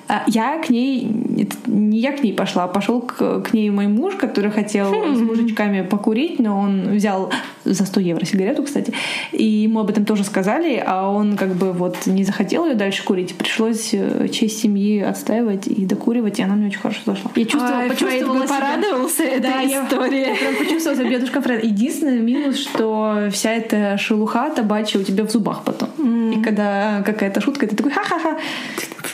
А, 0.08 0.24
Я 0.26 0.58
к 0.58 0.68
ней... 0.68 1.10
это 1.38 1.56
Не 1.66 1.98
я 1.98 2.12
к 2.12 2.22
ней 2.22 2.34
пошла, 2.34 2.64
а 2.64 2.68
пошел 2.68 3.00
к, 3.00 3.40
к 3.40 3.54
ней 3.54 3.70
мой 3.70 3.86
муж, 3.86 4.14
который 4.16 4.50
хотел 4.50 4.92
с 4.92 5.20
мужичками 5.20 5.82
покурить, 5.82 6.38
но 6.38 6.58
он 6.58 6.96
взял 6.96 7.30
за 7.64 7.86
100 7.86 8.00
евро 8.00 8.24
сигарету, 8.26 8.62
кстати. 8.62 8.92
И 9.32 9.44
ему 9.44 9.80
об 9.80 9.90
этом 9.90 10.04
тоже 10.04 10.24
сказали, 10.24 10.82
а 10.84 11.08
он 11.08 11.36
как 11.36 11.54
бы 11.54 11.72
вот 11.72 12.06
не 12.06 12.24
захотел 12.24 12.66
ее 12.66 12.74
дальше 12.74 13.04
курить. 13.04 13.34
Пришлось 13.34 13.90
э, 13.92 14.28
честь 14.28 14.60
семьи 14.60 15.00
отстаивать 15.14 15.66
и 15.66 15.86
докуривать, 15.86 16.38
и 16.38 16.42
она 16.42 16.54
мне 16.54 16.66
очень 16.68 16.78
хорошо 16.80 17.00
зашла. 17.06 17.30
Я 17.34 17.44
чувствовала, 17.44 17.78
Ай, 17.82 17.88
почувствовала 17.88 18.36
Фрейд 18.36 18.40
бы 18.40 18.46
себя- 18.46 18.58
порадовался 18.60 19.22
этой 19.24 19.40
Да, 19.40 19.60
я- 19.60 19.84
истории. 19.84 20.26
я 20.28 20.34
прям 20.34 20.54
почувствовала 20.56 21.00
себя 21.00 21.10
дедушка 21.10 21.40
Фред. 21.40 21.64
Единственный 21.64 22.20
минус, 22.20 22.58
что 22.58 23.28
вся 23.32 23.52
эта 23.52 23.96
шелуха 23.98 24.50
табачья 24.50 25.00
у 25.00 25.02
тебя 25.02 25.24
в 25.24 25.30
зубах 25.30 25.62
потом. 25.64 25.88
И 26.32 26.42
когда 26.42 27.02
какая-то 27.06 27.40
шутка, 27.40 27.66
ты 27.66 27.76
такой 27.76 27.92
ха-ха-ха. 27.92 28.38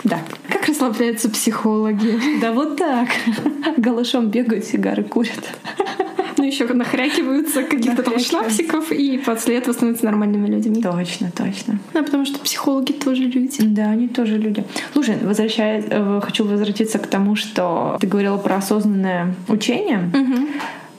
Да. 0.05 0.19
Как 0.49 0.67
расслабляются 0.67 1.29
психологи. 1.31 2.19
Да 2.41 2.53
вот 2.53 2.77
так. 2.77 3.09
Голышом 3.77 4.29
бегают, 4.29 4.65
сигары 4.65 5.05
курят. 5.05 5.51
Ну, 6.41 6.47
еще 6.47 6.65
нахрякиваются 6.65 7.63
каких-то 7.71 8.03
там 8.03 8.19
шнапсиков, 8.19 8.91
и 8.93 9.19
после 9.19 9.59
этого 9.59 9.75
становятся 9.75 10.07
нормальными 10.07 10.49
людьми. 10.49 10.83
Точно, 10.83 11.31
точно. 11.37 11.79
Ну, 11.93 12.03
потому 12.03 12.25
что 12.25 12.39
психологи 12.39 12.93
тоже 12.93 13.25
люди. 13.25 13.59
Да, 13.61 13.91
они 13.91 14.09
тоже 14.09 14.39
люди. 14.39 14.65
Слушай, 14.95 15.17
возвращаясь, 15.23 15.85
э, 15.91 16.21
хочу 16.23 16.45
возвратиться 16.45 16.99
к 16.99 17.07
тому, 17.07 17.37
что 17.37 17.99
ты 18.01 18.07
говорила 18.07 18.39
про 18.39 18.57
осознанное 18.57 19.35
учение. 19.49 20.11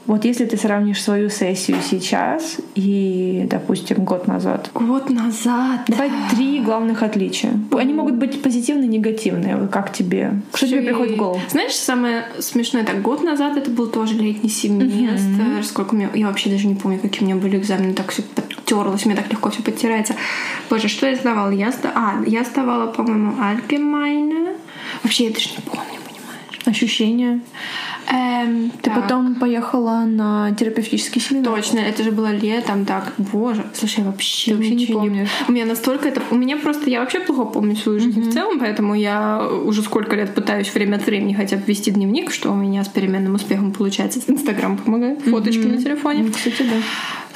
Вот 0.08 0.26
если 0.26 0.46
ты 0.46 0.58
сравнишь 0.58 1.02
свою 1.02 1.30
сессию 1.30 1.78
сейчас 1.88 2.58
и, 2.76 3.46
допустим, 3.50 4.04
год 4.04 4.28
назад, 4.28 4.70
Год 4.74 5.10
назад. 5.10 5.82
Давай 5.88 6.12
три 6.32 6.60
главных 6.60 7.04
отличия. 7.04 7.52
Они 7.78 7.94
могут 7.94 8.16
быть 8.16 8.42
позитивные, 8.42 8.88
негативные. 8.88 9.58
Вот 9.58 9.70
Как 9.70 9.94
тебе? 9.94 10.42
Что 10.54 10.68
тебе 10.68 10.78
Ещё 10.78 10.88
приходит 10.88 11.16
в 11.16 11.18
голову? 11.18 11.42
Знаешь, 11.50 11.74
самое 11.74 12.26
смешное, 12.40 12.84
так 12.84 13.02
год 13.02 13.24
назад 13.24 13.58
это 13.58 13.70
был 13.70 13.88
тоже 13.88 14.16
летний 14.16 14.50
семестр. 14.50 15.64
Сколько 15.64 15.94
у 15.94 15.98
меня... 15.98 16.10
Я 16.14 16.28
вообще 16.28 16.50
даже 16.50 16.68
не 16.68 16.76
помню, 16.76 17.00
какие 17.00 17.22
у 17.22 17.26
меня 17.26 17.36
были 17.36 17.58
экзамены. 17.58 17.94
Так 17.94 18.12
все 18.12 18.24
подтерлось, 18.24 19.06
мне 19.06 19.16
так 19.16 19.30
легко 19.32 19.50
все 19.50 19.62
подтирается. 19.62 20.16
Боже, 20.70 20.88
что 20.88 21.08
я 21.08 21.16
сдавала? 21.16 21.52
Я 21.52 21.72
сда... 21.72 21.92
А, 21.96 22.24
я 22.26 22.44
сдавала, 22.44 22.92
по-моему, 22.92 23.34
Allgemeine. 23.40 24.56
Вообще, 25.04 25.26
я 25.26 25.32
даже 25.32 25.50
не 25.50 25.58
помню, 25.64 26.00
понимаешь? 26.06 26.66
Ощущения. 26.66 27.42
Эм, 28.10 28.72
Ты 28.82 28.90
так. 28.90 29.02
потом 29.02 29.36
поехала 29.36 30.04
на 30.06 30.52
терапевтический 30.56 31.22
семинар. 31.22 31.56
Точно, 31.56 31.80
это 31.80 32.04
же 32.04 32.12
было 32.12 32.32
летом, 32.32 32.86
так, 32.86 33.14
боже, 33.18 33.66
слушай, 33.74 34.00
я 34.00 34.06
вообще, 34.06 34.52
Ты 34.52 34.58
вообще 34.58 34.76
не 34.76 34.86
помнишь. 34.88 35.30
У 35.48 35.52
меня 35.52 35.66
настолько 35.66 36.08
это... 36.08 36.22
У 36.32 36.36
меня 36.36 36.58
просто... 36.58 36.90
Я 36.90 37.00
вообще 37.02 37.20
плохо 37.20 37.46
помню 37.46 37.76
свою 37.76 38.00
жизнь 38.00 38.22
в 38.22 38.34
целом, 38.34 38.60
поэтому 38.60 38.96
я 38.96 39.48
уже 39.66 39.82
сколько 39.82 40.16
лет 40.16 40.34
пытаюсь 40.34 40.74
время 40.74 40.98
от 40.98 41.06
времени 41.06 41.34
хотя 41.34 41.58
бы 41.58 41.64
вести 41.66 41.92
дневник, 41.92 42.32
что 42.32 42.52
у 42.52 42.56
меня 42.56 42.84
с 42.84 42.90
переменным 42.90 43.36
успехом 43.36 43.72
получается. 43.72 44.20
Инстаграм 44.28 44.78
помогает, 44.78 45.22
фоточки 45.22 45.66
на 45.66 45.78
телефоне. 45.78 46.30
Кстати, 46.32 46.64
да. 46.64 46.76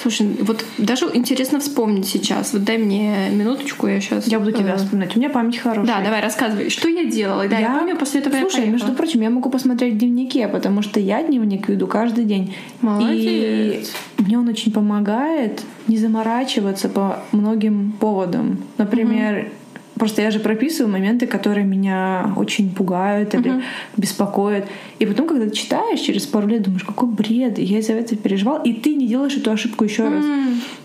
Слушай, 0.01 0.27
вот 0.41 0.63
даже 0.77 1.09
интересно 1.13 1.59
вспомнить 1.59 2.07
сейчас. 2.07 2.53
Вот 2.53 2.63
дай 2.63 2.77
мне 2.77 3.29
минуточку, 3.31 3.87
я 3.87 3.99
сейчас... 3.99 4.27
Я 4.27 4.39
буду 4.39 4.51
тебя 4.51 4.77
вспоминать. 4.77 5.15
У 5.15 5.19
меня 5.19 5.29
память 5.29 5.57
хорошая. 5.57 5.85
Да, 5.85 6.03
давай, 6.03 6.21
рассказывай. 6.21 6.69
Что 6.69 6.87
я 6.87 7.05
делала? 7.05 7.47
Да, 7.47 7.59
я, 7.59 7.77
помню, 7.77 7.97
после 7.97 8.21
этого 8.21 8.35
Слушай, 8.37 8.65
я 8.65 8.71
между 8.71 8.93
прочим, 8.93 9.21
я 9.21 9.29
могу 9.29 9.49
посмотреть 9.49 9.95
в 9.95 9.97
дневнике, 9.97 10.47
потому 10.47 10.81
что 10.81 10.99
я 10.99 11.23
дневник 11.23 11.67
веду 11.69 11.87
каждый 11.87 12.25
день. 12.25 12.55
Молодец. 12.81 13.93
И 14.17 14.21
мне 14.21 14.37
он 14.37 14.47
очень 14.47 14.71
помогает 14.71 15.61
не 15.87 15.97
заморачиваться 15.97 16.89
по 16.89 17.19
многим 17.31 17.93
поводам. 17.99 18.59
Например, 18.77 19.49
просто 19.95 20.21
я 20.21 20.31
же 20.31 20.39
прописываю 20.39 20.91
моменты, 20.91 21.27
которые 21.27 21.65
меня 21.65 22.33
очень 22.35 22.73
пугают 22.73 23.33
или 23.33 23.61
беспокоят. 23.97 24.65
И 24.99 25.05
потом, 25.05 25.27
когда 25.27 25.45
ты 25.45 25.55
читаешь, 25.55 25.99
через 25.99 26.25
пару 26.25 26.47
лет 26.47 26.61
думаешь, 26.63 26.83
какой 26.83 27.09
бред, 27.09 27.59
я 27.59 27.79
из-за 27.79 27.93
этого 27.93 28.19
переживал, 28.19 28.61
и 28.63 28.73
ты 28.73 28.95
не 28.95 29.07
делаешь 29.07 29.35
эту 29.35 29.51
ошибку 29.51 29.83
еще 29.83 30.03
раз. 30.03 30.25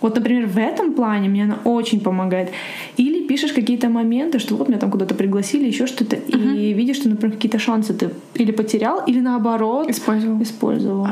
Вот, 0.01 0.17
например, 0.17 0.47
в 0.47 0.59
этом 0.59 0.95
плане 0.95 1.29
мне 1.29 1.45
она 1.45 1.59
очень 1.65 2.01
помогает. 2.01 2.51
Или 2.97 3.27
пишешь 3.27 3.53
какие-то 3.53 3.89
моменты, 3.89 4.39
что 4.39 4.57
вот 4.57 4.69
меня 4.69 4.79
там 4.79 4.91
куда-то 4.91 5.15
пригласили, 5.15 5.67
еще 5.67 5.87
что-то, 5.87 6.17
и 6.17 6.73
видишь, 6.73 6.97
что, 6.97 7.09
например, 7.09 7.37
какие-то 7.37 7.59
шансы 7.59 7.95
ты 7.95 8.11
или 8.35 8.53
потерял, 8.53 9.05
или 9.07 9.21
наоборот 9.21 9.89
Использовал. 9.91 10.43
использовал. 10.43 11.07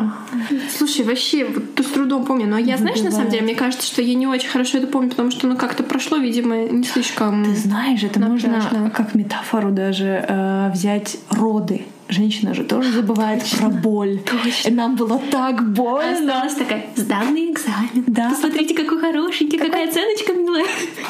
Слушай, 0.76 1.04
вообще, 1.04 1.44
вот 1.44 1.74
ты 1.74 1.82
с 1.82 1.86
трудом 1.86 2.24
помню, 2.24 2.46
но 2.46 2.58
я, 2.58 2.76
знаешь, 2.76 3.00
на 3.02 3.10
самом 3.10 3.30
деле, 3.30 3.42
мне 3.42 3.54
кажется, 3.54 3.86
что 3.86 4.02
я 4.02 4.14
не 4.14 4.26
очень 4.26 4.48
хорошо 4.48 4.78
это 4.78 4.86
помню, 4.86 5.10
потому 5.10 5.30
что 5.30 5.46
ну 5.46 5.56
как-то 5.56 5.82
прошло, 5.82 6.18
видимо, 6.18 6.56
не 6.56 6.84
слишком... 6.84 7.44
Ты 7.44 7.54
знаешь, 7.54 7.87
это 7.96 8.20
можно 8.20 8.48
Напряжно. 8.48 8.90
как 8.90 9.14
метафору 9.14 9.70
даже 9.70 10.24
э, 10.26 10.70
взять 10.72 11.18
роды. 11.30 11.86
Женщина 12.08 12.54
же 12.54 12.64
тоже 12.64 12.90
забывает 12.90 13.44
про 13.58 13.68
боль. 13.68 14.20
И 14.64 14.70
нам 14.70 14.96
было 14.96 15.20
так 15.30 15.72
больно. 15.72 16.12
Осталась 16.12 16.54
такая, 16.54 16.86
сданный 16.96 17.52
экзамен. 17.52 18.04
Да. 18.06 18.30
Посмотрите, 18.30 18.74
какой 18.74 18.98
хорошенький, 18.98 19.58
какая 19.58 19.88
оценочка 19.88 20.32
милая. 20.32 20.64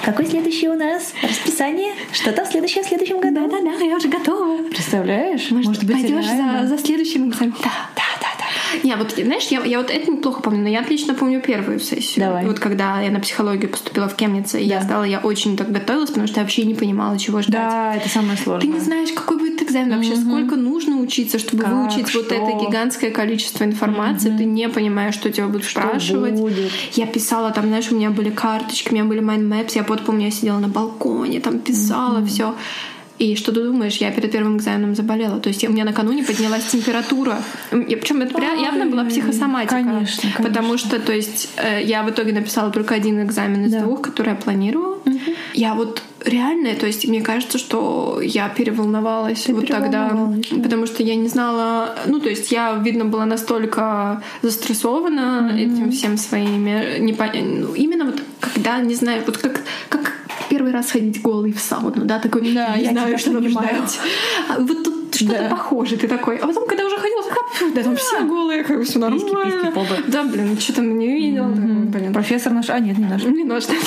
Какое 0.05 0.27
следующее 0.27 0.71
у 0.71 0.75
нас 0.75 1.13
расписание? 1.23 1.93
Что 2.13 2.33
там 2.33 2.47
следующее 2.47 2.83
в 2.83 2.89
следующем 2.89 3.21
году? 3.21 3.49
Да-да-да, 3.49 3.85
я 3.85 3.97
уже 3.97 4.09
готова. 4.09 4.59
Представляешь? 4.65 5.49
Может, 5.53 5.85
быть, 5.85 5.93
пойдешь 5.93 6.27
за, 6.27 6.67
за 6.67 6.79
следующим 6.79 7.29
экзаменом? 7.29 7.59
Да, 7.63 7.71
да. 7.95 8.03
Не, 8.83 8.97
вот 8.97 9.13
знаешь, 9.13 9.47
я, 9.49 9.65
я 9.65 9.79
вот 9.79 9.91
это 9.91 10.11
неплохо 10.11 10.41
помню, 10.43 10.61
но 10.63 10.69
я 10.69 10.81
отлично 10.81 11.15
помню 11.15 11.41
первую 11.41 11.81
сессию. 11.81 12.25
Давай. 12.27 12.47
Вот 12.47 12.59
когда 12.59 13.01
я 13.01 13.11
на 13.11 13.21
психологию 13.21 13.71
поступила 13.71 14.09
в 14.09 14.17
Кемнице, 14.17 14.61
и 14.61 14.69
Да. 14.69 14.77
я 14.77 14.83
стала, 14.83 15.05
я 15.05 15.19
очень 15.21 15.57
так 15.57 15.71
готовилась, 15.73 16.11
потому 16.11 16.27
что 16.27 16.37
я 16.41 16.43
вообще 16.43 16.65
не 16.65 16.75
понимала, 16.75 17.19
чего 17.19 17.43
ждать. 17.43 17.55
Да, 17.55 17.95
это 17.95 18.09
самое 18.09 18.37
Ты 18.37 18.43
сложное. 18.45 18.73
не 18.73 18.81
знаешь, 18.81 19.11
какой 19.13 19.39
будет 19.39 19.63
экзамен 19.63 19.95
вообще, 19.97 20.17
сколько 20.17 20.57
нужно 20.57 20.99
учиться, 21.01 21.39
чтобы 21.39 21.65
Как, 21.65 21.73
выучить 21.73 22.15
вот 22.15 22.27
что? 22.27 22.35
это 22.35 22.65
гигантское 22.67 23.11
количество 23.11 23.65
информации. 23.65 24.31
Ты 24.37 24.45
не 24.45 24.69
понимаешь, 24.69 25.15
что 25.15 25.31
тебя 25.31 25.47
будут 25.47 25.65
спрашивать. 25.65 26.35
будет? 26.35 26.71
Я 26.93 27.07
писала 27.07 27.51
там, 27.51 27.67
знаешь, 27.69 27.91
у 27.91 27.97
меня 27.97 28.11
были 28.11 28.31
карточки, 28.31 28.91
у 28.91 28.95
меня 28.95 29.05
были 29.05 29.21
mind 29.23 29.49
maps, 29.49 29.73
я 29.75 29.83
вот 29.83 30.05
помню, 30.05 30.27
я 30.27 30.31
сидела 30.31 30.59
на 30.59 30.69
балконе, 30.69 31.41
там 31.41 31.59
писала 31.59 32.25
все. 32.25 32.55
И 33.19 33.35
что 33.37 33.53
ты 33.53 33.63
думаешь, 33.63 33.97
я 33.97 34.11
перед 34.13 34.31
первым 34.31 34.57
экзаменом 34.59 34.95
заболела. 34.95 35.41
То 35.41 35.49
есть 35.49 35.65
у 35.69 35.73
меня 35.73 35.85
накануне 35.85 36.23
поднялась 36.23 36.65
температура. 36.67 37.39
Причем 37.71 38.23
это 38.23 38.35
пря- 38.35 38.61
явно 38.63 38.87
была 38.87 39.05
психосоматика. 39.05 39.75
конечно, 39.75 40.23
конечно. 40.23 40.45
Потому 40.45 40.79
что, 40.79 41.01
то 41.01 41.13
есть, 41.13 41.51
э, 41.57 41.83
я 41.85 42.03
в 42.05 42.11
итоге 42.11 42.33
написала 42.33 42.71
только 42.71 42.95
один 42.95 43.21
экзамен 43.23 43.67
из 43.67 43.73
Да. 43.73 43.81
двух, 43.81 44.03
который 44.03 44.31
я 44.31 44.35
планировала. 44.37 44.99
Я 45.55 45.75
вот 45.75 46.03
реально, 46.25 46.75
то 46.75 46.87
есть 46.87 47.09
мне 47.09 47.21
кажется, 47.23 47.59
что 47.59 48.21
я 48.23 48.49
переволновалась 48.49 49.43
Ты 49.43 49.55
вот 49.55 49.67
тогда, 49.67 50.09
переволновалась, 50.09 50.47
да. 50.51 50.63
потому 50.63 50.87
что 50.87 51.03
я 51.03 51.17
не 51.17 51.29
знала, 51.29 51.97
ну 52.07 52.21
то 52.21 52.29
есть 52.29 52.53
я, 52.53 52.75
видно, 52.75 53.05
была 53.05 53.25
настолько 53.27 54.23
застрессована 54.43 55.53
этим 55.57 55.91
всем 55.91 56.17
своими, 56.19 56.99
непон- 57.01 57.61
ну, 57.61 57.75
именно 57.75 58.05
вот 58.05 58.23
когда, 58.41 58.79
не 58.81 58.95
знаю, 58.95 59.23
вот 59.27 59.39
как, 59.39 59.61
как 59.89 60.13
первый 60.49 60.73
раз 60.73 60.91
ходить 60.91 61.21
голый 61.23 61.53
в 61.53 61.61
сауну, 61.61 62.05
да, 62.05 62.19
такой, 62.19 62.53
Да, 62.55 62.75
я 62.77 62.91
знаю, 62.93 63.19
что 63.19 63.33
понимаю. 63.33 63.83
А 64.49 64.59
вот 64.61 64.85
тут 64.85 65.15
что-то 65.15 65.33
Да. 65.33 65.49
похоже, 65.51 65.97
ты 65.97 66.07
такой. 66.09 66.37
А 66.37 66.47
потом, 66.47 66.67
когда 66.69 66.85
уже 66.87 66.97
ходил, 66.97 67.19
такой, 67.23 67.73
да, 67.75 67.83
там 67.83 67.97
все 67.97 68.25
голые, 68.25 68.63
как 68.65 68.79
бы 68.79 68.85
все 68.85 68.99
нормально. 68.99 69.45
письки, 69.45 69.71
попы. 69.75 70.03
Да, 70.07 70.23
блин, 70.25 70.59
что-то 70.59 70.83
не 70.83 71.07
видела. 71.07 71.49
Блин, 71.49 72.13
Профессор 72.13 72.53
наш... 72.53 72.71
А, 72.71 72.79
нет, 72.79 72.99
не 72.99 73.05
наш. 73.07 73.25
не 73.25 73.45
нужно. 73.45 73.75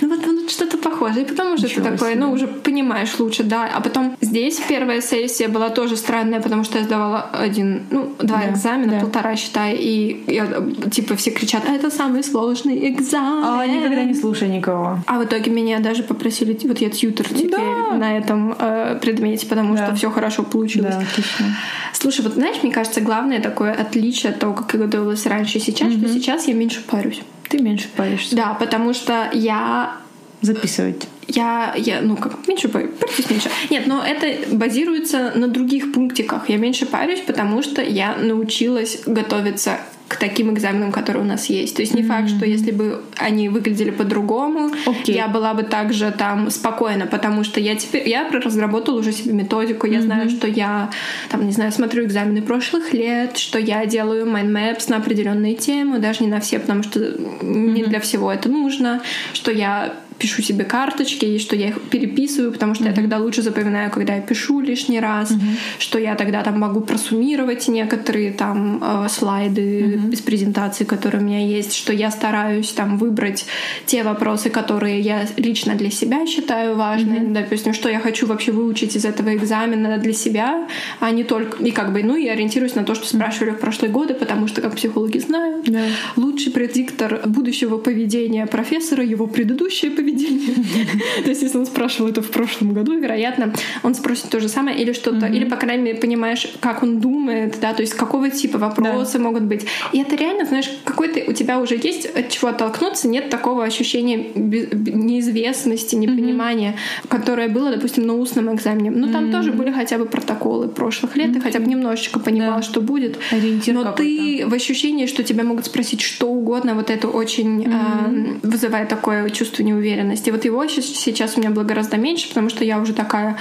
Ну 0.00 0.08
вот, 0.08 0.26
вот 0.26 0.50
что-то 0.50 0.76
похоже. 0.78 1.22
И 1.22 1.24
потом 1.24 1.54
уже 1.54 1.62
ты 1.68 1.68
Ничего 1.80 1.84
такой, 1.90 2.10
себе. 2.12 2.20
ну 2.20 2.32
уже 2.32 2.46
понимаешь 2.48 3.18
лучше, 3.18 3.44
да. 3.44 3.70
А 3.74 3.80
потом 3.80 4.16
здесь 4.36 4.60
первая 4.68 5.00
сессия 5.00 5.48
была 5.48 5.70
тоже 5.70 5.96
странная, 5.96 6.40
потому 6.40 6.62
что 6.62 6.78
я 6.78 6.84
сдавала 6.84 7.30
один, 7.32 7.84
ну, 7.90 8.12
два 8.18 8.42
Да, 8.42 8.50
экзамена, 8.52 8.92
да. 8.92 9.00
полтора, 9.00 9.34
считай, 9.36 9.74
и 9.76 10.24
я, 10.26 10.46
типа 10.90 11.16
все 11.16 11.30
кричат, 11.30 11.62
а 11.66 11.72
это 11.72 11.90
самый 11.90 12.22
сложный 12.22 12.88
экзамен. 12.90 13.44
А, 13.44 13.66
никогда 13.66 14.04
не 14.04 14.14
слушай 14.14 14.48
никого. 14.48 14.98
А 15.06 15.18
в 15.18 15.24
итоге 15.24 15.50
меня 15.50 15.80
даже 15.80 16.02
попросили, 16.02 16.58
вот 16.68 16.78
я 16.78 16.90
тьютер 16.90 17.26
теперь 17.28 17.50
Да. 17.50 17.96
на 17.96 18.18
этом 18.18 18.54
э, 18.58 18.98
предмете, 19.00 19.46
потому 19.46 19.74
Да. 19.74 19.86
что 19.86 19.96
все 19.96 20.10
хорошо 20.10 20.42
получилось. 20.42 20.94
Да, 20.94 21.00
отлично. 21.00 21.56
Слушай, 21.94 22.20
вот 22.22 22.34
знаешь, 22.34 22.56
мне 22.62 22.72
кажется, 22.72 23.00
главное 23.00 23.40
такое 23.40 23.72
отличие 23.72 24.32
от 24.32 24.38
того, 24.38 24.52
как 24.52 24.74
я 24.74 24.80
готовилась 24.80 25.24
раньше 25.24 25.58
и 25.58 25.60
сейчас, 25.62 25.92
что 25.94 26.08
сейчас 26.08 26.46
я 26.46 26.54
меньше 26.54 26.82
парюсь. 26.86 27.22
Ты 27.48 27.58
меньше 27.62 27.88
паришься. 27.96 28.36
Да, 28.36 28.54
потому 28.60 28.92
что 28.92 29.30
я 29.32 29.96
Записывать. 30.42 31.08
Я, 31.28 31.74
я, 31.76 32.00
ну 32.00 32.16
как, 32.16 32.46
меньше 32.46 32.68
парюсь, 32.68 32.90
парюсь 33.00 33.30
меньше. 33.30 33.50
Нет, 33.70 33.86
но 33.86 34.04
это 34.04 34.54
базируется 34.54 35.32
на 35.34 35.48
других 35.48 35.92
пунктиках. 35.92 36.48
Я 36.48 36.56
меньше 36.56 36.86
парюсь, 36.86 37.20
потому 37.20 37.62
что 37.62 37.82
я 37.82 38.16
научилась 38.16 39.02
готовиться 39.06 39.78
к 40.08 40.16
таким 40.16 40.54
экзаменам, 40.54 40.92
которые 40.92 41.24
у 41.24 41.26
нас 41.26 41.46
есть. 41.46 41.74
То 41.74 41.82
есть 41.82 41.92
не 41.94 42.04
факт, 42.04 42.28
что 42.28 42.46
если 42.46 42.70
бы 42.70 43.02
они 43.16 43.48
выглядели 43.48 43.90
по-другому, 43.90 44.70
Окей. 44.86 45.16
я 45.16 45.26
была 45.26 45.52
бы 45.52 45.64
также 45.64 46.12
там 46.16 46.50
спокойна, 46.50 47.06
потому 47.06 47.42
что 47.42 47.58
я 47.58 47.74
теперь 47.74 48.08
я 48.08 48.28
разработала 48.30 49.00
уже 49.00 49.10
себе 49.10 49.34
методику, 49.34 49.88
я 49.88 50.00
знаю, 50.00 50.30
что 50.30 50.46
я 50.46 50.90
там 51.28 51.44
не 51.44 51.52
знаю 51.52 51.72
смотрю 51.72 52.04
экзамены 52.04 52.40
прошлых 52.40 52.92
лет, 52.92 53.36
что 53.36 53.58
я 53.58 53.84
делаю 53.84 54.26
mind 54.26 54.52
maps 54.52 54.88
на 54.88 54.98
определенные 54.98 55.56
темы, 55.56 55.98
даже 55.98 56.22
не 56.22 56.30
на 56.30 56.38
все, 56.38 56.60
потому 56.60 56.84
что 56.84 57.00
не 57.42 57.82
для 57.82 57.98
всего 57.98 58.30
это 58.30 58.48
нужно, 58.48 59.02
что 59.32 59.50
я 59.50 59.92
пишу 60.18 60.42
себе 60.42 60.64
карточки, 60.64 61.24
и 61.24 61.38
что 61.38 61.56
я 61.56 61.68
их 61.68 61.80
переписываю, 61.90 62.52
потому 62.52 62.74
что 62.74 62.84
я 62.84 62.92
тогда 62.92 63.18
лучше 63.18 63.42
запоминаю, 63.42 63.90
когда 63.90 64.14
я 64.16 64.20
пишу 64.22 64.60
лишний 64.60 65.00
раз, 65.00 65.32
что 65.78 65.98
я 65.98 66.14
тогда 66.14 66.42
там 66.42 66.58
могу 66.58 66.80
просуммировать 66.80 67.68
некоторые 67.68 68.32
там 68.32 68.82
э, 68.82 69.08
слайды 69.08 70.00
из 70.12 70.20
презентации, 70.20 70.84
которые 70.84 71.22
у 71.22 71.24
меня 71.24 71.46
есть, 71.46 71.74
что 71.74 71.92
я 71.92 72.10
стараюсь 72.10 72.70
там 72.72 72.98
выбрать 72.98 73.46
те 73.84 74.02
вопросы, 74.02 74.50
которые 74.50 75.00
я 75.00 75.26
лично 75.36 75.74
для 75.74 75.90
себя 75.90 76.26
считаю 76.26 76.76
важными, 76.76 77.32
допустим, 77.34 77.74
что 77.74 77.88
я 77.88 78.00
хочу 78.00 78.26
вообще 78.26 78.52
выучить 78.52 78.96
из 78.96 79.04
этого 79.04 79.34
экзамена 79.34 79.98
для 79.98 80.12
себя, 80.12 80.66
а 81.00 81.10
не 81.10 81.24
только 81.24 81.62
и 81.62 81.70
как 81.70 81.92
бы 81.92 82.02
ну 82.02 82.16
и 82.16 82.26
ориентируюсь 82.28 82.74
на 82.74 82.84
то, 82.84 82.94
что 82.94 83.06
спрашивали 83.06 83.50
в 83.50 83.58
прошлые 83.58 83.92
годы, 83.92 84.14
потому 84.14 84.48
что 84.48 84.60
как 84.60 84.74
психологи 84.74 85.18
знают, 85.18 85.66
Да. 85.70 85.80
лучший 86.16 86.52
предиктор 86.52 87.20
будущего 87.26 87.78
поведения 87.78 88.46
профессора 88.46 89.04
его 89.04 89.26
предыдущее 89.26 89.90
поведение. 89.90 90.05
То 91.24 91.30
есть, 91.30 91.42
если 91.42 91.58
он 91.58 91.66
спрашивал 91.66 92.10
это 92.10 92.22
в 92.22 92.30
прошлом 92.30 92.72
году, 92.72 92.98
вероятно, 92.98 93.52
он 93.82 93.94
спросит 93.94 94.28
то 94.30 94.40
же 94.40 94.48
самое 94.48 94.78
или 94.78 94.92
что-то, 94.92 95.26
или, 95.26 95.44
по 95.44 95.56
крайней 95.56 95.82
мере, 95.82 95.98
понимаешь, 95.98 96.46
как 96.60 96.82
он 96.82 97.00
думает, 97.00 97.58
да, 97.60 97.74
то 97.74 97.82
есть 97.82 97.94
какого 97.94 98.30
типа 98.30 98.58
вопросы 98.58 99.18
могут 99.18 99.42
быть. 99.42 99.66
И 99.92 99.98
это 100.00 100.16
реально, 100.16 100.44
знаешь, 100.44 100.70
какой-то 100.84 101.30
у 101.30 101.32
тебя 101.32 101.58
уже 101.58 101.76
есть 101.76 102.06
от 102.06 102.28
чего 102.30 102.48
оттолкнуться, 102.48 103.08
нет 103.08 103.30
такого 103.30 103.64
ощущения 103.64 104.32
неизвестности, 104.34 105.94
непонимания, 105.94 106.76
которое 107.08 107.48
было, 107.48 107.70
допустим, 107.70 108.06
на 108.06 108.14
устном 108.14 108.54
экзамене. 108.54 108.90
Ну, 108.90 109.12
там 109.12 109.30
тоже 109.32 109.52
были 109.52 109.70
хотя 109.70 109.98
бы 109.98 110.06
протоколы 110.06 110.68
прошлых 110.68 111.16
лет, 111.16 111.32
ты 111.32 111.40
хотя 111.40 111.58
бы 111.58 111.66
немножечко 111.66 112.20
понимала, 112.20 112.62
что 112.62 112.80
будет. 112.80 113.18
Но 113.66 113.92
ты 113.92 114.44
в 114.46 114.54
ощущении, 114.54 115.06
что 115.06 115.22
тебя 115.22 115.44
могут 115.44 115.66
спросить 115.66 116.00
что 116.00 116.28
угодно, 116.28 116.74
вот 116.74 116.90
это 116.90 117.08
очень 117.08 117.64
э, 117.64 118.36
вызывает 118.42 118.88
такое 118.88 119.28
чувство 119.30 119.62
неуверенности. 119.62 119.95
Вот 120.30 120.44
его 120.44 120.66
сейчас 120.66 121.36
у 121.36 121.40
меня 121.40 121.50
было 121.50 121.64
гораздо 121.64 121.96
меньше, 121.96 122.28
потому 122.28 122.48
что 122.48 122.64
я 122.64 122.78
уже 122.78 122.92
такая, 122.92 123.38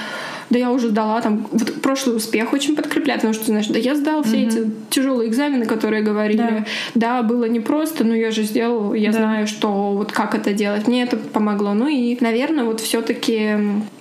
да 0.50 0.60
я 0.60 0.72
уже 0.72 0.90
сдала 0.90 1.22
там, 1.22 1.48
вот 1.52 1.82
прошлый 1.82 2.16
успех 2.18 2.54
очень 2.54 2.76
подкрепляет, 2.76 3.22
потому 3.22 3.34
что, 3.34 3.46
знаешь, 3.46 3.68
да 3.68 3.80
я 3.80 3.96
сдал 3.96 4.24
все 4.24 4.44
эти 4.44 4.70
тяжелые 4.90 5.30
экзамены, 5.30 5.66
которые 5.66 6.04
говорили. 6.04 6.66
Да. 6.94 7.24
было 7.24 7.46
непросто, 7.46 8.04
но 8.04 8.14
я 8.16 8.32
же 8.32 8.44
сделала, 8.44 8.94
я 8.94 9.12
Да. 9.12 9.18
знаю, 9.20 9.48
что 9.48 9.94
вот 9.94 10.12
как 10.12 10.36
это 10.36 10.54
делать. 10.54 10.88
Мне 10.88 11.04
это 11.04 11.18
помогло. 11.18 11.74
Ну 11.74 11.88
и, 11.88 12.18
наверное, 12.22 12.64
вот 12.66 12.80
все-таки 12.82 13.56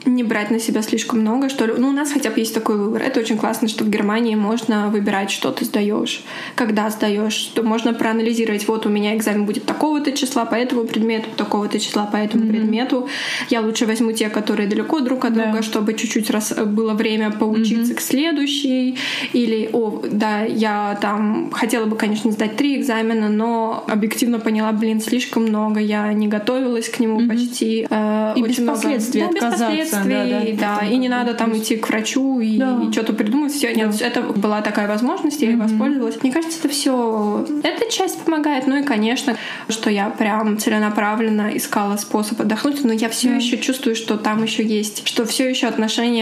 не 0.04 0.22
брать 0.22 0.50
на 0.50 0.58
себя 0.60 0.82
слишком 0.82 1.20
много, 1.20 1.48
что 1.48 1.64
ли. 1.66 1.72
Ну, 1.78 1.88
у 1.88 1.92
нас 1.92 2.12
хотя 2.12 2.30
бы 2.30 2.38
есть 2.38 2.54
такой 2.54 2.76
выбор. 2.76 3.02
Это 3.02 3.20
очень 3.20 3.38
классно, 3.38 3.68
что 3.68 3.84
в 3.84 3.88
Германии 3.88 4.34
можно 4.34 4.88
выбирать, 4.88 5.30
что 5.30 5.50
ты 5.50 5.64
сдаешь, 5.64 6.22
когда 6.56 6.90
сдаешь, 6.90 7.32
что 7.32 7.62
можно 7.62 7.94
проанализировать. 7.94 8.68
Вот 8.68 8.84
у 8.86 8.90
меня 8.90 9.16
экзамен 9.16 9.46
будет 9.46 9.64
такого-то 9.64 10.12
числа 10.12 10.44
по 10.44 10.54
этому 10.54 10.84
предмету, 10.84 11.28
такого-то 11.36 11.78
числа 11.80 12.04
по 12.04 12.16
этому 12.16 12.46
предмету. 12.50 13.08
Я 13.48 13.62
лучше 13.62 13.86
возьму 13.86 14.12
те, 14.12 14.28
которые 14.28 14.68
далеко 14.68 15.00
друг 15.00 15.24
от 15.24 15.32
Да. 15.34 15.44
друга, 15.44 15.62
чтобы 15.62 15.94
чуть-чуть 15.94 16.30
раз 16.34 16.52
было 16.52 16.92
время 16.94 17.30
поучиться 17.30 17.94
к 17.94 18.00
следующей. 18.00 18.96
Или, 19.32 19.70
о, 19.72 20.02
да, 20.10 20.42
я 20.42 20.98
там 21.00 21.50
хотела 21.52 21.86
бы, 21.86 21.96
конечно, 21.96 22.30
сдать 22.30 22.56
три 22.56 22.78
экзамена, 22.80 23.28
но 23.28 23.84
объективно 23.88 24.38
поняла, 24.38 24.72
блин, 24.72 25.00
слишком 25.00 25.44
много, 25.44 25.80
я 25.80 26.12
не 26.12 26.28
готовилась 26.28 26.88
к 26.88 27.00
нему 27.00 27.26
почти. 27.28 27.86
э, 27.88 28.32
И 28.36 28.42
очень 28.42 28.48
без 28.52 28.58
много- 28.58 28.74
последствий 28.80 29.20
Да, 29.22 29.28
без 29.32 29.40
последствий, 29.40 30.10
да, 30.10 30.24
да. 30.68 30.78
да. 30.80 30.86
И 30.86 30.96
не 30.96 31.08
надо 31.08 31.34
там 31.34 31.56
идти 31.56 31.76
к 31.76 31.88
врачу 31.88 32.40
и, 32.40 32.58
Да. 32.58 32.80
и 32.86 32.92
что-то 32.92 33.12
придумать. 33.12 33.52
Все, 33.52 33.72
нет, 33.74 34.00
это 34.00 34.22
была 34.22 34.60
такая 34.62 34.88
возможность, 34.88 35.40
я 35.42 35.48
ей 35.50 35.56
воспользовалась. 35.56 36.22
Мне 36.22 36.32
кажется, 36.32 36.58
это 36.58 36.68
все, 36.68 37.46
эта 37.62 37.90
часть 37.90 38.20
помогает. 38.22 38.66
Ну 38.66 38.76
и, 38.76 38.82
конечно, 38.82 39.36
что 39.68 39.90
я 39.90 40.10
прям 40.10 40.58
целенаправленно 40.58 41.50
искала 41.54 41.96
способ 41.96 42.40
отдохнуть, 42.40 42.84
но 42.84 42.92
я 42.92 43.08
все 43.08 43.36
еще 43.36 43.56
чувствую, 43.58 43.96
что 43.96 44.16
там 44.16 44.42
еще 44.42 44.64
есть, 44.64 45.06
что 45.06 45.24
все 45.24 45.48
еще 45.48 45.66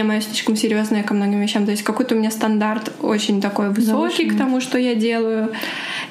отношение 0.03 0.13
мое 0.13 0.21
слишком 0.21 0.55
серьезное 0.55 1.03
ко 1.03 1.13
многим 1.13 1.41
вещам. 1.41 1.65
То 1.65 1.71
есть 1.71 1.83
какой-то 1.83 2.15
у 2.15 2.17
меня 2.17 2.31
стандарт 2.31 2.91
очень 3.01 3.41
такой 3.41 3.69
высокий 3.69 4.25
к 4.29 4.37
тому, 4.37 4.61
что 4.61 4.77
я 4.77 4.95
делаю. 4.95 5.49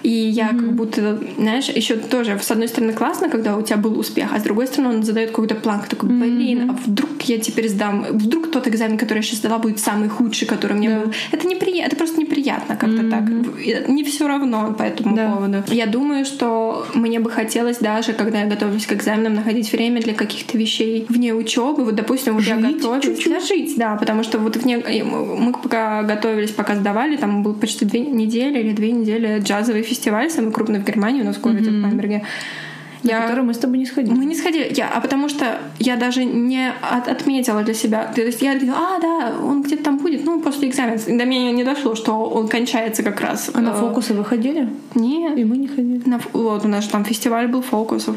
И 0.02 0.10
я 0.10 0.48
как 0.48 0.72
будто, 0.72 1.18
знаешь, 1.38 1.68
еще 1.68 1.96
тоже, 1.96 2.38
с 2.42 2.50
одной 2.50 2.68
стороны, 2.68 2.92
классно, 2.92 3.28
когда 3.28 3.56
у 3.56 3.62
тебя 3.62 3.76
был 3.76 3.98
успех, 3.98 4.30
а 4.34 4.40
с 4.40 4.42
другой 4.42 4.66
стороны, 4.66 4.96
он 4.96 5.02
задает 5.04 5.30
какой-то 5.30 5.54
план, 5.54 5.82
такой, 5.88 6.08
блин, 6.08 6.70
а 6.70 6.78
вдруг 6.86 7.22
я 7.22 7.38
теперь 7.38 7.68
сдам, 7.68 8.04
вдруг 8.10 8.50
тот 8.50 8.66
экзамен, 8.66 8.98
который 8.98 9.18
я 9.18 9.22
сейчас 9.22 9.38
сдала, 9.38 9.58
будет 9.58 9.78
самый 9.78 10.08
худший, 10.08 10.48
который 10.48 10.76
мне 10.76 10.88
Да. 10.88 11.00
был. 11.00 11.12
Это 11.30 11.46
неприятно, 11.46 11.86
это 11.86 11.96
просто 11.96 12.20
неприятно 12.20 12.76
как-то 12.76 13.08
так. 13.10 13.22
И 13.64 13.92
Не 13.92 14.02
все 14.04 14.26
равно 14.26 14.74
по 14.78 14.82
этому 14.82 15.16
Да. 15.16 15.30
поводу. 15.30 15.62
Я 15.68 15.86
думаю, 15.86 16.24
что 16.24 16.86
мне 16.94 17.20
бы 17.20 17.30
хотелось 17.30 17.78
даже, 17.78 18.12
когда 18.12 18.40
я 18.40 18.46
готовлюсь 18.46 18.86
к 18.86 18.92
экзаменам, 18.92 19.34
находить 19.34 19.70
время 19.72 20.00
для 20.00 20.14
каких-то 20.14 20.58
вещей 20.58 21.06
вне 21.08 21.32
учебы. 21.34 21.84
Вот, 21.84 21.94
допустим, 21.94 22.34
вот 22.34 22.44
я 22.44 22.56
Жить 22.60 22.82
чуть-чуть. 23.02 23.32
Да, 23.32 23.40
жить, 23.40 23.74
да, 23.82 23.96
потому 23.96 24.22
что 24.22 24.38
вот 24.38 24.56
вне... 24.56 24.76
мы 24.78 25.52
пока 25.52 26.04
готовились, 26.04 26.52
пока 26.52 26.76
сдавали, 26.76 27.16
там 27.16 27.42
был 27.42 27.54
почти 27.54 27.84
две 27.84 28.00
недели 28.00 28.60
или 28.60 28.72
две 28.72 28.92
недели 28.92 29.40
джазовый 29.40 29.82
фестиваль, 29.82 30.30
самый 30.30 30.52
крупный 30.52 30.78
в 30.78 30.84
Германии, 30.84 31.22
у 31.22 31.24
нас 31.24 31.36
в 31.36 31.40
городе 31.40 31.70
в 31.70 31.82
Бамберге. 31.82 32.22
На 33.02 33.10
я... 33.10 33.20
который 33.22 33.44
мы 33.44 33.54
с 33.54 33.58
тобой 33.58 33.78
не 33.78 33.86
сходили. 33.86 34.14
Мы 34.14 34.24
не 34.24 34.34
сходили. 34.34 34.72
Я, 34.76 34.88
а 34.88 35.00
потому 35.00 35.28
что 35.28 35.58
я 35.78 35.96
даже 35.96 36.24
не 36.24 36.72
от, 36.82 37.08
отметила 37.08 37.62
для 37.62 37.74
себя. 37.74 38.12
То 38.14 38.20
есть 38.20 38.42
я 38.42 38.54
говорила, 38.54 38.76
а, 38.78 39.00
да, 39.00 39.32
он 39.42 39.62
где-то 39.62 39.84
там 39.84 39.98
будет, 39.98 40.24
ну, 40.24 40.40
после 40.40 40.68
экзамена. 40.68 40.98
До 40.98 41.24
меня 41.24 41.50
не 41.52 41.64
дошло, 41.64 41.94
что 41.94 42.12
он 42.24 42.48
кончается 42.48 43.02
как 43.02 43.20
раз. 43.20 43.50
А 43.52 43.60
на 43.60 43.70
э, 43.70 43.74
фокусы 43.74 44.14
вы 44.14 44.24
ходили? 44.24 44.68
Нет. 44.94 45.38
И 45.38 45.44
мы 45.44 45.56
не 45.56 45.68
ходили. 45.68 46.02
На, 46.06 46.20
вот, 46.32 46.64
у 46.64 46.68
нас 46.68 46.84
же 46.84 46.90
там 46.90 47.04
фестиваль 47.04 47.48
был 47.48 47.62
фокусов. 47.62 48.16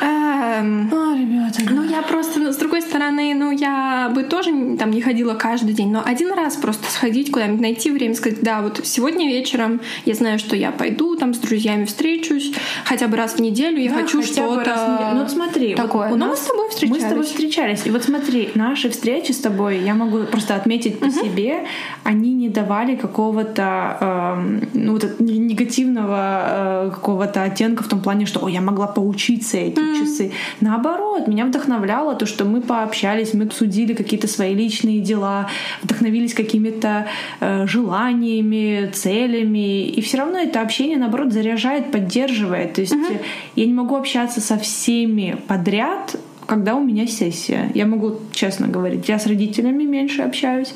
Эм, 0.00 0.90
а, 0.92 1.16
ребята. 1.16 1.60
Ну, 1.70 1.82
я 1.82 2.02
просто, 2.02 2.52
с 2.52 2.56
другой 2.56 2.82
стороны, 2.82 3.34
ну, 3.34 3.50
я 3.50 4.10
бы 4.14 4.22
тоже 4.22 4.76
там 4.78 4.90
не 4.90 5.00
ходила 5.00 5.34
каждый 5.34 5.74
день, 5.74 5.90
но 5.90 6.02
один 6.04 6.32
раз 6.32 6.56
просто 6.56 6.90
сходить 6.90 7.30
куда-нибудь, 7.30 7.60
найти 7.60 7.90
время, 7.90 8.14
сказать, 8.14 8.42
да, 8.42 8.62
вот 8.62 8.80
сегодня 8.84 9.26
вечером 9.26 9.80
я 10.04 10.14
знаю, 10.14 10.38
что 10.38 10.56
я 10.56 10.70
пойду, 10.70 11.16
там 11.16 11.34
с 11.34 11.38
друзьями 11.38 11.84
встречусь, 11.84 12.52
хотя 12.84 13.08
бы 13.08 13.16
раз 13.16 13.34
в 13.34 13.38
неделю 13.40 13.80
я 13.80 13.90
да, 13.90 13.96
хочу 13.96 14.11
что-то... 14.20 15.12
Ну, 15.14 15.28
смотри, 15.28 15.74
такое. 15.74 16.08
Вот, 16.08 16.18
ну, 16.18 16.28
мы 16.28 16.36
с 16.36 16.40
тобой 16.40 16.68
встречались. 16.68 17.02
Мы 17.02 17.06
с 17.06 17.10
тобой 17.10 17.24
встречались. 17.24 17.86
И 17.86 17.90
вот 17.90 18.02
смотри, 18.02 18.50
наши 18.54 18.90
встречи 18.90 19.32
с 19.32 19.38
тобой, 19.38 19.78
я 19.78 19.94
могу 19.94 20.24
просто 20.24 20.56
отметить 20.56 20.98
по 20.98 21.10
себе, 21.10 21.64
они 22.04 22.34
не 22.34 22.48
давали 22.48 22.96
какого-то 22.96 23.96
э, 24.00 24.60
ну, 24.74 24.92
вот, 24.92 25.20
негативного 25.20 26.86
э, 26.86 26.90
какого-то 26.90 27.42
оттенка 27.42 27.82
в 27.82 27.88
том 27.88 28.00
плане, 28.00 28.26
что, 28.26 28.44
о, 28.44 28.48
я 28.48 28.60
могла 28.60 28.86
поучиться 28.86 29.56
эти 29.56 29.78
mm. 29.78 30.00
часы. 30.00 30.32
Наоборот, 30.60 31.28
меня 31.28 31.46
вдохновляло 31.46 32.14
то, 32.14 32.26
что 32.26 32.44
мы 32.44 32.60
пообщались, 32.60 33.34
мы 33.34 33.44
обсудили 33.44 33.94
какие-то 33.94 34.28
свои 34.28 34.54
личные 34.54 35.00
дела, 35.00 35.48
вдохновились 35.82 36.34
какими-то 36.34 37.06
э, 37.40 37.66
желаниями, 37.66 38.90
целями, 38.92 39.86
и 39.86 40.00
все 40.00 40.18
равно 40.18 40.38
это 40.38 40.60
общение, 40.60 40.98
наоборот, 40.98 41.32
заряжает, 41.32 41.92
поддерживает. 41.92 42.74
То 42.74 42.80
есть 42.80 42.94
mm-hmm. 42.94 43.20
я 43.56 43.66
не 43.66 43.72
могу 43.72 43.96
общаться 44.02 44.40
со 44.40 44.58
всеми 44.58 45.36
подряд, 45.46 46.16
когда 46.46 46.74
у 46.74 46.82
меня 46.82 47.06
сессия. 47.06 47.70
Я 47.72 47.86
могу 47.86 48.18
честно 48.32 48.66
говорить, 48.66 49.08
я 49.08 49.20
с 49.20 49.26
родителями 49.28 49.84
меньше 49.84 50.22
общаюсь, 50.22 50.74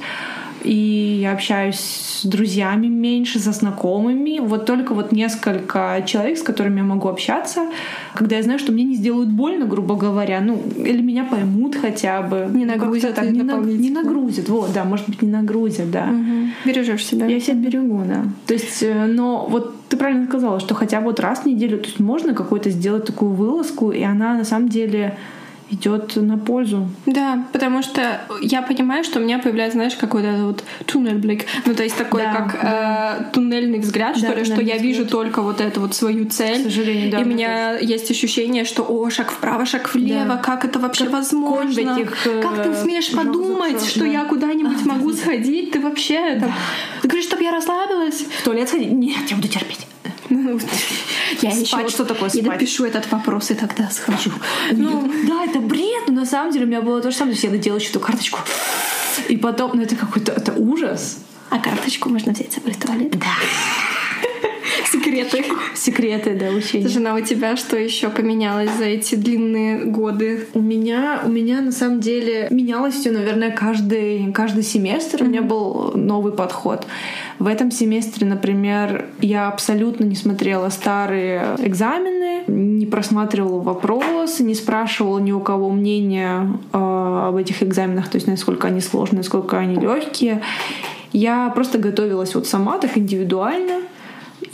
и 0.66 1.20
я 1.22 1.32
общаюсь 1.32 1.78
с 1.78 2.24
друзьями 2.24 2.88
меньше, 2.88 3.38
со 3.38 3.52
знакомыми. 3.52 4.40
Вот 4.40 4.66
только 4.66 4.94
вот 4.94 5.12
несколько 5.12 6.02
человек, 6.04 6.38
с 6.38 6.42
которыми 6.42 6.78
я 6.78 6.84
могу 6.84 7.08
общаться, 7.08 7.66
когда 8.14 8.36
я 8.36 8.42
знаю, 8.42 8.58
что 8.58 8.72
мне 8.72 8.84
не 8.84 8.96
сделают 8.96 9.28
больно, 9.28 9.64
грубо 9.66 9.94
говоря, 9.94 10.40
ну, 10.40 10.60
или 10.76 11.00
меня 11.00 11.24
поймут 11.24 11.76
хотя 11.76 12.22
бы. 12.22 12.48
Не 12.52 12.64
нагрузят. 12.64 13.14
Так, 13.14 13.30
не, 13.30 13.42
на, 13.42 13.58
не 13.58 13.90
нагрузят, 13.90 14.48
вот, 14.48 14.72
да, 14.72 14.84
может 14.84 15.08
быть, 15.08 15.22
не 15.22 15.28
нагрузят, 15.28 15.90
да. 15.90 16.08
Угу. 16.10 16.48
Бережешь 16.66 17.06
себя. 17.06 17.26
Я 17.26 17.40
себя 17.40 17.54
берегу, 17.54 18.02
да. 18.06 18.24
То 18.46 18.54
есть, 18.54 18.82
э, 18.82 19.06
но 19.06 19.46
вот 19.48 19.74
ты 19.88 19.96
правильно 19.96 20.26
сказала, 20.26 20.58
что 20.58 20.74
хотя 20.74 21.00
бы 21.00 21.06
вот 21.06 21.20
раз 21.20 21.40
в 21.40 21.46
неделю, 21.46 21.78
то 21.78 21.86
есть 21.86 22.00
можно 22.00 22.34
какой-то 22.34 22.70
сделать 22.70 23.04
такую 23.04 23.32
вылазку, 23.32 23.92
и 23.92 24.02
она 24.02 24.34
на 24.34 24.44
самом 24.44 24.68
деле 24.68 25.16
идет 25.70 26.16
на 26.16 26.38
пользу. 26.38 26.88
Да, 27.06 27.44
потому 27.52 27.82
что 27.82 28.20
я 28.40 28.62
понимаю, 28.62 29.04
что 29.04 29.18
у 29.18 29.22
меня 29.22 29.38
появляется, 29.38 29.76
знаешь, 29.76 29.94
какой-то 29.94 30.46
вот 30.46 30.62
туннельблик. 30.86 31.46
Ну, 31.64 31.74
то 31.74 31.82
есть 31.82 31.96
такой, 31.96 32.22
да, 32.22 32.32
как 32.32 32.62
да. 32.62 33.16
Э, 33.20 33.32
туннельный 33.32 33.80
взгляд, 33.80 34.14
да, 34.14 34.28
что 34.28 34.38
ли, 34.38 34.44
что 34.44 34.60
я 34.62 34.78
вижу 34.78 35.06
только 35.06 35.42
вот 35.42 35.60
эту 35.60 35.80
вот 35.80 35.94
свою 35.94 36.26
цель. 36.26 36.60
К 36.60 36.64
сожалению, 36.64 37.10
да. 37.10 37.20
И 37.20 37.24
у 37.24 37.26
меня 37.26 37.78
есть 37.78 38.10
ощущение, 38.10 38.64
что, 38.64 38.84
о, 38.88 39.10
шаг 39.10 39.30
вправо, 39.30 39.66
шаг 39.66 39.92
влево, 39.92 40.24
да. 40.24 40.36
как 40.36 40.64
это 40.64 40.78
вообще 40.78 41.04
как 41.04 41.14
возможно? 41.14 41.80
Этих, 41.80 42.26
э, 42.26 42.42
как 42.42 42.62
ты 42.62 42.74
смеешь 42.74 43.10
подумать, 43.10 43.84
что 43.84 44.00
да. 44.00 44.06
я 44.06 44.24
куда-нибудь 44.24 44.84
могу 44.84 45.12
сходить? 45.12 45.72
Ты 45.72 45.80
вообще 45.80 46.38
там... 46.40 46.52
Ты 47.02 47.08
говоришь, 47.08 47.26
чтобы 47.26 47.42
я 47.42 47.50
расслабилась? 47.50 48.24
В 48.38 48.44
туалет 48.44 48.68
сходить? 48.68 48.92
Нет, 48.92 49.28
я 49.28 49.36
буду 49.36 49.48
терпеть. 49.48 49.85
Ну, 50.28 50.58
я 51.42 51.50
еще 51.50 51.88
что 51.88 52.04
такое 52.04 52.28
спать? 52.28 52.44
Я 52.44 52.52
допишу 52.52 52.84
этот 52.84 53.10
вопрос 53.10 53.50
и 53.50 53.54
тогда 53.54 53.90
схожу. 53.90 54.32
Ну, 54.72 55.10
да, 55.26 55.44
это 55.44 55.60
бред, 55.60 56.08
но 56.08 56.14
на 56.14 56.26
самом 56.26 56.52
деле 56.52 56.64
у 56.64 56.68
меня 56.68 56.82
было 56.82 57.00
то 57.00 57.10
же 57.10 57.16
самое. 57.16 57.36
Я 57.40 57.50
надела 57.50 57.76
еще 57.76 57.90
эту 57.90 58.00
карточку. 58.00 58.40
И 59.28 59.36
потом, 59.36 59.72
ну 59.74 59.82
это 59.82 59.96
какой-то 59.96 60.32
это 60.32 60.52
ужас. 60.52 61.18
А 61.50 61.58
карточку 61.58 62.08
можно 62.08 62.32
взять 62.32 62.52
с 62.52 62.56
собой 62.56 62.72
в 62.72 62.80
туалет? 62.80 63.18
Да. 63.18 63.26
Секреты. 64.90 65.44
Секреты, 65.74 66.34
да, 66.34 66.48
учения. 66.48 66.88
Жена, 66.88 67.14
у 67.14 67.20
тебя 67.20 67.56
что 67.56 67.76
еще 67.76 68.08
поменялось 68.08 68.70
за 68.72 68.84
эти 68.84 69.14
длинные 69.14 69.84
годы? 69.84 70.46
У 70.54 70.60
меня, 70.60 71.20
у 71.24 71.28
меня 71.28 71.60
на 71.60 71.72
самом 71.72 72.00
деле 72.00 72.48
менялось 72.50 72.94
все, 72.94 73.10
наверное, 73.10 73.50
каждый, 73.50 74.32
каждый 74.32 74.62
семестр. 74.62 75.22
У 75.22 75.26
меня 75.26 75.42
был 75.42 75.92
новый 75.94 76.32
подход. 76.32 76.86
В 77.38 77.46
этом 77.46 77.70
семестре, 77.70 78.26
например, 78.26 79.06
я 79.20 79.48
абсолютно 79.48 80.04
не 80.04 80.16
смотрела 80.16 80.70
старые 80.70 81.56
экзамены, 81.58 82.44
не 82.46 82.86
просматривала 82.86 83.60
вопросы, 83.60 84.42
не 84.42 84.54
спрашивала 84.54 85.18
ни 85.18 85.32
у 85.32 85.40
кого 85.40 85.70
мнения 85.70 86.50
э, 86.72 86.78
об 87.28 87.36
этих 87.36 87.62
экзаменах, 87.62 88.08
то 88.08 88.16
есть 88.16 88.26
насколько 88.26 88.68
они 88.68 88.80
сложные, 88.80 89.18
насколько 89.18 89.58
они 89.58 89.76
легкие. 89.76 90.42
Я 91.12 91.50
просто 91.50 91.78
готовилась 91.78 92.34
вот 92.34 92.46
сама, 92.46 92.78
так 92.78 92.96
индивидуально. 92.96 93.82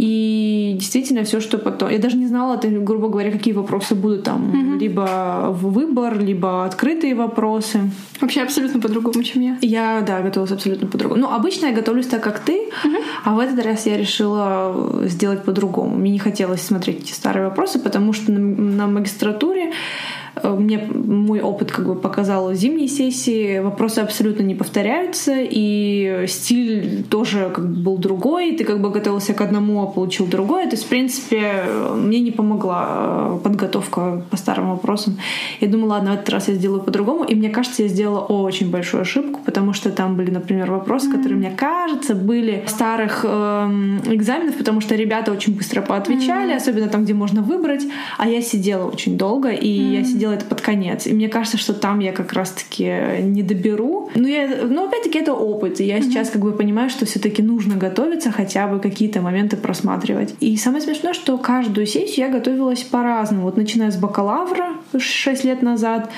И 0.03 0.75
действительно 0.81 1.23
все, 1.23 1.39
что 1.41 1.59
потом... 1.59 1.89
Я 1.89 1.99
даже 1.99 2.17
не 2.17 2.27
знала, 2.27 2.61
грубо 2.61 3.09
говоря, 3.09 3.31
какие 3.31 3.55
вопросы 3.55 3.95
будут 3.95 4.25
там. 4.25 4.51
Mm-hmm. 4.51 4.79
Либо 4.81 5.57
в 5.61 5.73
выбор, 5.73 6.19
либо 6.19 6.65
открытые 6.65 7.15
вопросы. 7.15 7.79
Вообще 8.21 8.43
абсолютно 8.43 8.81
по-другому, 8.81 9.23
чем 9.23 9.43
я. 9.43 9.59
Я, 9.63 10.01
да, 10.01 10.21
готовилась 10.21 10.51
абсолютно 10.51 10.89
по-другому. 10.89 11.21
Ну, 11.21 11.29
обычно 11.29 11.67
я 11.67 11.73
готовлюсь 11.73 12.09
так, 12.09 12.21
как 12.21 12.41
ты, 12.41 12.53
mm-hmm. 12.53 13.03
а 13.25 13.35
в 13.35 13.39
этот 13.39 13.65
раз 13.65 13.87
я 13.87 13.97
решила 13.97 14.75
сделать 15.05 15.45
по-другому. 15.45 15.95
Мне 15.97 16.11
не 16.11 16.19
хотелось 16.19 16.63
смотреть 16.63 17.03
эти 17.03 17.13
старые 17.13 17.45
вопросы, 17.45 17.79
потому 17.79 18.13
что 18.13 18.33
на, 18.33 18.41
на 18.41 18.87
магистратуре 18.89 19.73
мне 20.43 20.79
мой 20.79 21.41
опыт 21.41 21.73
как 21.73 21.87
бы 21.87 21.95
показал 21.95 22.53
зимние 22.55 22.89
сессии, 22.89 23.61
вопросы 23.61 24.01
абсолютно 24.01 24.43
не 24.43 24.55
повторяются, 24.55 25.35
и 25.39 26.25
стиль 26.29 27.05
тоже 27.09 27.51
как 27.55 27.69
бы 27.69 27.83
был 27.83 27.99
другой, 27.99 28.57
ты 28.57 28.65
как 28.65 28.81
бы 28.81 28.91
готовился 28.91 29.35
к 29.35 29.41
одному, 29.41 29.83
а 29.83 29.87
получил 29.87 30.27
другое. 30.27 30.65
То 30.65 30.73
есть, 30.73 30.85
в 30.85 30.89
принципе, 30.89 31.65
мне 31.95 32.21
не 32.21 32.31
помогла 32.31 32.87
э, 32.89 33.39
подготовка 33.43 34.23
по 34.31 34.37
старым 34.37 34.71
вопросам. 34.71 35.19
Я 35.61 35.69
думала, 35.69 35.93
ладно, 35.93 36.13
в 36.13 36.15
этот 36.15 36.31
раз 36.31 36.49
я 36.49 36.55
сделаю 36.55 36.83
по-другому, 36.83 37.25
и 37.25 37.35
мне 37.35 37.51
кажется, 37.51 37.83
я 37.83 37.89
сделала 37.89 38.21
очень 38.21 38.71
большую 38.71 39.03
ошибку, 39.03 39.41
потому 39.45 39.73
что 39.73 39.91
там 39.91 40.17
были, 40.17 40.31
например, 40.31 40.71
вопросы, 40.71 41.11
которые, 41.11 41.37
мне 41.39 41.51
кажется, 41.51 42.15
были 42.15 42.65
старых 42.67 43.25
э, 43.25 43.29
экзаменов, 44.07 44.57
потому 44.57 44.81
что 44.81 44.95
ребята 44.95 45.33
очень 45.33 45.57
быстро 45.57 45.83
поотвечали, 45.83 46.53
особенно 46.53 46.89
там, 46.89 47.05
где 47.05 47.15
можно 47.15 47.43
выбрать, 47.43 47.83
а 48.19 48.29
я 48.29 48.43
сидела 48.43 48.87
очень 48.87 49.19
долго, 49.19 49.51
и 49.51 49.69
я 49.69 50.05
сидела 50.05 50.32
это 50.33 50.45
под 50.45 50.61
конец. 50.61 51.07
И 51.07 51.13
мне 51.13 51.29
кажется, 51.29 51.59
что 51.59 51.75
там 51.75 52.01
я 52.01 52.13
как 52.13 52.33
раз-таки 52.33 53.21
не 53.21 53.43
доберу. 53.43 54.11
Но, 54.15 54.29
я, 54.29 54.49
но 54.65 54.87
опять-таки 54.87 55.19
это 55.19 55.33
опыт. 55.33 55.81
И 55.81 55.85
я 55.85 55.99
mm-hmm. 55.99 56.03
сейчас 56.03 56.31
как 56.31 56.43
бы 56.43 56.53
понимаю, 56.53 56.91
что 56.91 57.07
все 57.07 57.19
таки 57.19 57.43
нужно 57.43 57.77
готовиться, 57.77 58.31
хотя 58.31 58.67
бы 58.67 58.81
какие-то 58.81 59.21
моменты 59.21 59.57
просматривать. 59.57 60.35
И 60.41 60.57
самое 60.57 60.83
смешное, 60.83 61.15
что 61.15 61.39
каждую 61.39 61.87
сессию 61.87 62.27
я 62.27 62.33
готовилась 62.33 62.83
по-разному. 62.83 63.45
Вот 63.45 63.57
начиная 63.57 63.91
с 63.91 63.97
бакалавра 63.97 64.75
6 64.97 65.45
лет 65.45 65.63
назад, 65.63 66.11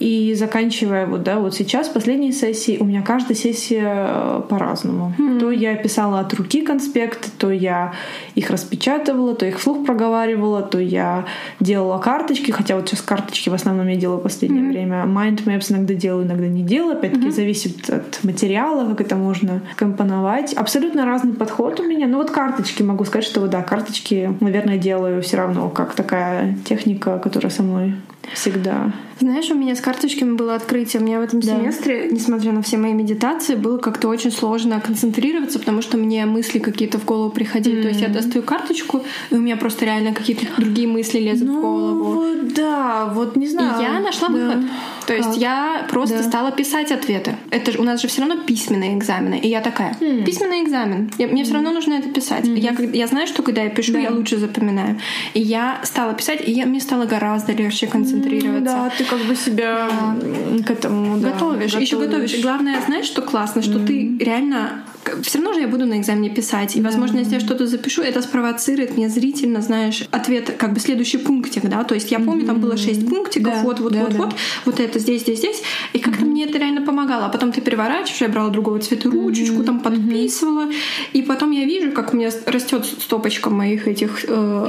и 0.00 0.34
заканчивая 0.34 1.06
вот, 1.06 1.22
да, 1.22 1.38
вот 1.38 1.54
сейчас, 1.54 1.88
последние 1.88 2.32
сессии, 2.32 2.78
у 2.80 2.84
меня 2.84 3.02
каждая 3.02 3.36
сессия 3.36 4.06
э, 4.08 4.42
по-разному. 4.48 5.12
Mm-hmm. 5.18 5.38
То 5.38 5.50
я 5.50 5.76
писала 5.76 6.20
от 6.20 6.32
руки 6.32 6.62
конспекты, 6.62 7.28
то 7.36 7.50
я 7.50 7.92
их 8.34 8.48
распечатывала, 8.48 9.34
то 9.34 9.44
их 9.44 9.58
вслух 9.58 9.84
проговаривала, 9.84 10.62
то 10.62 10.80
я 10.80 11.26
делала 11.60 11.98
карточки, 11.98 12.50
хотя 12.50 12.76
вот 12.76 12.88
сейчас 12.88 13.02
карточки 13.02 13.50
в 13.50 13.54
основном 13.54 13.88
я 13.88 13.96
делаю 13.96 14.20
в 14.20 14.22
последнее 14.22 14.64
mm-hmm. 14.64 14.72
время. 14.72 15.04
Mind 15.04 15.44
maps 15.44 15.70
иногда 15.70 15.92
делаю, 15.92 16.24
иногда 16.24 16.48
не 16.48 16.62
делаю. 16.62 16.96
Опять-таки 16.96 17.26
mm-hmm. 17.26 17.32
зависит 17.32 17.90
от 17.90 18.20
материала, 18.22 18.88
как 18.88 19.02
это 19.02 19.16
можно 19.16 19.60
компоновать. 19.76 20.54
Абсолютно 20.54 21.04
разный 21.04 21.34
подход 21.34 21.78
у 21.78 21.86
меня. 21.86 22.06
Ну 22.06 22.16
вот 22.16 22.30
карточки 22.30 22.82
могу 22.82 23.04
сказать, 23.04 23.26
что 23.26 23.46
да, 23.48 23.62
карточки, 23.62 24.34
наверное, 24.40 24.78
делаю 24.78 25.20
все 25.20 25.36
равно 25.36 25.68
как 25.68 25.92
такая 25.92 26.56
техника, 26.64 27.18
которая 27.18 27.50
со 27.50 27.62
мной 27.62 27.96
всегда. 28.32 28.92
Знаешь, 29.20 29.50
у 29.50 29.54
меня 29.54 29.74
с 29.74 29.80
карточками 29.80 30.34
было 30.34 30.54
открытие. 30.54 31.02
У 31.02 31.04
меня 31.04 31.20
в 31.20 31.22
этом 31.22 31.40
да. 31.40 31.48
семестре, 31.48 32.08
несмотря 32.10 32.52
на 32.52 32.62
все 32.62 32.78
мои 32.78 32.94
медитации, 32.94 33.54
было 33.54 33.76
как-то 33.78 34.08
очень 34.08 34.30
сложно 34.30 34.80
концентрироваться, 34.80 35.58
потому 35.58 35.82
что 35.82 35.96
мне 35.98 36.24
мысли 36.24 36.58
какие-то 36.58 36.98
в 36.98 37.04
голову 37.04 37.30
приходили. 37.30 37.78
Mm-hmm. 37.78 37.82
То 37.82 37.88
есть 37.88 38.00
я 38.00 38.08
достаю 38.08 38.42
карточку, 38.42 39.02
и 39.30 39.34
у 39.34 39.40
меня 39.40 39.56
просто 39.56 39.84
реально 39.84 40.14
какие-то 40.14 40.46
другие 40.56 40.88
мысли 40.88 41.18
лезут 41.18 41.48
ну, 41.48 41.58
в 41.58 41.60
голову. 41.60 42.04
Вот, 42.04 42.54
да, 42.54 43.10
вот 43.12 43.36
не 43.36 43.46
знаю. 43.46 43.80
И 43.80 43.82
я 43.82 44.00
нашла 44.00 44.28
да. 44.28 44.34
выход. 44.34 44.64
То 45.06 45.14
есть 45.14 45.30
как? 45.30 45.38
я 45.38 45.86
просто 45.90 46.18
да. 46.18 46.22
стала 46.22 46.52
писать 46.52 46.92
ответы. 46.92 47.34
Это 47.50 47.72
же 47.72 47.78
у 47.78 47.82
нас 47.82 48.00
же 48.00 48.08
все 48.08 48.22
равно 48.22 48.36
письменные 48.44 48.96
экзамены. 48.96 49.38
И 49.38 49.48
я 49.48 49.60
такая, 49.60 49.96
mm. 50.00 50.24
письменный 50.24 50.62
экзамен. 50.62 51.10
Я, 51.18 51.26
мне 51.26 51.42
mm. 51.42 51.44
все 51.44 51.54
равно 51.54 51.72
нужно 51.72 51.94
это 51.94 52.08
писать. 52.08 52.44
Mm. 52.44 52.58
Я, 52.58 52.74
я 52.92 53.06
знаю, 53.06 53.26
что 53.26 53.42
когда 53.42 53.62
я 53.62 53.70
пишу, 53.70 53.92
да. 53.92 53.98
я 53.98 54.10
лучше 54.10 54.36
запоминаю. 54.36 54.98
И 55.34 55.40
я 55.40 55.80
стала 55.82 56.14
писать, 56.14 56.46
и 56.46 56.52
я, 56.52 56.64
мне 56.64 56.80
стало 56.80 57.06
гораздо 57.06 57.52
легче 57.52 57.86
концентрироваться. 57.86 58.60
Mm, 58.60 58.64
да, 58.64 58.92
ты 58.96 59.04
как 59.10 59.26
бы 59.26 59.34
себя 59.34 59.88
да. 59.90 60.64
к 60.64 60.70
этому 60.70 61.18
да, 61.18 61.32
готовишь. 61.32 61.72
готовишь. 61.72 61.86
Еще 61.88 61.98
готовишь. 61.98 62.34
И 62.34 62.42
главное, 62.42 62.80
знаешь, 62.86 63.06
что 63.06 63.22
классно, 63.22 63.60
что 63.60 63.78
mm. 63.78 63.86
ты 63.86 64.24
реально 64.24 64.84
все 65.22 65.38
равно 65.38 65.54
же 65.54 65.60
я 65.60 65.68
буду 65.68 65.86
на 65.86 65.98
экзамене 65.98 66.30
писать. 66.30 66.76
И, 66.76 66.80
возможно, 66.80 67.18
если 67.18 67.34
я 67.34 67.40
что-то 67.40 67.66
запишу, 67.66 68.02
это 68.02 68.22
спровоцирует 68.22 68.96
мне 68.96 69.08
зрительно, 69.08 69.60
знаешь, 69.62 70.04
ответ, 70.10 70.54
как 70.56 70.72
бы 70.72 70.80
следующий 70.80 71.18
пунктик, 71.18 71.68
да. 71.68 71.84
То 71.84 71.94
есть 71.94 72.10
я 72.10 72.18
помню, 72.18 72.46
там 72.46 72.60
было 72.60 72.76
шесть 72.76 73.08
пунктиков, 73.08 73.54
да, 73.54 73.62
вот, 73.62 73.80
вот, 73.80 73.92
да, 73.92 74.00
вот, 74.00 74.12
да. 74.12 74.18
вот, 74.18 74.34
вот 74.64 74.80
это 74.80 74.98
здесь, 74.98 75.22
здесь, 75.22 75.38
здесь. 75.38 75.62
И 75.92 75.98
как-то 75.98 76.24
мне 76.24 76.44
это 76.44 76.58
реально 76.58 76.82
помогало. 76.82 77.26
А 77.26 77.28
потом 77.28 77.52
ты 77.52 77.60
переворачиваешь, 77.60 78.20
я 78.20 78.28
брала 78.28 78.50
другого 78.50 78.78
цвета 78.80 79.10
ручечку, 79.10 79.62
там 79.64 79.80
подписывала. 79.80 80.70
И 81.12 81.22
потом 81.22 81.50
я 81.50 81.64
вижу, 81.64 81.92
как 81.92 82.12
у 82.12 82.16
меня 82.16 82.30
растет 82.46 82.84
стопочка 82.86 83.50
моих 83.50 83.88
этих 83.88 84.24
э, 84.28 84.66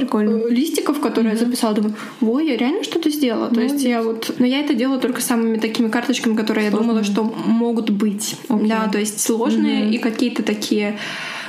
листиков, 0.48 1.00
которые 1.00 1.32
я 1.32 1.38
записала. 1.38 1.74
Думаю, 1.74 1.94
ой, 2.20 2.46
я 2.46 2.56
реально 2.56 2.84
что-то 2.84 3.10
сделала. 3.10 3.48
То 3.48 3.60
есть 3.60 3.82
я 3.82 4.02
вот... 4.02 4.34
Но 4.38 4.46
я 4.46 4.60
это 4.60 4.74
делала 4.74 4.98
только 4.98 5.20
самыми 5.20 5.58
такими 5.58 5.88
карточками, 5.88 6.36
которые 6.36 6.66
я 6.66 6.70
думала, 6.70 7.04
что 7.04 7.22
могут 7.24 7.90
быть. 7.90 8.36
Да, 8.48 8.88
то 8.90 8.98
есть 8.98 9.20
сложные 9.20 9.90
и 9.90 9.98
какие-то 10.22 10.44
такие 10.44 10.98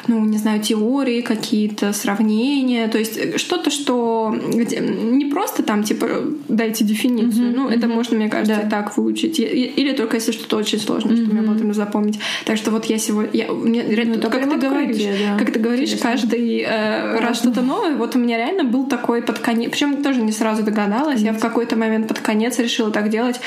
ну, 0.08 0.26
не 0.26 0.38
знаю, 0.38 0.62
теории 0.62 1.22
какие-то, 1.22 1.94
сравнения, 1.94 2.88
то 2.88 2.98
есть 2.98 3.18
э, 3.18 3.38
что-то, 3.38 3.70
что 3.70 4.36
где, 4.54 4.80
не 4.80 5.26
просто 5.26 5.64
там, 5.64 5.84
типа, 5.84 6.08
дайте 6.50 6.84
дефиницию, 6.84 7.52
mm-hmm. 7.52 7.56
ну, 7.56 7.70
это 7.70 7.88
mm-hmm. 7.88 7.94
можно, 7.94 8.18
мне 8.18 8.30
кажется, 8.30 8.56
да. 8.62 8.68
и 8.68 8.70
так 8.70 8.98
выучить, 8.98 9.40
или 9.40 9.94
только 9.94 10.18
если 10.18 10.32
что-то 10.32 10.58
очень 10.58 10.80
сложное, 10.80 11.16
mm-hmm. 11.16 11.26
что 11.26 11.36
мне 11.36 11.48
потом 11.48 11.74
запомнить. 11.74 12.20
Так 12.46 12.58
что 12.58 12.72
вот 12.72 12.86
я 12.86 12.98
сегодня, 12.98 13.30
я, 13.34 13.52
мне, 13.52 13.84
ну, 13.84 14.22
как, 14.30 14.50
ты 14.50 14.58
говоришь, 14.58 14.98
да. 14.98 15.38
как 15.38 15.52
ты 15.52 15.60
говоришь, 15.60 15.90
Интересно. 15.90 16.10
каждый 16.12 16.60
э, 16.60 17.20
раз 17.20 17.38
что-то 17.38 17.62
новое, 17.62 17.96
вот 17.96 18.16
у 18.16 18.20
меня 18.20 18.38
реально 18.38 18.66
был 18.66 18.86
такой 18.86 19.22
под 19.22 19.40
конец, 19.40 19.72
причем 19.72 20.04
тоже 20.04 20.22
не 20.22 20.32
сразу 20.32 20.64
догадалась, 20.64 21.22
mm-hmm. 21.22 21.26
я 21.26 21.34
в 21.34 21.40
какой-то 21.40 21.78
момент 21.78 22.08
под 22.08 22.20
конец 22.20 22.60
решила 22.60 22.92
так 22.92 23.10
делать, 23.10 23.40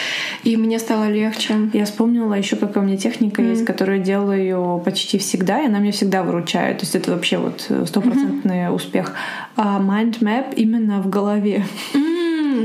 и 0.45 0.57
мне 0.57 0.79
стало 0.79 1.11
легче. 1.11 1.55
Я 1.75 1.85
вспомнила 1.85 2.35
еще, 2.35 2.57
какая 2.57 2.83
у 2.83 2.87
меня 2.87 2.97
техника 2.97 3.43
mm-hmm. 3.43 3.51
есть, 3.51 3.65
которую 3.65 4.01
делаю 4.01 4.81
почти 4.85 5.19
всегда, 5.19 5.61
и 5.61 5.67
она 5.67 5.81
мне 5.81 5.93
всегда 5.93 6.23
выручает 6.23 6.46
получаю. 6.47 6.77
То 6.77 6.83
есть 6.83 6.95
это 6.95 7.11
вообще 7.11 7.39
вот 7.39 7.61
стопроцентный 7.87 8.67
mm-hmm. 8.67 8.75
успех. 8.75 9.13
А 9.57 9.81
mind 9.81 10.21
map 10.21 10.55
именно 10.55 11.01
в 11.01 11.11
голове. 11.11 11.65
Mm-hmm. 11.93 12.16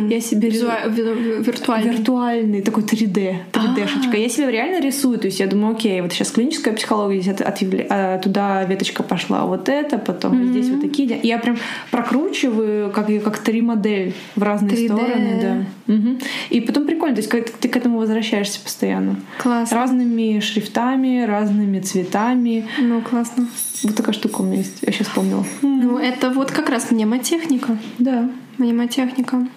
Я 0.09 0.21
себе 0.21 0.49
Визуа... 0.49 0.87
виртуальный. 0.87 1.91
виртуальный 1.91 2.61
такой 2.61 2.83
3D, 2.83 3.35
3D-шечка. 3.51 4.17
Я 4.17 4.29
себе 4.29 4.51
реально 4.51 4.81
рисую, 4.81 5.19
то 5.19 5.27
есть 5.27 5.39
я 5.39 5.47
думаю, 5.47 5.75
окей, 5.75 6.01
вот 6.01 6.13
сейчас 6.13 6.31
клиническая 6.31 6.73
психология, 6.73 7.21
здесь 7.21 7.33
от, 7.33 7.41
от, 7.41 7.57
а, 7.89 8.17
туда 8.19 8.63
веточка 8.65 9.03
пошла, 9.03 9.45
вот 9.45 9.69
это, 9.69 9.97
потом 9.97 10.33
mm-hmm. 10.33 10.51
здесь 10.51 10.69
вот 10.69 10.81
такие. 10.81 11.19
Я 11.23 11.37
прям 11.37 11.57
прокручиваю 11.91 12.91
как 12.91 13.07
как 13.19 13.43
3D-модель 13.47 14.13
в 14.35 14.43
разные 14.43 14.75
3D. 14.75 14.85
стороны, 14.85 15.39
да. 15.41 15.93
Угу. 15.93 16.17
И 16.49 16.61
потом 16.61 16.85
прикольно, 16.85 17.15
то 17.15 17.21
есть 17.21 17.59
ты 17.59 17.69
к 17.69 17.75
этому 17.75 17.97
возвращаешься 17.97 18.59
постоянно. 18.61 19.17
Классно. 19.37 19.77
Разными 19.77 20.39
шрифтами, 20.39 21.25
разными 21.25 21.79
цветами. 21.79 22.67
Ну, 22.79 23.01
классно. 23.01 23.47
Вот 23.83 23.95
такая 23.95 24.13
штука 24.13 24.41
у 24.41 24.45
меня 24.45 24.57
есть. 24.57 24.77
Я 24.81 24.91
сейчас 24.91 25.07
вспомнила. 25.07 25.45
Ну, 25.61 25.97
это 25.97 26.29
вот 26.29 26.51
как 26.51 26.69
раз 26.69 26.91
мнемотехника. 26.91 27.77
Да. 27.97 28.29
Мнемотехника. 28.57 29.47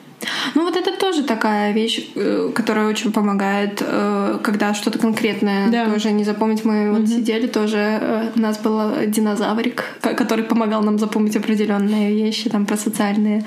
Ну 0.54 0.64
вот 0.64 0.76
это 0.76 0.96
тоже 0.98 1.22
такая 1.22 1.72
вещь, 1.72 2.08
э, 2.14 2.50
которая 2.54 2.86
очень 2.86 3.12
помогает, 3.12 3.82
э, 3.86 4.38
когда 4.42 4.74
что-то 4.74 4.98
конкретное 4.98 5.70
да. 5.70 5.86
тоже 5.86 6.12
не 6.12 6.24
запомнить. 6.24 6.64
Мы 6.64 6.90
угу. 6.90 7.00
вот 7.00 7.08
сидели 7.08 7.46
тоже, 7.46 7.78
э, 7.78 8.30
у 8.34 8.40
нас 8.40 8.58
был 8.58 8.92
динозаврик, 9.06 9.84
который 10.00 10.44
помогал 10.44 10.82
нам 10.82 10.98
запомнить 10.98 11.36
определенные 11.36 12.14
вещи 12.14 12.50
там 12.50 12.66
про 12.66 12.76
социальные 12.76 13.44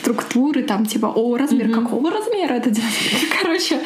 структуры, 0.00 0.62
там 0.62 0.86
типа, 0.86 1.06
о, 1.06 1.36
размер 1.36 1.66
mm-hmm. 1.66 1.84
какого 1.84 2.10
размера 2.10 2.54
это 2.54 2.70
Короче, 3.42 3.78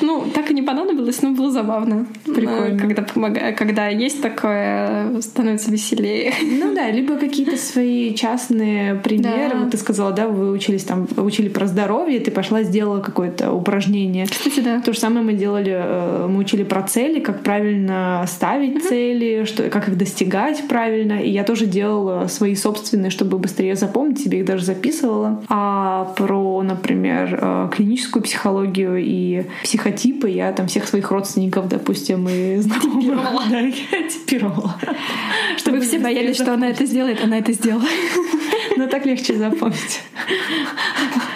ну, 0.00 0.24
так 0.34 0.50
и 0.50 0.54
не 0.54 0.62
понадобилось, 0.62 1.22
но 1.22 1.30
было 1.30 1.50
забавно. 1.50 2.06
Прикольно. 2.24 2.78
Когда, 2.78 3.02
помогает, 3.02 3.56
когда 3.56 3.88
есть 3.88 4.22
такое, 4.22 5.20
становится 5.20 5.70
веселее. 5.70 6.32
Ну 6.42 6.74
да, 6.74 6.90
либо 6.90 7.16
какие-то 7.16 7.56
свои 7.56 8.14
частные 8.14 8.94
примеры. 8.96 9.50
Да. 9.50 9.58
Вот 9.60 9.70
ты 9.70 9.76
сказала, 9.76 10.12
да, 10.12 10.28
вы 10.28 10.50
учились 10.50 10.84
там, 10.84 11.06
учили 11.16 11.48
про 11.48 11.66
здоровье, 11.66 12.20
ты 12.20 12.30
пошла, 12.30 12.62
сделала 12.62 13.00
какое-то 13.00 13.52
упражнение. 13.52 14.26
Кстати, 14.26 14.60
да. 14.60 14.80
То 14.80 14.92
же 14.92 14.98
самое 14.98 15.24
мы 15.24 15.34
делали, 15.34 15.72
э, 15.74 16.26
мы 16.28 16.38
учили 16.38 16.62
про 16.62 16.82
цели, 16.82 17.20
как 17.20 17.42
правильно 17.42 18.24
ставить 18.26 18.76
mm-hmm. 18.76 18.88
цели, 18.88 19.44
что, 19.44 19.70
как 19.70 19.88
их 19.88 19.98
достигать 19.98 20.62
правильно. 20.68 21.20
И 21.20 21.30
я 21.30 21.44
тоже 21.44 21.66
делала 21.66 22.26
свои 22.28 22.54
собственные, 22.54 23.10
чтобы 23.10 23.38
быстрее 23.38 23.76
запомнить, 23.76 24.20
себе 24.20 24.40
их 24.40 24.44
даже 24.44 24.64
записывала 24.64 25.41
а 25.48 26.12
про, 26.16 26.62
например, 26.62 27.38
э, 27.40 27.68
клиническую 27.72 28.22
психологию 28.22 28.96
и 28.98 29.46
психотипы 29.62 30.28
я 30.28 30.52
там 30.52 30.66
всех 30.66 30.86
своих 30.86 31.10
родственников, 31.10 31.68
допустим, 31.68 32.28
и 32.28 32.56
знакомых 32.60 33.18
да, 33.50 33.60
я 33.60 34.08
типировала. 34.08 34.76
Чтобы 35.56 35.80
все 35.80 35.98
боялись, 35.98 36.36
что 36.36 36.54
она 36.54 36.68
это 36.68 36.86
сделает, 36.86 37.22
она 37.22 37.38
это 37.38 37.52
сделала. 37.52 37.84
Но 38.76 38.86
так 38.86 39.06
легче 39.06 39.36
запомнить. 39.36 40.00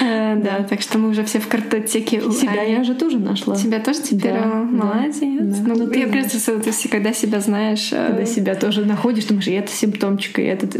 Э, 0.00 0.36
да, 0.36 0.64
так 0.68 0.80
что 0.80 0.98
мы 0.98 1.10
уже 1.10 1.24
все 1.24 1.40
в 1.40 1.48
картотеке. 1.48 2.20
Себя 2.32 2.62
я 2.62 2.80
уже 2.80 2.94
тоже 2.94 3.18
нашла. 3.18 3.56
Себя 3.56 3.80
тоже 3.80 4.00
теперь? 4.00 4.32
Молодец. 4.32 5.16
Ну, 5.20 5.74
ну 5.74 5.92
я 5.92 6.06
ты 6.08 6.88
когда 6.88 7.12
себя 7.12 7.40
знаешь... 7.40 7.90
Э, 7.92 8.08
когда 8.08 8.24
себя 8.24 8.54
тоже 8.54 8.84
находишь, 8.84 9.24
думаешь, 9.24 9.48
и 9.48 9.52
это 9.52 9.70
симптомчик, 9.70 10.38
и 10.38 10.42
этот... 10.42 10.76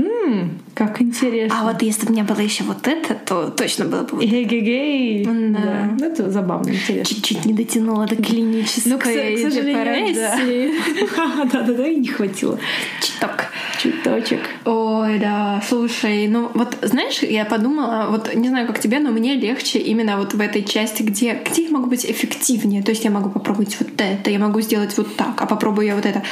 Как 0.75 1.03
интересно. 1.03 1.59
А 1.61 1.65
вот 1.65 1.83
если 1.83 2.07
бы 2.07 2.13
у 2.13 2.15
меня 2.15 2.25
было 2.25 2.41
еще 2.41 2.65
вот 2.65 2.87
это, 2.87 3.15
то 3.15 3.51
точно 3.51 3.85
было 3.85 4.03
бы 4.05 4.25
Эгегей. 4.25 5.25
Да. 5.25 5.91
Ну, 5.99 6.07
это 6.07 6.31
забавно, 6.31 6.71
интересно. 6.71 7.15
Чуть-чуть 7.17 7.45
не 7.45 7.53
дотянула 7.53 8.07
до 8.07 8.17
клинической 8.17 8.93
ну, 8.93 8.99
к, 8.99 9.05
сожалению, 9.05 10.73
Да-да-да, 11.53 11.87
и 11.87 11.97
не 11.97 12.09
хватило. 12.09 12.59
Чуток. 13.03 13.47
Чуточек. 13.83 14.41
Ой, 14.65 15.19
да, 15.19 15.63
слушай, 15.67 16.29
ну 16.29 16.51
вот 16.55 16.77
знаешь, 16.83 17.23
я 17.23 17.45
подумала, 17.45 18.07
вот 18.11 18.35
не 18.35 18.49
знаю, 18.49 18.67
как 18.67 18.79
тебе, 18.79 18.99
но 18.99 19.10
мне 19.11 19.35
легче 19.35 19.79
именно 19.79 20.17
вот 20.17 20.35
в 20.35 20.41
этой 20.41 20.63
части, 20.63 21.03
где, 21.03 21.41
где 21.45 21.65
я 21.65 21.71
могу 21.71 21.87
быть 21.87 22.05
эффективнее. 22.05 22.83
То 22.83 22.91
есть 22.91 23.05
я 23.05 23.11
могу 23.11 23.31
попробовать 23.31 23.77
вот 23.81 23.89
это, 23.99 24.31
я 24.31 24.39
могу 24.39 24.61
сделать 24.61 24.97
вот 24.97 25.17
так, 25.17 25.41
а 25.41 25.47
попробую 25.47 25.87
я 25.87 25.95
вот 25.97 26.07
это. 26.07 26.23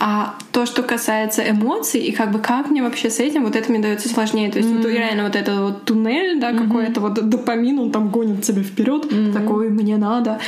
А 0.00 0.34
то, 0.52 0.66
что 0.66 0.82
касается 0.82 1.42
эмоций, 1.48 2.00
и 2.00 2.12
как 2.12 2.30
бы 2.30 2.38
как 2.38 2.70
мне 2.70 2.82
вообще 2.82 3.10
с 3.10 3.18
этим, 3.20 3.44
вот 3.44 3.56
это 3.56 3.70
мне 3.70 3.80
дается 3.80 4.08
сложнее. 4.08 4.50
То 4.50 4.58
есть 4.58 4.70
mm-hmm. 4.70 4.82
вот 4.82 4.86
реально 4.86 5.24
вот 5.24 5.36
этот 5.36 5.58
вот 5.58 5.84
туннель, 5.84 6.40
да, 6.40 6.52
mm-hmm. 6.52 6.66
какой-то 6.66 7.00
вот 7.00 7.28
допамин, 7.28 7.78
он 7.78 7.90
там 7.90 8.08
гонит 8.08 8.42
тебя 8.42 8.62
вперед, 8.62 9.06
mm-hmm. 9.06 9.32
такой 9.32 9.68
мне 9.70 9.96
надо. 9.96 10.38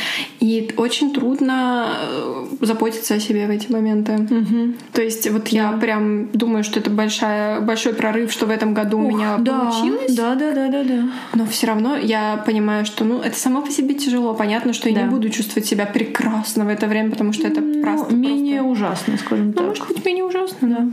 И 0.40 0.70
очень 0.76 1.12
трудно 1.12 1.88
э, 2.00 2.46
заботиться 2.60 3.14
о 3.14 3.20
себе 3.20 3.46
в 3.46 3.50
эти 3.50 3.70
моменты. 3.70 4.12
Mm-hmm. 4.12 4.74
То 4.92 5.02
есть 5.02 5.28
вот 5.30 5.48
yeah. 5.48 5.72
я 5.72 5.72
прям 5.72 6.30
думаю, 6.32 6.62
что 6.64 6.78
это 6.78 6.90
большая, 6.90 7.60
большой 7.60 7.92
прорыв, 7.94 8.32
что 8.32 8.46
в 8.46 8.50
этом 8.50 8.74
году 8.74 8.98
Ух, 8.98 9.04
у 9.04 9.08
меня 9.08 9.38
да. 9.38 9.60
получилось. 9.60 10.14
Да, 10.14 10.34
да, 10.34 10.52
да, 10.52 10.68
да, 10.68 10.84
да. 10.84 11.10
Но 11.34 11.46
все 11.46 11.66
равно 11.66 11.75
я 11.96 12.42
понимаю, 12.46 12.84
что 12.84 13.04
ну 13.04 13.20
это 13.20 13.36
само 13.36 13.62
по 13.62 13.70
себе 13.70 13.94
тяжело. 13.94 14.34
Понятно, 14.34 14.72
что 14.72 14.88
я 14.88 14.94
да. 14.94 15.02
не 15.02 15.10
буду 15.10 15.30
чувствовать 15.30 15.66
себя 15.66 15.86
прекрасно 15.86 16.64
в 16.64 16.68
это 16.68 16.86
время, 16.86 17.10
потому 17.10 17.32
что 17.32 17.46
это 17.46 17.60
ну, 17.60 17.82
просто 17.82 18.14
менее 18.14 18.62
просто... 18.62 18.72
ужасно, 18.72 19.16
скажем 19.18 19.46
ну, 19.48 19.52
так. 19.52 19.66
Может 19.66 19.88
быть, 19.88 20.04
менее 20.04 20.24
ужасно, 20.24 20.68
да 20.68 20.88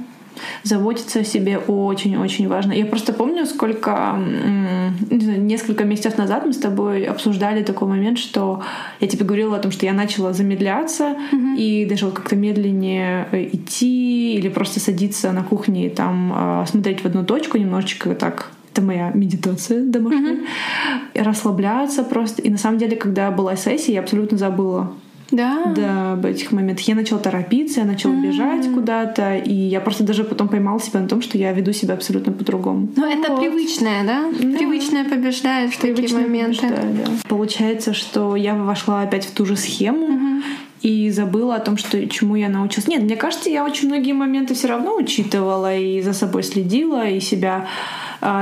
заботиться 0.64 1.20
о 1.20 1.24
себе 1.24 1.58
очень-очень 1.58 2.48
важно. 2.48 2.74
Я 2.74 2.86
просто 2.86 3.14
помню, 3.14 3.46
сколько 3.46 4.20
несколько 5.10 5.84
месяцев 5.84 6.18
назад 6.18 6.46
мы 6.46 6.54
с 6.54 6.58
тобой 6.58 7.04
обсуждали 7.04 7.64
такой 7.64 7.88
момент, 7.88 8.18
что 8.18 8.64
я 9.00 9.08
тебе 9.08 9.26
говорила 9.26 9.58
о 9.58 9.60
том, 9.60 9.72
что 9.72 9.86
я 9.86 9.94
начала 9.94 10.34
замедляться 10.34 11.16
mm-hmm. 11.32 11.58
и 11.58 11.86
даже 11.86 12.06
вот 12.06 12.16
как-то 12.16 12.36
медленнее 12.36 13.28
э, 13.32 13.50
идти 13.54 14.36
или 14.36 14.50
просто 14.50 14.80
садиться 14.80 15.32
на 15.32 15.44
кухне 15.44 15.88
и 15.88 15.90
там 15.90 16.32
а, 16.34 16.66
смотреть 16.66 17.02
в 17.02 17.06
одну 17.06 17.24
точку 17.24 17.58
немножечко 17.58 18.16
так 18.16 18.52
это 18.74 18.82
моя 18.82 19.12
медитация 19.14 19.84
домашняя. 19.84 20.40
Mm-hmm. 21.14 21.24
Расслабляться 21.24 22.04
просто. 22.04 22.42
И 22.42 22.50
на 22.50 22.58
самом 22.58 22.80
деле, 22.80 22.98
когда 22.98 23.30
была 23.32 23.56
сессия, 23.56 23.94
я 23.94 24.00
абсолютно 24.00 24.38
забыла 24.38 24.94
да. 25.32 25.74
Да, 25.76 26.14
об 26.14 26.26
этих 26.26 26.52
моментах. 26.52 26.88
Я 26.88 26.96
начала 26.96 27.20
торопиться, 27.20 27.80
я 27.80 27.86
начала 27.86 28.14
mm-hmm. 28.14 28.28
бежать 28.28 28.74
куда-то, 28.74 29.36
и 29.36 29.54
я 29.54 29.82
просто 29.82 30.04
даже 30.04 30.24
потом 30.24 30.48
поймала 30.48 30.80
себя 30.80 31.00
на 31.00 31.08
том, 31.08 31.22
что 31.22 31.38
я 31.38 31.52
веду 31.54 31.74
себя 31.74 31.96
абсолютно 31.96 32.32
по-другому. 32.32 32.90
Ну, 32.96 33.06
это 33.06 33.32
вот. 33.32 33.42
привычное, 33.42 34.04
да? 34.04 34.26
да? 34.32 34.58
Привычное 34.58 35.06
побеждает 35.06 35.74
в 35.74 35.80
такие 35.80 36.14
моменты. 36.16 36.68
Да. 36.70 37.12
Получается, 37.28 37.94
что 37.94 38.36
я 38.36 38.54
вошла 38.56 39.02
опять 39.02 39.26
в 39.26 39.32
ту 39.32 39.46
же 39.46 39.56
схему. 39.56 40.08
Mm-hmm 40.08 40.44
и 40.84 41.10
забыла 41.12 41.56
о 41.56 41.60
том, 41.60 41.78
что 41.78 42.08
чему 42.10 42.36
я 42.36 42.50
научилась. 42.50 42.90
Нет, 42.90 43.04
мне 43.04 43.16
кажется, 43.16 43.50
я 43.50 43.64
очень 43.64 43.88
многие 43.88 44.12
моменты 44.12 44.54
все 44.54 44.68
равно 44.68 44.96
учитывала 44.98 45.74
и 45.76 46.02
за 46.02 46.12
собой 46.12 46.44
следила, 46.44 47.08
и 47.08 47.22
себя 47.22 47.68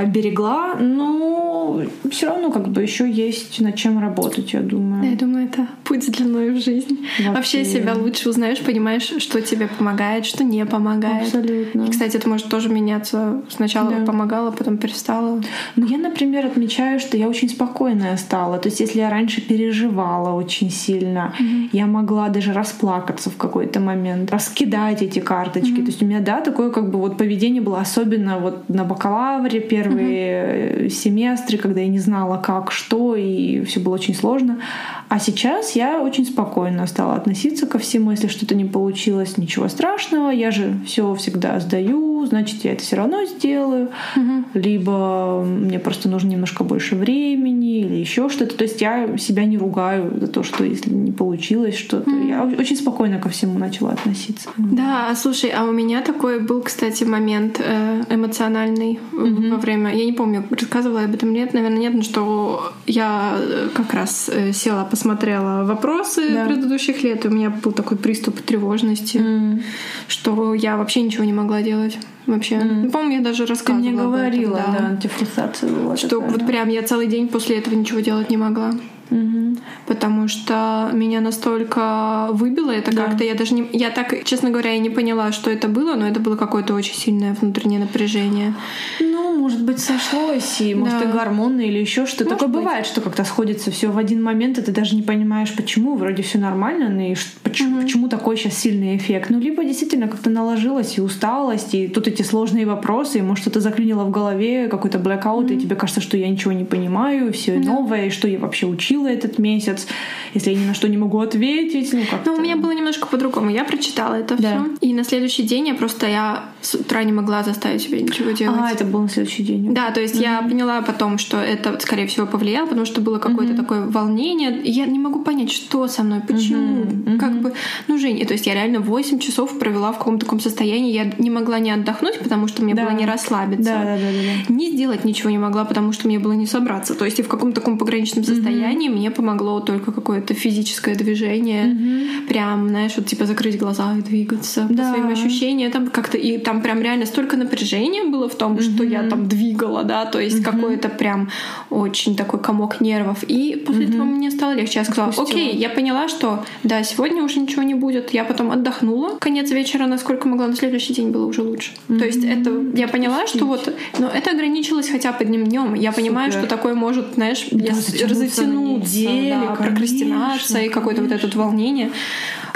берегла. 0.08 0.76
Но 0.76 1.82
все 2.10 2.28
равно 2.28 2.52
как 2.52 2.70
бы 2.70 2.82
еще 2.82 3.10
есть 3.10 3.60
над 3.60 3.76
чем 3.76 4.00
работать, 4.00 4.54
я 4.54 4.62
думаю. 4.62 5.04
Да, 5.04 5.10
я 5.10 5.16
думаю, 5.16 5.46
это 5.48 5.68
путь 5.84 6.12
длиной 6.12 6.52
в 6.52 6.62
жизнь. 6.62 7.08
Вообще, 7.18 7.32
Вообще 7.32 7.66
себя 7.66 7.94
лучше 7.96 8.30
узнаешь, 8.30 8.60
понимаешь, 8.60 9.12
что 9.20 9.42
тебе 9.42 9.68
помогает, 9.68 10.26
что 10.26 10.44
не 10.44 10.66
помогает. 10.66 11.24
Абсолютно. 11.24 11.84
И, 11.84 11.92
кстати, 11.92 12.18
это 12.18 12.30
может 12.30 12.50
тоже 12.50 12.70
меняться. 12.70 13.42
Сначала 13.50 13.92
да. 13.92 14.06
помогала, 14.06 14.52
потом 14.52 14.78
перестала. 14.78 15.42
Ну, 15.76 15.88
я, 15.88 15.98
например, 15.98 16.46
отмечаю, 16.46 17.00
что 17.00 17.18
я 17.18 17.28
очень 17.28 17.50
спокойная 17.50 18.18
стала. 18.18 18.58
То 18.58 18.70
есть, 18.70 18.80
если 18.80 19.00
я 19.00 19.10
раньше 19.10 19.42
переживала 19.42 20.34
очень 20.34 20.70
сильно, 20.70 21.34
mm-hmm. 21.40 21.70
я 21.72 21.88
могла 21.88 22.30
даже 22.30 22.54
расплакаться 22.54 23.30
в 23.30 23.38
какой-то 23.38 23.80
момент, 23.80 24.32
раскидать 24.32 25.02
эти 25.02 25.20
карточки. 25.20 25.72
Mm-hmm. 25.72 25.86
То 25.86 25.92
есть 25.92 26.04
у 26.04 26.06
меня, 26.06 26.20
да, 26.20 26.42
такое 26.42 26.70
как 26.72 26.90
бы 26.92 27.00
вот 27.00 27.18
поведение 27.18 27.62
было 27.62 27.80
особенно 27.80 28.40
вот 28.40 28.70
на 28.70 28.84
бакалавре 28.84 29.62
первые 29.72 30.26
mm-hmm. 30.26 30.90
семестры, 30.90 31.58
когда 31.58 31.80
я 31.80 31.88
не 31.88 32.00
знала, 32.00 32.38
как, 32.38 32.74
что, 32.74 33.16
и 33.16 33.64
все 33.64 33.80
было 33.80 33.94
очень 33.94 34.14
сложно. 34.14 34.60
А 35.08 35.20
сейчас 35.20 35.76
я 35.76 36.02
очень 36.02 36.26
спокойно 36.26 36.86
стала 36.88 37.16
относиться 37.16 37.66
ко 37.66 37.80
всему. 37.80 38.12
Если 38.12 38.28
что-то 38.28 38.54
не 38.54 38.66
получилось, 38.66 39.38
ничего 39.38 39.70
страшного. 39.70 40.30
Я 40.30 40.52
же 40.52 40.74
все 40.86 41.14
всегда 41.16 41.60
сдаю, 41.62 42.26
значит, 42.26 42.66
я 42.66 42.74
это 42.74 42.84
все 42.84 42.98
равно 42.98 43.26
сделаю. 43.26 43.90
Угу. 44.16 44.44
Либо 44.56 45.44
мне 45.44 45.80
просто 45.80 46.10
нужно 46.10 46.30
немножко 46.30 46.64
больше 46.66 46.96
времени 46.96 47.80
или 47.80 47.96
еще 47.96 48.28
что-то. 48.28 48.58
То 48.58 48.64
есть 48.64 48.82
я 48.82 49.18
себя 49.18 49.46
не 49.46 49.58
ругаю 49.58 50.18
за 50.20 50.28
то, 50.28 50.44
что 50.44 50.66
если 50.66 50.94
не 50.94 51.12
получилось 51.12 51.78
что-то. 51.78 52.10
Угу. 52.10 52.28
Я 52.28 52.44
очень 52.44 52.76
спокойно 52.76 53.20
ко 53.20 53.30
всему 53.30 53.58
начала 53.58 53.92
относиться. 53.92 54.50
Да, 54.58 55.14
слушай, 55.16 55.50
а 55.50 55.64
у 55.64 55.72
меня 55.72 56.02
такой 56.02 56.40
был, 56.40 56.62
кстати, 56.62 57.04
момент 57.04 57.62
э, 57.64 58.04
эмоциональный 58.10 59.00
угу. 59.14 59.50
во 59.52 59.58
время. 59.62 59.96
Я 59.96 60.06
не 60.06 60.14
помню, 60.14 60.44
рассказывала 60.50 61.02
об 61.02 61.14
этом 61.14 61.32
нет, 61.34 61.54
наверное, 61.54 61.80
нет, 61.80 61.94
но 61.94 62.02
что 62.02 62.74
я 62.88 63.36
э, 63.38 63.70
как 63.74 63.94
раз 63.94 64.30
э, 64.34 64.52
села 64.54 64.84
по 64.84 64.96
посмотрела 65.02 65.64
вопросы 65.64 66.30
да. 66.30 66.46
предыдущих 66.46 67.02
лет, 67.04 67.26
и 67.26 67.28
у 67.28 67.32
меня 67.32 67.50
был 67.50 67.72
такой 67.72 67.98
приступ 67.98 68.40
тревожности, 68.42 69.18
mm. 69.18 69.64
что 70.08 70.54
я 70.54 70.78
вообще 70.78 71.02
ничего 71.02 71.24
не 71.24 71.34
могла 71.34 71.64
делать. 71.64 71.98
Вообще. 72.28 72.56
Mm. 72.56 72.92
Помню, 72.92 73.18
я 73.18 73.24
даже 73.24 73.48
рассказывала. 73.48 73.84
Ты 73.84 73.90
мне 73.90 74.00
говорила, 74.00 74.58
этом, 74.58 74.74
да, 74.74 74.80
да 74.80 74.86
антифрустрация 74.90 75.72
была. 75.72 75.98
Что 75.98 76.10
такая, 76.10 76.30
вот 76.30 76.40
да. 76.40 76.46
прям 76.46 76.70
я 76.70 76.84
целый 76.84 77.08
день 77.08 77.28
после 77.28 77.58
этого 77.58 77.74
ничего 77.74 78.00
делать 78.00 78.30
не 78.30 78.38
могла. 78.38 78.74
Угу. 79.12 79.58
Потому 79.88 80.30
что 80.30 80.90
меня 80.94 81.20
настолько 81.20 82.30
выбило 82.32 82.72
это 82.72 82.96
да. 82.96 83.06
как-то. 83.06 83.24
Я 83.26 83.36
даже 83.36 83.54
не. 83.54 83.68
Я 83.74 83.90
так, 83.90 84.24
честно 84.24 84.52
говоря, 84.52 84.72
я 84.72 84.80
не 84.80 84.90
поняла, 84.90 85.34
что 85.34 85.52
это 85.52 85.68
было, 85.68 85.96
но 85.96 86.08
это 86.08 86.22
было 86.22 86.38
какое-то 86.38 86.74
очень 86.74 86.96
сильное 86.96 87.34
внутреннее 87.34 87.82
напряжение. 87.82 88.54
Ну, 89.02 89.31
может 89.42 89.64
быть, 89.64 89.80
сошлось, 89.80 90.62
и 90.62 90.76
может, 90.76 91.00
да. 91.00 91.10
и 91.10 91.12
гормоны 91.12 91.68
или 91.68 91.80
еще 91.80 92.06
что-то. 92.06 92.32
Такое 92.32 92.48
быть. 92.48 92.60
бывает, 92.60 92.86
что 92.86 93.02
как-то 93.02 93.24
сходится 93.24 93.72
все 93.72 93.90
в 93.90 93.98
один 93.98 94.22
момент, 94.22 94.60
и 94.60 94.62
ты 94.62 94.72
даже 94.72 94.96
не 94.96 95.02
понимаешь, 95.02 95.54
почему. 95.56 95.96
Вроде 95.96 96.22
все 96.22 96.38
нормально, 96.38 96.90
но 96.90 97.02
и 97.02 97.16
почему, 97.44 97.78
угу. 97.78 97.84
почему 97.84 98.08
такой 98.08 98.38
сейчас 98.38 98.58
сильный 98.58 98.96
эффект. 98.98 99.30
Ну, 99.30 99.40
либо 99.40 99.64
действительно 99.64 100.08
как-то 100.08 100.30
наложилось 100.30 100.98
и 100.98 101.02
усталость, 101.02 101.74
и 101.74 101.88
тут 101.88 102.08
эти 102.08 102.22
сложные 102.22 102.66
вопросы, 102.66 103.18
и 103.18 103.22
может, 103.22 103.42
что-то 103.42 103.62
заклинило 103.62 104.04
в 104.04 104.12
голове, 104.12 104.68
какой-то 104.68 105.00
блэкаут, 105.00 105.46
угу. 105.46 105.54
и 105.54 105.58
тебе 105.58 105.76
кажется, 105.76 106.02
что 106.02 106.18
я 106.18 106.30
ничего 106.30 106.52
не 106.52 106.66
понимаю, 106.66 107.34
все 107.34 107.56
да. 107.56 107.66
новое, 107.66 108.08
и 108.08 108.10
что 108.12 108.28
я 108.28 108.38
вообще 108.38 108.68
учила 108.68 109.08
этот 109.08 109.40
месяц, 109.40 109.88
если 110.34 110.52
я 110.52 110.58
ни 110.58 110.66
на 110.66 110.74
что 110.74 110.88
не 110.88 110.98
могу 110.98 111.20
ответить. 111.20 111.94
Ну, 111.94 112.04
как 112.10 112.26
Но 112.26 112.36
у 112.36 112.42
меня 112.42 112.56
было 112.56 112.72
немножко 112.72 113.08
по-другому. 113.08 113.50
Я 113.50 113.64
прочитала 113.64 114.16
это 114.16 114.36
да. 114.38 114.64
все. 114.64 114.88
И 114.88 114.94
на 114.94 115.04
следующий 115.04 115.44
день 115.44 115.68
я 115.68 115.74
просто 115.74 116.08
я 116.08 116.46
с 116.62 116.76
утра 116.76 117.04
не 117.04 117.12
могла 117.12 117.44
заставить 117.44 117.82
себя 117.82 118.02
ничего 118.02 118.32
делать. 118.32 118.60
А, 118.62 118.72
это 118.72 118.86
был 118.86 119.02
на 119.02 119.10
следующий 119.10 119.31
день. 119.40 119.74
Да, 119.74 119.92
то 119.92 120.02
есть 120.02 120.16
mm-hmm. 120.16 120.24
я 120.24 120.42
поняла 120.42 120.82
потом, 120.82 121.18
что 121.18 121.38
это, 121.38 121.78
скорее 121.80 122.08
всего, 122.08 122.26
повлияло, 122.28 122.68
потому 122.68 122.86
что 122.86 123.02
было 123.02 123.20
какое-то 123.20 123.54
mm-hmm. 123.54 123.58
такое 123.58 123.86
волнение. 123.88 124.62
Я 124.64 124.86
не 124.86 125.00
могу 125.00 125.24
понять, 125.24 125.52
что 125.52 125.88
со 125.88 126.04
мной, 126.04 126.22
почему. 126.28 126.84
Mm-hmm. 126.84 127.18
Как 127.18 127.42
бы, 127.42 127.54
ну, 127.88 127.98
Жень, 127.98 128.26
то 128.26 128.34
есть 128.34 128.48
я 128.48 128.54
реально 128.54 128.80
8 128.80 129.20
часов 129.20 129.58
провела 129.60 129.92
в 129.92 129.98
каком-то 129.98 130.26
таком 130.26 130.40
состоянии. 130.40 130.92
Я 130.92 131.12
не 131.18 131.30
могла 131.30 131.60
не 131.60 131.72
отдохнуть, 131.72 132.20
потому 132.20 132.48
что 132.48 132.64
мне 132.64 132.76
да. 132.76 132.84
было 132.84 132.92
не 132.92 133.06
расслабиться. 133.06 133.64
Да, 133.64 133.84
да, 133.84 133.96
да, 133.98 134.12
да, 134.12 134.46
да. 134.48 134.54
Не 134.54 134.72
сделать 134.72 135.06
ничего 135.06 135.30
не 135.30 135.38
могла, 135.38 135.66
потому 135.66 135.92
что 135.92 136.08
мне 136.08 136.20
было 136.20 136.34
не 136.34 136.46
собраться. 136.46 136.96
То 136.96 137.06
есть 137.06 137.20
и 137.20 137.24
в 137.24 137.28
каком-то 137.28 137.62
таком 137.62 137.78
пограничном 137.78 138.24
состоянии 138.24 138.90
mm-hmm. 138.90 138.96
мне 138.96 139.12
помогло 139.12 139.60
только 139.60 139.92
какое-то 139.92 140.34
физическое 140.34 140.96
движение. 140.96 141.66
Mm-hmm. 141.66 142.28
Прям, 142.28 142.70
знаешь, 142.70 142.94
вот 142.98 143.06
типа 143.06 143.26
закрыть 143.26 143.58
глаза 143.58 143.96
и 143.98 144.02
двигаться 144.02 144.68
да. 144.70 144.84
по 144.84 144.90
своим 144.90 145.08
ощущениям. 145.12 145.72
Там 145.72 145.88
как-то 145.88 146.18
и 146.18 146.38
там 146.38 146.62
прям 146.62 146.82
реально 146.82 147.06
столько 147.06 147.38
напряжения 147.38 148.04
было 148.04 148.30
в 148.30 148.36
том, 148.36 148.54
mm-hmm. 148.54 148.76
что 148.76 148.84
я 148.84 149.04
там 149.12 149.28
двигала, 149.28 149.84
да, 149.84 150.06
то 150.06 150.20
есть 150.20 150.40
mm-hmm. 150.40 150.52
какой-то 150.52 150.90
прям 150.90 151.30
очень 151.70 152.16
такой 152.16 152.40
комок 152.40 152.82
нервов. 152.82 153.24
И 153.24 153.62
после 153.66 153.86
mm-hmm. 153.86 153.90
этого 153.90 154.04
мне 154.04 154.32
стало 154.32 154.54
легче. 154.54 154.80
Я 154.80 154.86
сказала, 154.86 155.10
Отпустила. 155.10 155.42
окей, 155.42 155.56
я 155.58 155.70
поняла, 155.70 156.08
что 156.08 156.46
да, 156.64 156.82
сегодня 156.84 157.24
уже 157.24 157.40
ничего 157.40 157.64
не 157.64 157.76
будет. 157.76 158.14
Я 158.14 158.24
потом 158.24 158.52
отдохнула. 158.52 159.18
Конец 159.20 159.52
вечера, 159.52 159.86
насколько 159.86 160.28
могла, 160.28 160.48
на 160.48 160.56
следующий 160.56 160.94
день 160.94 161.12
было 161.12 161.26
уже 161.26 161.42
лучше. 161.42 161.72
Mm-hmm. 161.90 162.00
То 162.00 162.06
есть 162.06 162.24
это 162.24 162.52
я 162.74 162.88
поняла, 162.88 163.28
что 163.28 163.46
вот, 163.46 163.74
но 164.00 164.08
это 164.08 164.32
ограничилось 164.32 164.90
хотя 164.90 165.12
бы 165.12 165.18
одним 165.20 165.44
днем. 165.46 165.74
Я 165.74 165.92
Супер. 165.92 166.06
понимаю, 166.06 166.32
что 166.32 166.48
такое 166.48 166.74
может, 166.74 167.16
знаешь, 167.16 167.48
да, 167.52 167.74
разотянуться, 168.08 169.10
да, 169.30 169.56
прокрастинация 169.58 170.64
и 170.64 170.70
какое-то 170.70 171.02
вот 171.02 171.12
это 171.12 171.38
волнение. 171.38 171.92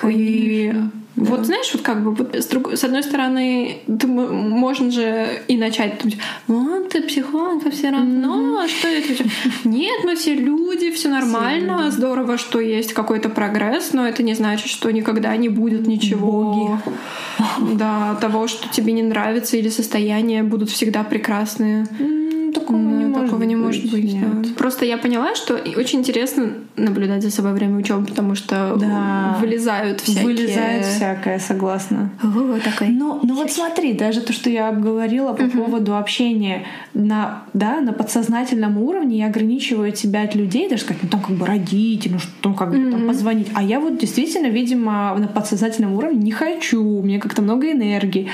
И 0.10 0.72
да. 0.74 0.92
Вот 1.16 1.46
знаешь, 1.46 1.72
вот 1.74 1.82
как 1.82 2.04
бы 2.04 2.12
вот 2.12 2.36
с, 2.36 2.46
друг, 2.48 2.74
с 2.74 2.84
одной 2.84 3.02
стороны, 3.02 3.78
ты, 3.88 4.06
можно 4.06 4.92
же 4.92 5.44
и 5.48 5.56
начать 5.56 6.02
думать, 6.02 6.18
вот 6.48 6.90
ты 6.90 7.02
психолог, 7.04 7.64
все 7.72 7.90
равно, 7.90 8.64
mm-hmm. 8.64 8.68
что 8.68 8.88
это? 8.90 9.24
Нет, 9.64 10.04
мы 10.04 10.16
все 10.18 10.36
люди, 10.36 10.92
все 10.92 11.08
нормально, 11.08 11.84
все 11.84 11.92
здорово, 11.92 12.38
что 12.38 12.60
есть 12.60 12.94
какой-то 12.94 13.30
прогресс, 13.30 13.94
но 13.94 14.06
это 14.06 14.24
не 14.24 14.34
значит, 14.34 14.68
что 14.68 14.92
никогда 14.92 15.36
не 15.38 15.48
будет 15.48 15.88
ничего. 15.88 16.54
Боги. 16.54 17.76
Да, 17.76 18.16
того, 18.20 18.48
что 18.48 18.68
тебе 18.68 18.92
не 18.92 19.04
нравится, 19.04 19.56
или 19.56 19.70
состояния 19.70 20.44
будут 20.44 20.70
всегда 20.70 21.04
прекрасные. 21.04 21.88
Mm-hmm 21.98 22.26
такого 22.56 22.78
не 22.78 23.05
такого 23.36 23.40
быть. 23.40 23.48
не 23.48 23.56
может 23.56 23.92
быть. 23.92 24.14
Нет. 24.14 24.42
Да. 24.42 24.50
Просто 24.58 24.86
я 24.86 24.98
поняла, 24.98 25.36
что 25.36 25.56
очень 25.78 26.00
интересно 26.00 26.54
наблюдать 26.76 27.24
за 27.24 27.32
собой 27.32 27.54
время 27.54 27.78
учебы, 27.78 28.06
потому 28.06 28.36
что 28.36 28.76
да. 28.80 29.38
вылезают 29.40 30.02
всякие... 30.02 30.26
Вылезает 30.26 30.86
всякое, 30.86 31.40
согласна. 31.40 32.12
Ого, 32.24 32.58
такая. 32.60 32.90
Ну, 32.90 33.20
ну 33.24 33.36
вот 33.36 33.52
смотри, 33.52 33.94
даже 33.94 34.22
то, 34.22 34.34
что 34.34 34.50
я 34.50 34.70
обговорила 34.70 35.34
по 35.34 35.44
угу. 35.44 35.64
поводу 35.64 35.96
общения 35.96 36.64
на, 36.94 37.44
да, 37.54 37.82
на 37.82 37.94
подсознательном 37.94 38.78
уровне, 38.78 39.20
я 39.20 39.28
ограничиваю 39.28 39.96
себя 39.96 40.24
от 40.24 40.36
людей, 40.36 40.70
даже 40.70 40.84
сказать, 40.84 41.04
ну 41.04 41.10
там 41.10 41.22
как 41.22 41.36
бы 41.36 41.46
родители, 41.46 42.14
ну 42.14 42.20
что, 42.20 42.54
как 42.54 42.72
бы 42.72 42.92
там 42.92 43.08
позвонить. 43.08 43.48
А 43.54 43.64
я 43.64 43.80
вот 43.80 43.98
действительно, 43.98 44.48
видимо, 44.48 45.16
на 45.18 45.28
подсознательном 45.28 45.94
уровне 45.94 46.20
не 46.20 46.32
хочу, 46.32 46.84
у 46.84 47.04
меня 47.04 47.20
как-то 47.20 47.42
много 47.42 47.72
энергии. 47.72 48.30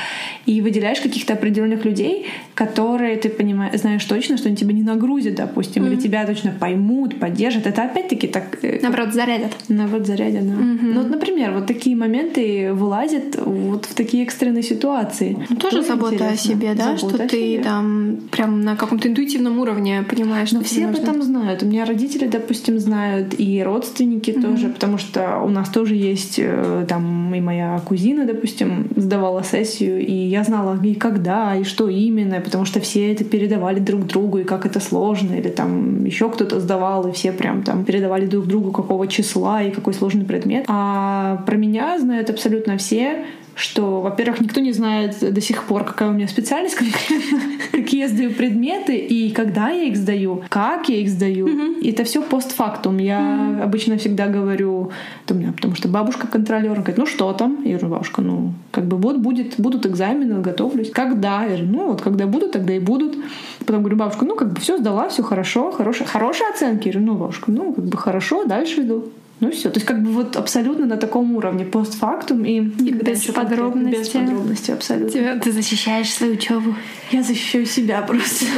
И 0.45 0.61
выделяешь 0.61 0.99
каких-то 1.01 1.33
определенных 1.33 1.85
людей, 1.85 2.25
которые 2.55 3.15
ты 3.17 3.29
понимаешь, 3.29 3.79
знаешь 3.79 4.03
точно, 4.05 4.37
что 4.37 4.47
они 4.47 4.57
тебя 4.57 4.73
не 4.73 4.83
нагрузят, 4.93 5.35
допустим, 5.35 5.83
mm-hmm. 5.83 5.93
или 5.93 5.95
тебя 5.99 6.25
точно 6.25 6.53
поймут, 6.59 7.19
поддержат. 7.19 7.67
Это 7.67 7.83
опять-таки 7.83 8.27
так... 8.27 8.57
Э, 8.61 8.79
Наоборот, 8.81 9.13
зарядят. 9.13 9.51
Наоборот, 9.69 10.07
зарядят, 10.07 10.47
да. 10.47 10.53
Mm-hmm. 10.53 10.93
Ну 10.93 11.01
вот, 11.01 11.09
например, 11.09 11.51
вот 11.51 11.67
такие 11.67 11.95
моменты 11.95 12.73
вылазят 12.73 13.39
вот 13.43 13.85
в 13.85 13.93
такие 13.93 14.23
экстренные 14.23 14.63
ситуации. 14.63 15.37
Ну, 15.49 15.55
тоже, 15.55 15.77
тоже 15.77 15.87
забота 15.87 16.15
интересно. 16.15 16.33
о 16.33 16.37
себе, 16.37 16.73
да? 16.73 16.83
Забота 16.97 17.15
что 17.15 17.27
ты 17.27 17.37
себе. 17.37 17.63
там 17.63 18.17
прям 18.31 18.61
на 18.61 18.75
каком-то 18.75 19.07
интуитивном 19.07 19.59
уровне 19.59 20.03
понимаешь, 20.09 20.51
Но 20.51 20.61
все 20.61 20.87
об 20.87 20.95
этом 20.95 21.21
знают. 21.21 21.63
У 21.63 21.65
меня 21.65 21.85
родители, 21.85 22.27
допустим, 22.27 22.79
знают, 22.79 23.35
и 23.37 23.63
родственники 23.63 24.31
mm-hmm. 24.31 24.41
тоже, 24.41 24.69
потому 24.69 24.97
что 24.97 25.39
у 25.43 25.49
нас 25.49 25.69
тоже 25.69 25.95
есть 25.95 26.35
э, 26.37 26.85
там 26.87 27.33
и 27.33 27.39
моя 27.39 27.79
кузина, 27.85 28.25
допустим, 28.25 28.87
сдавала 28.95 29.41
сессию, 29.43 30.05
и 30.05 30.13
я 30.13 30.43
знала 30.43 30.79
и 30.83 30.95
когда, 30.95 31.55
и 31.55 31.63
что 31.63 31.87
именно, 31.87 32.41
потому 32.41 32.65
что 32.65 32.79
все 32.79 33.11
это 33.11 33.23
передавали 33.23 33.79
друг 33.79 34.05
другу, 34.05 34.39
и 34.39 34.43
как 34.43 34.65
это 34.65 34.79
сложно, 34.81 35.35
или 35.35 35.49
там 35.49 36.05
еще 36.05 36.29
кто-то 36.29 36.59
сдавал, 36.59 37.07
и 37.07 37.11
все 37.11 37.31
прям 37.31 37.63
там 37.63 37.85
передавали 37.85 38.25
друг 38.25 38.45
другу 38.45 38.71
какого 38.71 39.07
числа 39.07 39.61
и 39.63 39.71
какой 39.71 39.93
сложный 39.93 40.25
предмет. 40.25 40.65
А 40.67 41.43
про 41.45 41.55
меня 41.55 41.99
знают 41.99 42.29
абсолютно 42.29 42.77
все, 42.77 43.25
что, 43.55 44.01
во-первых, 44.01 44.41
никто 44.41 44.61
не 44.61 44.71
знает 44.71 45.17
до 45.19 45.41
сих 45.41 45.63
пор, 45.63 45.83
какая 45.83 46.09
у 46.09 46.13
меня 46.13 46.27
специальность 46.27 46.75
конкретно, 46.81 47.39
какие 47.71 48.01
я 48.01 48.07
сдаю 48.07 48.31
предметы 48.31 48.97
и 48.97 49.31
когда 49.31 49.69
я 49.69 49.83
их 49.83 49.97
сдаю, 49.97 50.43
как 50.49 50.89
я 50.89 50.97
их 50.97 51.09
сдаю. 51.09 51.47
Mm-hmm. 51.47 51.79
И 51.81 51.91
это 51.91 52.03
все 52.03 52.21
постфактум. 52.21 52.97
Я 52.97 53.19
mm-hmm. 53.19 53.63
обычно 53.63 53.97
всегда 53.97 54.27
говорю, 54.27 54.91
меня, 55.33 55.51
потому 55.51 55.75
что 55.75 55.87
бабушка 55.87 56.27
контролер, 56.27 56.75
говорит, 56.75 56.97
ну 56.97 57.05
что 57.05 57.31
там? 57.33 57.63
Я 57.63 57.77
говорю, 57.77 57.89
бабушка, 57.89 58.21
ну 58.21 58.53
как 58.71 58.85
бы 58.85 58.97
вот 58.97 59.17
будет, 59.17 59.55
будут 59.57 59.85
экзамены, 59.85 60.41
готовлюсь. 60.41 60.91
Когда? 60.91 61.43
Я 61.43 61.49
говорю, 61.49 61.65
ну 61.67 61.87
вот 61.87 62.01
когда 62.01 62.27
будут, 62.27 62.51
тогда 62.51 62.73
и 62.73 62.79
будут. 62.79 63.17
Потом 63.59 63.81
говорю, 63.81 63.97
бабушка, 63.97 64.25
ну 64.25 64.35
как 64.35 64.53
бы 64.53 64.59
все 64.59 64.77
сдала, 64.77 65.09
все 65.09 65.23
хорошо, 65.23 65.71
хорошие, 65.71 66.07
хорошие 66.07 66.49
оценки. 66.49 66.87
Я 66.87 66.93
говорю, 66.93 67.07
ну 67.07 67.19
бабушка, 67.19 67.51
ну 67.51 67.73
как 67.73 67.85
бы 67.85 67.97
хорошо, 67.97 68.45
дальше 68.45 68.81
иду. 68.81 69.05
Ну 69.41 69.49
все, 69.49 69.71
то 69.71 69.77
есть 69.77 69.87
как 69.87 70.03
бы 70.03 70.11
вот 70.11 70.35
абсолютно 70.35 70.85
на 70.85 70.97
таком 70.97 71.35
уровне 71.35 71.65
постфактум 71.65 72.45
и, 72.45 72.59
и 72.59 72.91
без 72.91 73.23
подробностей. 73.25 73.99
Без 73.99 74.09
подробностей 74.09 74.73
абсолютно. 74.75 75.09
Тебя, 75.09 75.35
ты 75.39 75.51
защищаешь 75.51 76.13
свою 76.13 76.33
учебу. 76.33 76.75
Я 77.11 77.23
защищаю 77.23 77.65
себя 77.65 78.01
просто. 78.01 78.45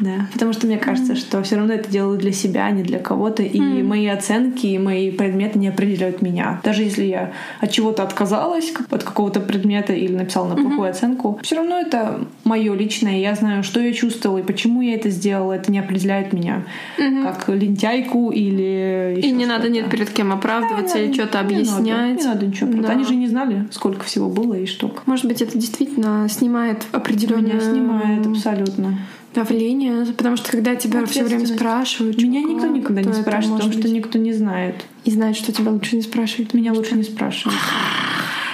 Да, 0.00 0.28
потому 0.32 0.54
что 0.54 0.66
мне 0.66 0.78
кажется, 0.78 1.14
что 1.14 1.42
все 1.42 1.56
равно 1.56 1.74
это 1.74 1.90
делаю 1.90 2.18
для 2.18 2.32
себя, 2.32 2.64
а 2.64 2.70
не 2.70 2.82
для 2.82 2.98
кого-то, 2.98 3.42
и 3.42 3.60
мои 3.82 4.06
оценки, 4.06 4.66
и 4.66 4.78
мои 4.78 5.10
предметы 5.10 5.58
не 5.58 5.68
определяют 5.68 6.22
меня. 6.22 6.58
Даже 6.64 6.84
если 6.84 7.04
я 7.04 7.32
от 7.60 7.70
чего-то 7.70 8.02
отказалась, 8.02 8.72
от 8.88 9.04
какого-то 9.04 9.40
предмета 9.40 9.92
или 9.92 10.14
написала 10.14 10.48
на 10.48 10.56
плохую 10.56 10.88
оценку, 10.88 11.38
все 11.42 11.56
равно 11.56 11.78
это 11.78 12.26
мое 12.44 12.74
личное. 12.74 13.18
Я 13.18 13.34
знаю, 13.34 13.62
что 13.62 13.78
я 13.80 13.92
чувствовала 13.92 14.38
и 14.38 14.42
почему 14.42 14.80
я 14.80 14.94
это 14.94 15.10
сделала. 15.10 15.52
Это 15.52 15.70
не 15.70 15.78
определяет 15.78 16.32
меня 16.32 16.64
как 16.96 17.48
лентяйку 17.48 18.30
или 18.30 19.20
не 19.40 19.49
надо 19.50 19.68
нет 19.68 19.90
перед 19.90 20.10
кем 20.10 20.32
оправдываться 20.32 20.94
да, 20.94 21.00
или 21.02 21.12
что-то 21.12 21.40
объяснять. 21.40 21.80
Не 21.80 21.92
надо, 21.92 22.12
не 22.12 22.24
надо 22.24 22.46
ничего. 22.46 22.82
Да. 22.82 22.88
Они 22.90 23.04
же 23.04 23.14
не 23.14 23.26
знали, 23.26 23.68
сколько 23.70 24.04
всего 24.04 24.28
было 24.28 24.54
и 24.54 24.66
что. 24.66 24.94
Может 25.06 25.26
быть, 25.26 25.42
это 25.42 25.58
действительно 25.58 26.28
снимает 26.28 26.84
определенное... 26.92 27.54
Меня 27.54 27.60
снимает 27.60 28.26
абсолютно 28.26 28.98
давление, 29.34 30.06
потому 30.06 30.36
что 30.36 30.50
когда 30.50 30.74
тебя 30.74 31.04
все 31.06 31.24
время 31.24 31.46
спрашивают, 31.46 32.20
меня 32.20 32.42
никто 32.42 32.66
никогда 32.66 33.02
не 33.02 33.12
спрашивает, 33.12 33.62
потому 33.62 33.72
что 33.72 33.88
никто 33.88 34.18
не 34.18 34.32
знает 34.32 34.84
и 35.04 35.10
знает, 35.10 35.36
что 35.36 35.52
тебя 35.52 35.70
лучше 35.70 35.96
не 35.96 36.02
спрашивают. 36.02 36.54
Меня 36.54 36.72
лучше 36.72 36.96
не 36.96 37.04
спрашивают. 37.04 37.58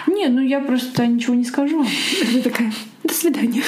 Нет, 0.07 0.33
ну 0.33 0.41
я 0.41 0.61
просто 0.61 1.07
ничего 1.07 1.35
не 1.35 1.45
скажу. 1.45 1.85
Ты 2.33 2.43
такая, 2.43 2.73
до 3.07 3.15
свидания. 3.15 3.63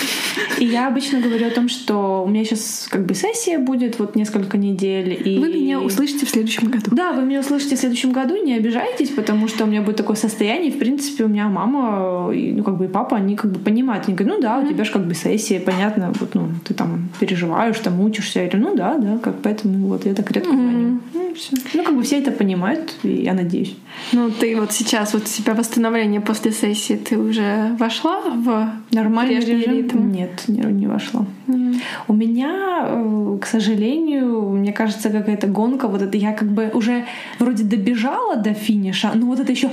И 0.59 0.65
я 0.65 0.89
обычно 0.89 1.21
говорю 1.21 1.47
о 1.47 1.51
том, 1.51 1.69
что 1.69 2.25
у 2.25 2.29
меня 2.29 2.45
сейчас 2.45 2.87
как 2.91 3.07
бы 3.07 3.15
сессия 3.15 3.59
будет 3.59 3.99
вот 3.99 4.17
несколько 4.17 4.57
недель. 4.57 5.21
И... 5.25 5.39
Вы 5.39 5.49
меня 5.49 5.81
услышите 5.81 6.27
в 6.27 6.31
следующем 6.31 6.69
году. 6.69 6.91
Да, 6.93 7.13
вы 7.13 7.23
меня 7.23 7.41
услышите 7.41 7.77
в 7.77 7.79
следующем 7.79 8.13
году, 8.13 8.37
не 8.43 8.55
обижайтесь, 8.55 9.11
потому 9.11 9.49
что 9.49 9.65
у 9.65 9.67
меня 9.67 9.83
будет 9.83 9.97
такое 9.97 10.17
состояние. 10.17 10.73
В 10.73 10.79
принципе, 10.79 11.25
у 11.25 11.29
меня 11.29 11.49
мама, 11.49 12.33
ну 12.33 12.63
как 12.63 12.77
бы 12.77 12.87
и 12.87 12.89
папа, 12.89 13.17
они 13.17 13.37
как 13.37 13.53
бы 13.53 13.59
понимают. 13.59 14.05
Они 14.07 14.17
говорят, 14.17 14.37
ну 14.37 14.43
да, 14.43 14.59
у 14.59 14.67
тебя 14.67 14.85
же 14.85 14.93
как 14.93 15.07
бы 15.07 15.15
сессия, 15.15 15.61
понятно, 15.61 16.13
вот, 16.19 16.35
ну, 16.35 16.49
ты 16.65 16.75
там 16.75 17.09
переживаешь, 17.21 17.79
там 17.79 18.01
учишься. 18.01 18.41
Я 18.41 18.49
говорю, 18.49 18.71
ну 18.71 18.77
да, 18.77 18.97
да, 18.97 19.19
как 19.19 19.41
поэтому 19.43 19.89
вот 19.89 20.07
я 20.07 20.15
так 20.15 20.31
редко 20.31 20.51
звоню. 20.51 21.01
Ну, 21.15 21.35
все. 21.35 21.57
ну, 21.75 21.85
как 21.85 21.97
бы 21.97 22.03
все 22.03 22.19
это 22.19 22.31
понимают, 22.31 22.95
и 23.03 23.09
я 23.09 23.35
надеюсь. 23.35 23.77
Ну, 24.13 24.31
ты 24.31 24.57
вот 24.57 24.73
сейчас, 24.73 25.15
вот 25.15 25.23
у 25.23 25.27
тебя 25.27 25.55
восстановление 25.55 26.21
после 26.21 26.53
сессии, 26.53 26.95
ты 26.95 27.19
уже 27.19 27.77
вошла 27.79 28.21
в 28.21 28.71
нормальный 28.93 29.28
прежний 29.29 29.55
режим? 29.55 29.75
ритм? 29.75 30.11
Нет, 30.13 30.45
не, 30.49 30.61
не 30.61 30.87
вошла. 30.87 31.27
Mm. 31.47 31.81
У 32.09 32.15
меня, 32.15 32.87
э, 32.87 33.39
к 33.41 33.47
сожалению, 33.47 34.51
мне 34.51 34.73
кажется, 34.73 35.11
какая-то 35.11 35.47
гонка. 35.47 35.89
Вот 35.89 36.03
это 36.03 36.17
я 36.17 36.33
как 36.33 36.49
бы 36.49 36.71
уже 36.75 37.05
вроде 37.39 37.65
добежала 37.65 38.37
до 38.37 38.55
финиша, 38.55 39.13
но 39.15 39.27
вот 39.27 39.41
это 39.41 39.53
еще 39.53 39.71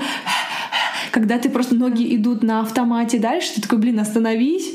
когда 1.16 1.40
ты 1.40 1.50
просто 1.50 1.76
ноги 1.76 2.14
идут 2.18 2.44
на 2.44 2.60
автомате 2.60 3.20
дальше, 3.20 3.54
ты 3.56 3.62
такой, 3.62 3.80
блин, 3.80 4.02
остановись, 4.02 4.74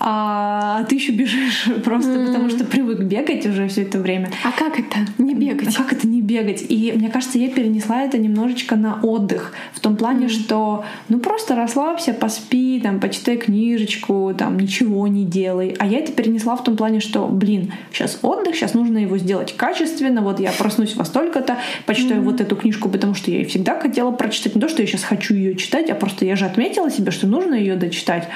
а 0.00 0.84
ты 0.88 0.96
еще 0.96 1.12
бежишь 1.12 1.68
просто 1.84 2.10
mm-hmm. 2.10 2.26
потому, 2.26 2.50
что 2.50 2.64
привык 2.64 3.00
бегать 3.00 3.46
уже 3.46 3.68
все 3.68 3.82
это 3.82 4.00
время. 4.00 4.30
А 4.44 4.50
как 4.50 4.78
это 4.78 4.98
не 5.18 5.34
бегать? 5.34 5.68
А 5.68 5.82
как 5.82 5.92
это 5.92 6.08
не 6.08 6.20
бегать? 6.20 6.64
И 6.68 6.92
мне 6.96 7.08
кажется, 7.08 7.38
я 7.38 7.48
перенесла 7.48 8.02
это 8.02 8.18
немножечко 8.18 8.74
на 8.74 9.00
отдых 9.02 9.52
в 9.72 9.78
том 9.78 9.96
плане, 9.96 10.26
mm-hmm. 10.26 10.30
что 10.30 10.84
ну 11.08 11.20
просто 11.20 11.54
расслабься, 11.54 12.12
поспи, 12.12 12.80
там 12.82 12.98
почитай 12.98 13.36
книжечку, 13.36 14.34
там 14.36 14.58
ничего 14.58 15.06
не 15.06 15.24
делай. 15.24 15.76
А 15.78 15.86
я 15.86 15.98
это 15.98 16.10
перенесла 16.10 16.56
в 16.56 16.64
том 16.64 16.76
плане, 16.76 16.98
что, 16.98 17.28
блин, 17.28 17.72
сейчас 17.92 18.18
отдых, 18.22 18.56
сейчас 18.56 18.74
нужно 18.74 18.98
его 18.98 19.16
сделать 19.16 19.56
качественно. 19.56 20.22
Вот 20.22 20.40
я 20.40 20.50
проснусь 20.50 20.96
во 20.96 21.04
столько-то, 21.04 21.58
почитаю 21.86 22.20
mm-hmm. 22.20 22.24
вот 22.24 22.40
эту 22.40 22.56
книжку, 22.56 22.88
потому 22.88 23.14
что 23.14 23.30
я 23.30 23.42
и 23.42 23.44
всегда 23.44 23.78
хотела 23.78 24.10
прочитать. 24.10 24.56
Не 24.56 24.60
то, 24.60 24.68
что 24.68 24.82
я 24.82 24.88
сейчас 24.88 25.04
хочу 25.04 25.34
ее 25.34 25.54
читать, 25.54 25.67
а 25.74 25.94
просто 25.94 26.24
я 26.24 26.36
же 26.36 26.44
отметила 26.44 26.90
себе, 26.90 27.10
что 27.10 27.26
нужно 27.26 27.54
ее 27.54 27.76
дочитать. 27.76 28.28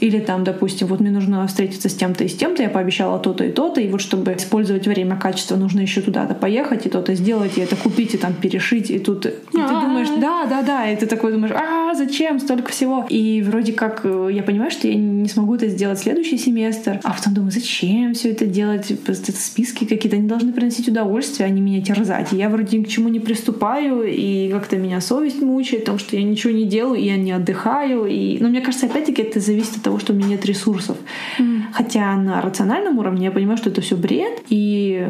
Или 0.00 0.20
там, 0.20 0.44
допустим, 0.44 0.86
вот 0.86 1.00
мне 1.00 1.10
нужно 1.10 1.46
встретиться 1.46 1.88
с 1.88 1.94
тем-то 1.94 2.24
и 2.24 2.28
с 2.28 2.34
тем-то, 2.34 2.62
я 2.62 2.68
пообещала 2.68 3.18
то-то 3.18 3.44
и 3.44 3.50
то-то, 3.50 3.80
и 3.80 3.88
вот 3.88 4.00
чтобы 4.00 4.32
использовать 4.34 4.86
время 4.86 5.16
качества, 5.16 5.56
нужно 5.56 5.80
еще 5.80 6.00
туда-то 6.00 6.34
поехать 6.34 6.86
и 6.86 6.88
то-то 6.88 7.14
сделать, 7.14 7.58
и 7.58 7.60
это 7.60 7.76
купить, 7.76 8.14
и 8.14 8.18
там 8.18 8.34
перешить, 8.34 8.90
и 8.90 8.98
тут 8.98 9.26
и 9.26 9.30
ты 9.30 9.58
думаешь, 9.58 10.08
да, 10.20 10.46
да, 10.46 10.62
да, 10.62 10.90
и 10.90 10.96
ты 10.96 11.06
такой 11.06 11.32
думаешь, 11.32 11.54
а 11.54 11.94
зачем 11.94 12.38
столько 12.38 12.70
всего? 12.70 13.06
И 13.08 13.42
вроде 13.42 13.72
как 13.72 14.02
э, 14.04 14.30
я 14.32 14.42
понимаю, 14.42 14.70
что 14.70 14.86
я 14.86 14.94
не 14.94 15.28
смогу 15.28 15.56
это 15.56 15.68
сделать 15.68 15.98
следующий 15.98 16.38
семестр, 16.38 17.00
а 17.02 17.12
потом 17.12 17.34
думаю, 17.34 17.50
зачем 17.50 18.14
все 18.14 18.30
это 18.30 18.46
делать? 18.46 18.90
Это 18.90 19.14
списки 19.14 19.84
какие-то, 19.84 20.16
они 20.16 20.28
должны 20.28 20.52
приносить 20.52 20.88
удовольствие, 20.88 21.46
а 21.46 21.50
не 21.50 21.60
меня 21.60 21.82
терзать. 21.82 22.32
И 22.32 22.36
я 22.36 22.48
вроде 22.48 22.78
ни 22.78 22.84
к 22.84 22.88
чему 22.88 23.08
не 23.08 23.20
приступаю, 23.20 24.02
и 24.04 24.48
как-то 24.50 24.76
меня 24.76 25.00
совесть 25.00 25.40
мучает, 25.40 25.82
потому 25.82 25.98
что 25.98 26.16
я 26.16 26.22
ничего 26.22 26.52
не 26.52 26.64
делаю, 26.68 27.00
и 27.00 27.06
я 27.06 27.16
не 27.16 27.32
отдыхаю. 27.32 28.06
И... 28.06 28.38
Но 28.40 28.48
мне 28.48 28.60
кажется, 28.60 28.86
опять-таки 28.86 29.22
это 29.22 29.40
зависит 29.40 29.76
от 29.76 29.82
того, 29.82 29.98
что 29.98 30.12
у 30.12 30.16
меня 30.16 30.28
нет 30.28 30.46
ресурсов. 30.46 30.96
Mm. 31.38 31.62
Хотя 31.72 32.14
на 32.16 32.40
рациональном 32.40 32.98
уровне 32.98 33.26
я 33.26 33.30
понимаю, 33.30 33.56
что 33.56 33.70
это 33.70 33.80
все 33.80 33.96
бред, 33.96 34.42
и 34.48 35.08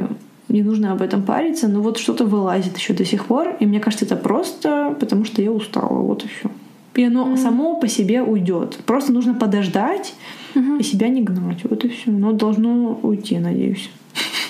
не 0.48 0.62
нужно 0.62 0.92
об 0.92 1.02
этом 1.02 1.22
париться, 1.22 1.68
но 1.68 1.82
вот 1.82 1.98
что-то 1.98 2.24
вылазит 2.24 2.76
еще 2.76 2.94
до 2.94 3.04
сих 3.04 3.26
пор, 3.26 3.56
и 3.60 3.66
мне 3.66 3.80
кажется, 3.80 4.06
это 4.06 4.16
просто 4.16 4.96
потому, 4.98 5.24
что 5.24 5.42
я 5.42 5.52
устала, 5.52 5.98
вот 5.98 6.24
и 6.24 6.28
все. 6.28 6.50
И 6.94 7.04
оно 7.04 7.32
mm. 7.32 7.36
само 7.36 7.76
по 7.76 7.86
себе 7.86 8.22
уйдет. 8.22 8.78
Просто 8.84 9.12
нужно 9.12 9.34
подождать 9.34 10.14
mm-hmm. 10.54 10.80
и 10.80 10.82
себя 10.82 11.08
не 11.08 11.22
гнать. 11.22 11.58
Вот 11.62 11.84
и 11.84 11.88
все. 11.88 12.10
Но 12.10 12.32
должно 12.32 12.98
уйти, 13.02 13.38
надеюсь. 13.38 13.88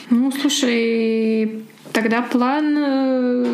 Ну, 0.09 0.33
слушай, 0.33 1.63
Тогда 1.93 2.23
план... 2.23 2.77
Э, 2.79 3.45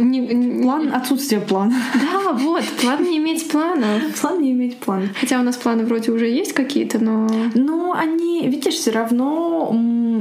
не, 0.00 0.62
план 0.62 0.92
отсутствие 0.94 1.40
плана. 1.40 1.74
Да, 1.94 2.32
вот, 2.32 2.64
план 2.80 3.04
не 3.04 3.18
иметь 3.18 3.48
плана. 3.48 4.00
План 4.20 4.42
не 4.42 4.52
иметь 4.52 4.76
плана. 4.78 5.08
Хотя 5.20 5.40
у 5.40 5.42
нас 5.42 5.56
планы 5.56 5.84
вроде 5.84 6.12
уже 6.12 6.26
есть 6.26 6.52
какие-то, 6.52 6.98
но... 6.98 7.28
Ну, 7.54 7.92
они, 7.92 8.48
видишь, 8.48 8.74
все 8.74 8.90
равно 8.90 9.74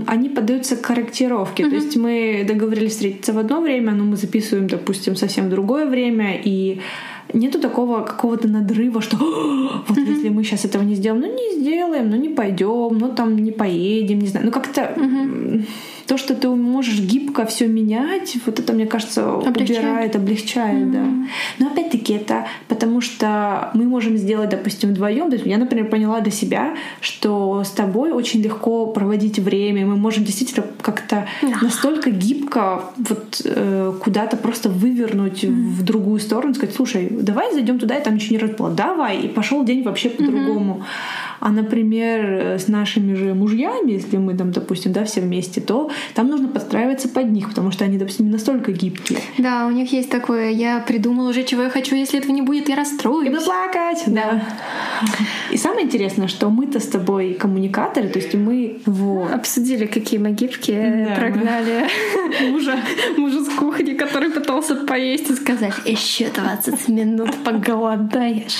они 0.08 0.30
поддаются 0.30 0.76
корректировке. 0.76 1.64
Mm-hmm. 1.64 1.70
То 1.70 1.76
есть 1.76 1.98
мы 1.98 2.46
договорились 2.48 2.92
встретиться 2.92 3.34
в 3.34 3.38
одно 3.38 3.62
время, 3.62 3.92
но 3.92 4.04
мы 4.04 4.16
записываем, 4.16 4.68
допустим, 4.68 5.16
совсем 5.16 5.50
другое 5.50 5.86
время, 5.86 6.40
и 6.44 6.80
нету 7.34 7.60
такого 7.60 8.02
какого-то 8.02 8.48
надрыва, 8.48 9.02
что 9.02 9.18
вот 9.18 9.98
mm-hmm. 9.98 10.16
если 10.16 10.30
мы 10.30 10.44
сейчас 10.44 10.66
этого 10.66 10.84
не 10.84 10.96
сделаем, 10.96 11.22
ну 11.22 11.34
не 11.34 11.60
сделаем, 11.60 12.10
ну 12.10 12.16
не 12.16 12.30
пойдем, 12.30 12.98
ну 12.98 13.14
там 13.14 13.36
не 13.38 13.52
поедем, 13.52 14.20
не 14.20 14.28
знаю. 14.28 14.46
Ну 14.46 14.52
как-то 14.52 14.94
mm-hmm 14.96 15.66
то, 16.10 16.18
что 16.18 16.34
ты 16.34 16.50
можешь 16.50 17.00
гибко 17.00 17.46
все 17.46 17.68
менять, 17.68 18.36
вот 18.48 18.60
это, 18.60 18.74
мне 18.74 18.88
кажется, 18.88 19.32
облегчает. 19.32 19.70
убирает, 19.70 20.16
облегчает, 20.16 20.88
mm-hmm. 20.88 20.92
да. 20.92 21.28
Но 21.60 21.68
опять-таки 21.68 22.14
это 22.14 22.48
потому, 22.68 23.00
что 23.00 23.70
мы 23.76 23.84
можем 23.84 24.18
сделать, 24.18 24.50
допустим, 24.50 24.90
вдвоем. 24.90 25.30
Я, 25.46 25.60
например, 25.60 25.88
поняла 25.88 26.22
для 26.22 26.32
себя, 26.32 26.74
что 27.00 27.64
с 27.64 27.70
тобой 27.70 28.10
очень 28.12 28.42
легко 28.42 28.88
проводить 28.88 29.38
время. 29.38 29.86
Мы 29.86 29.98
можем 29.98 30.24
действительно 30.24 30.66
как-то 30.82 31.28
yeah. 31.44 31.54
настолько 31.62 32.10
гибко 32.10 32.86
вот 32.98 33.44
э, 33.46 33.94
куда-то 34.02 34.36
просто 34.36 34.70
вывернуть 34.70 35.44
mm-hmm. 35.44 35.52
в 35.52 35.84
другую 35.84 36.20
сторону, 36.20 36.56
сказать, 36.56 36.76
слушай, 36.76 37.08
давай 37.12 37.54
зайдем 37.54 37.78
туда, 37.78 37.96
и 37.96 38.04
там 38.04 38.16
ничего 38.16 38.38
не 38.38 38.42
разбыло. 38.42 38.72
Давай, 38.72 39.20
и 39.20 39.28
пошел 39.28 39.64
день 39.64 39.84
вообще 39.84 40.10
по-другому. 40.10 40.78
Mm-hmm. 40.78 41.30
А, 41.42 41.52
например, 41.52 42.58
с 42.58 42.68
нашими 42.68 43.14
же 43.14 43.34
мужьями, 43.34 43.92
если 43.92 44.18
мы 44.18 44.36
там, 44.36 44.52
допустим, 44.52 44.92
да, 44.92 45.06
все 45.06 45.22
вместе, 45.22 45.62
то 45.62 45.90
там 46.14 46.28
нужно 46.28 46.48
подстраиваться 46.48 47.10
под 47.10 47.32
них, 47.32 47.50
потому 47.50 47.72
что 47.72 47.86
они, 47.86 47.98
допустим, 47.98 48.26
не 48.26 48.32
настолько 48.32 48.72
гибкие. 48.72 49.20
Да, 49.38 49.66
у 49.68 49.72
них 49.72 49.92
есть 49.92 50.10
такое, 50.10 50.50
я 50.50 50.80
придумала 50.80 51.30
уже, 51.30 51.44
чего 51.44 51.64
я 51.64 51.70
хочу, 51.70 51.96
если 51.96 52.20
этого 52.20 52.32
не 52.32 52.42
будет, 52.42 52.70
я 52.70 52.76
расстроюсь. 52.76 53.30
Буду 53.30 53.44
плакать. 53.44 54.04
Да. 54.08 54.44
И 55.52 55.58
самое 55.58 55.86
интересное, 55.86 56.28
что 56.28 56.50
мы-то 56.50 56.80
с 56.80 56.88
тобой 56.88 57.34
коммуникаторы, 57.34 58.08
то 58.08 58.20
есть 58.20 58.34
мы 58.34 58.82
вот. 58.86 59.32
обсудили, 59.32 59.86
какие 59.86 60.20
мы 60.20 60.32
гибкие, 60.32 61.08
да, 61.10 61.16
прогнали 61.16 61.88
мы... 62.42 62.52
мужа, 62.52 62.80
мужа 63.18 63.44
с 63.44 63.50
кухни, 63.50 63.94
который 63.94 64.30
пытался 64.30 64.76
поесть 64.76 65.30
и 65.30 65.36
сказать, 65.36 65.74
еще 65.86 66.30
20 66.30 66.88
минут 66.90 67.32
поголодаешь. 67.44 68.58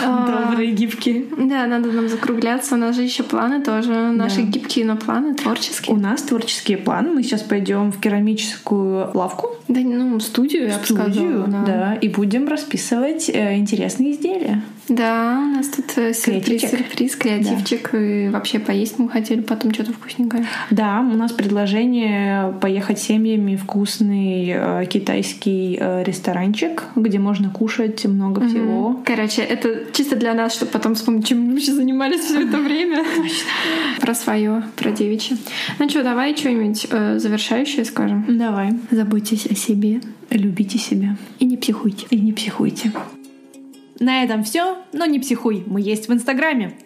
Добрые 0.00 0.72
гибкие. 0.72 1.24
Да, 1.36 1.66
надо 1.66 1.90
нам 1.92 2.08
закругляться. 2.08 2.74
У 2.74 2.78
нас 2.78 2.96
же 2.96 3.02
еще 3.02 3.22
планы 3.22 3.62
тоже. 3.62 3.92
Наши 3.92 4.42
гибкие, 4.42 4.84
но 4.84 4.96
планы 4.96 5.34
творческие. 5.34 5.96
У 5.96 5.98
нас 5.98 6.22
творческие 6.22 6.78
планы. 6.78 7.10
Мы 7.10 7.22
сейчас 7.22 7.42
пойдем 7.42 7.92
в 7.92 8.00
керамическую 8.00 9.10
лавку. 9.14 9.50
Да, 9.68 9.80
ну, 9.80 10.18
студию, 10.20 10.68
я 10.68 10.78
бы 10.78 10.84
сказала. 10.84 11.46
Да. 11.46 11.62
да. 11.66 11.94
И 11.94 12.08
будем 12.08 12.48
расписывать 12.48 13.28
э, 13.28 13.56
интересные 13.56 14.12
изделия. 14.12 14.62
Да, 14.88 15.38
у 15.40 15.56
нас 15.56 15.68
тут 15.68 15.96
э, 15.96 16.12
сюрприз, 16.12 16.70
сюрприз, 16.70 17.16
креативчик. 17.16 17.90
Да. 17.92 17.98
И 17.98 18.28
вообще 18.28 18.58
поесть 18.58 18.98
мы 18.98 19.08
хотели 19.08 19.40
потом 19.40 19.72
что-то 19.72 19.92
вкусненькое. 19.92 20.46
Да, 20.70 21.00
у 21.00 21.16
нас 21.16 21.32
предложение 21.32 22.54
поехать 22.60 22.98
семьями 22.98 23.56
в 23.56 23.68
вкусный 23.68 24.48
э, 24.48 24.86
китайский 24.86 25.76
э, 25.78 26.02
ресторанчик, 26.04 26.84
где 26.96 27.18
можно 27.18 27.50
кушать 27.50 28.06
много 28.06 28.40
угу. 28.40 28.48
всего. 28.48 29.02
Короче, 29.04 29.42
это 29.42 29.92
чисто 29.92 30.16
для 30.16 30.32
нас, 30.32 30.54
чтобы 30.54 30.72
потом 30.72 30.94
вспомнить, 30.94 31.26
чем 31.26 31.42
мы 31.42 31.52
вообще 31.52 31.72
занимались 31.72 32.20
все 32.20 32.46
это 32.46 32.56
время. 32.56 33.04
Про 34.00 34.14
свое, 34.14 34.62
про 34.76 34.90
девичье. 34.90 35.36
Ну 35.78 35.88
что, 35.88 36.02
давай 36.02 36.34
что-нибудь 36.34 36.86
э, 36.90 37.18
завершающее 37.18 37.84
скажем. 37.84 38.24
Давай. 38.38 38.72
Заботьтесь 38.90 39.46
о 39.46 39.54
себе. 39.54 40.00
Любите 40.30 40.78
себя. 40.78 41.16
И 41.38 41.44
не 41.44 41.56
психуйте. 41.56 42.06
И 42.10 42.18
не 42.18 42.32
психуйте. 42.32 42.92
На 44.00 44.22
этом 44.22 44.44
все, 44.44 44.78
но 44.92 45.06
не 45.06 45.18
психуй. 45.18 45.64
Мы 45.66 45.80
есть 45.80 46.08
в 46.08 46.12
Инстаграме. 46.12 46.76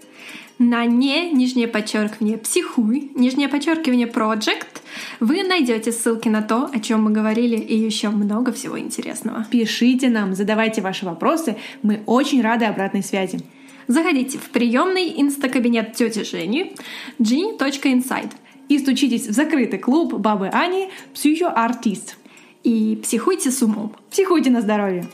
На 0.59 0.85
не, 0.85 1.31
нижнее 1.33 1.67
подчеркивание, 1.67 2.39
психуй, 2.39 3.11
нижнее 3.15 3.49
подчеркивание, 3.49 4.07
project. 4.07 4.81
Вы 5.19 5.43
найдете 5.43 5.91
ссылки 5.91 6.29
на 6.29 6.43
то, 6.43 6.71
о 6.73 6.79
чем 6.79 7.03
мы 7.03 7.11
говорили, 7.11 7.57
и 7.57 7.77
еще 7.77 8.11
много 8.11 8.53
всего 8.53 8.79
интересного. 8.79 9.45
Пишите 9.51 10.09
нам, 10.09 10.35
задавайте 10.35 10.81
ваши 10.81 11.05
вопросы. 11.05 11.57
Мы 11.83 12.03
очень 12.07 12.43
рады 12.43 12.67
обратной 12.67 13.03
связи. 13.03 13.41
Заходите 13.89 14.39
в 14.39 14.51
приемный 14.51 15.13
инстакабинет 15.21 15.95
тети 15.95 16.23
Жени 16.23 16.75
genie.inside 17.19 18.31
и 18.69 18.79
стучитесь 18.79 19.27
в 19.27 19.33
закрытый 19.33 19.79
клуб 19.79 20.15
бабы 20.15 20.49
Ани 20.49 20.91
«Психоартист». 21.15 22.17
И 22.63 23.01
психуйте 23.03 23.51
с 23.51 23.61
умом. 23.63 23.97
Психуйте 24.11 24.51
на 24.51 24.61
здоровье. 24.61 25.05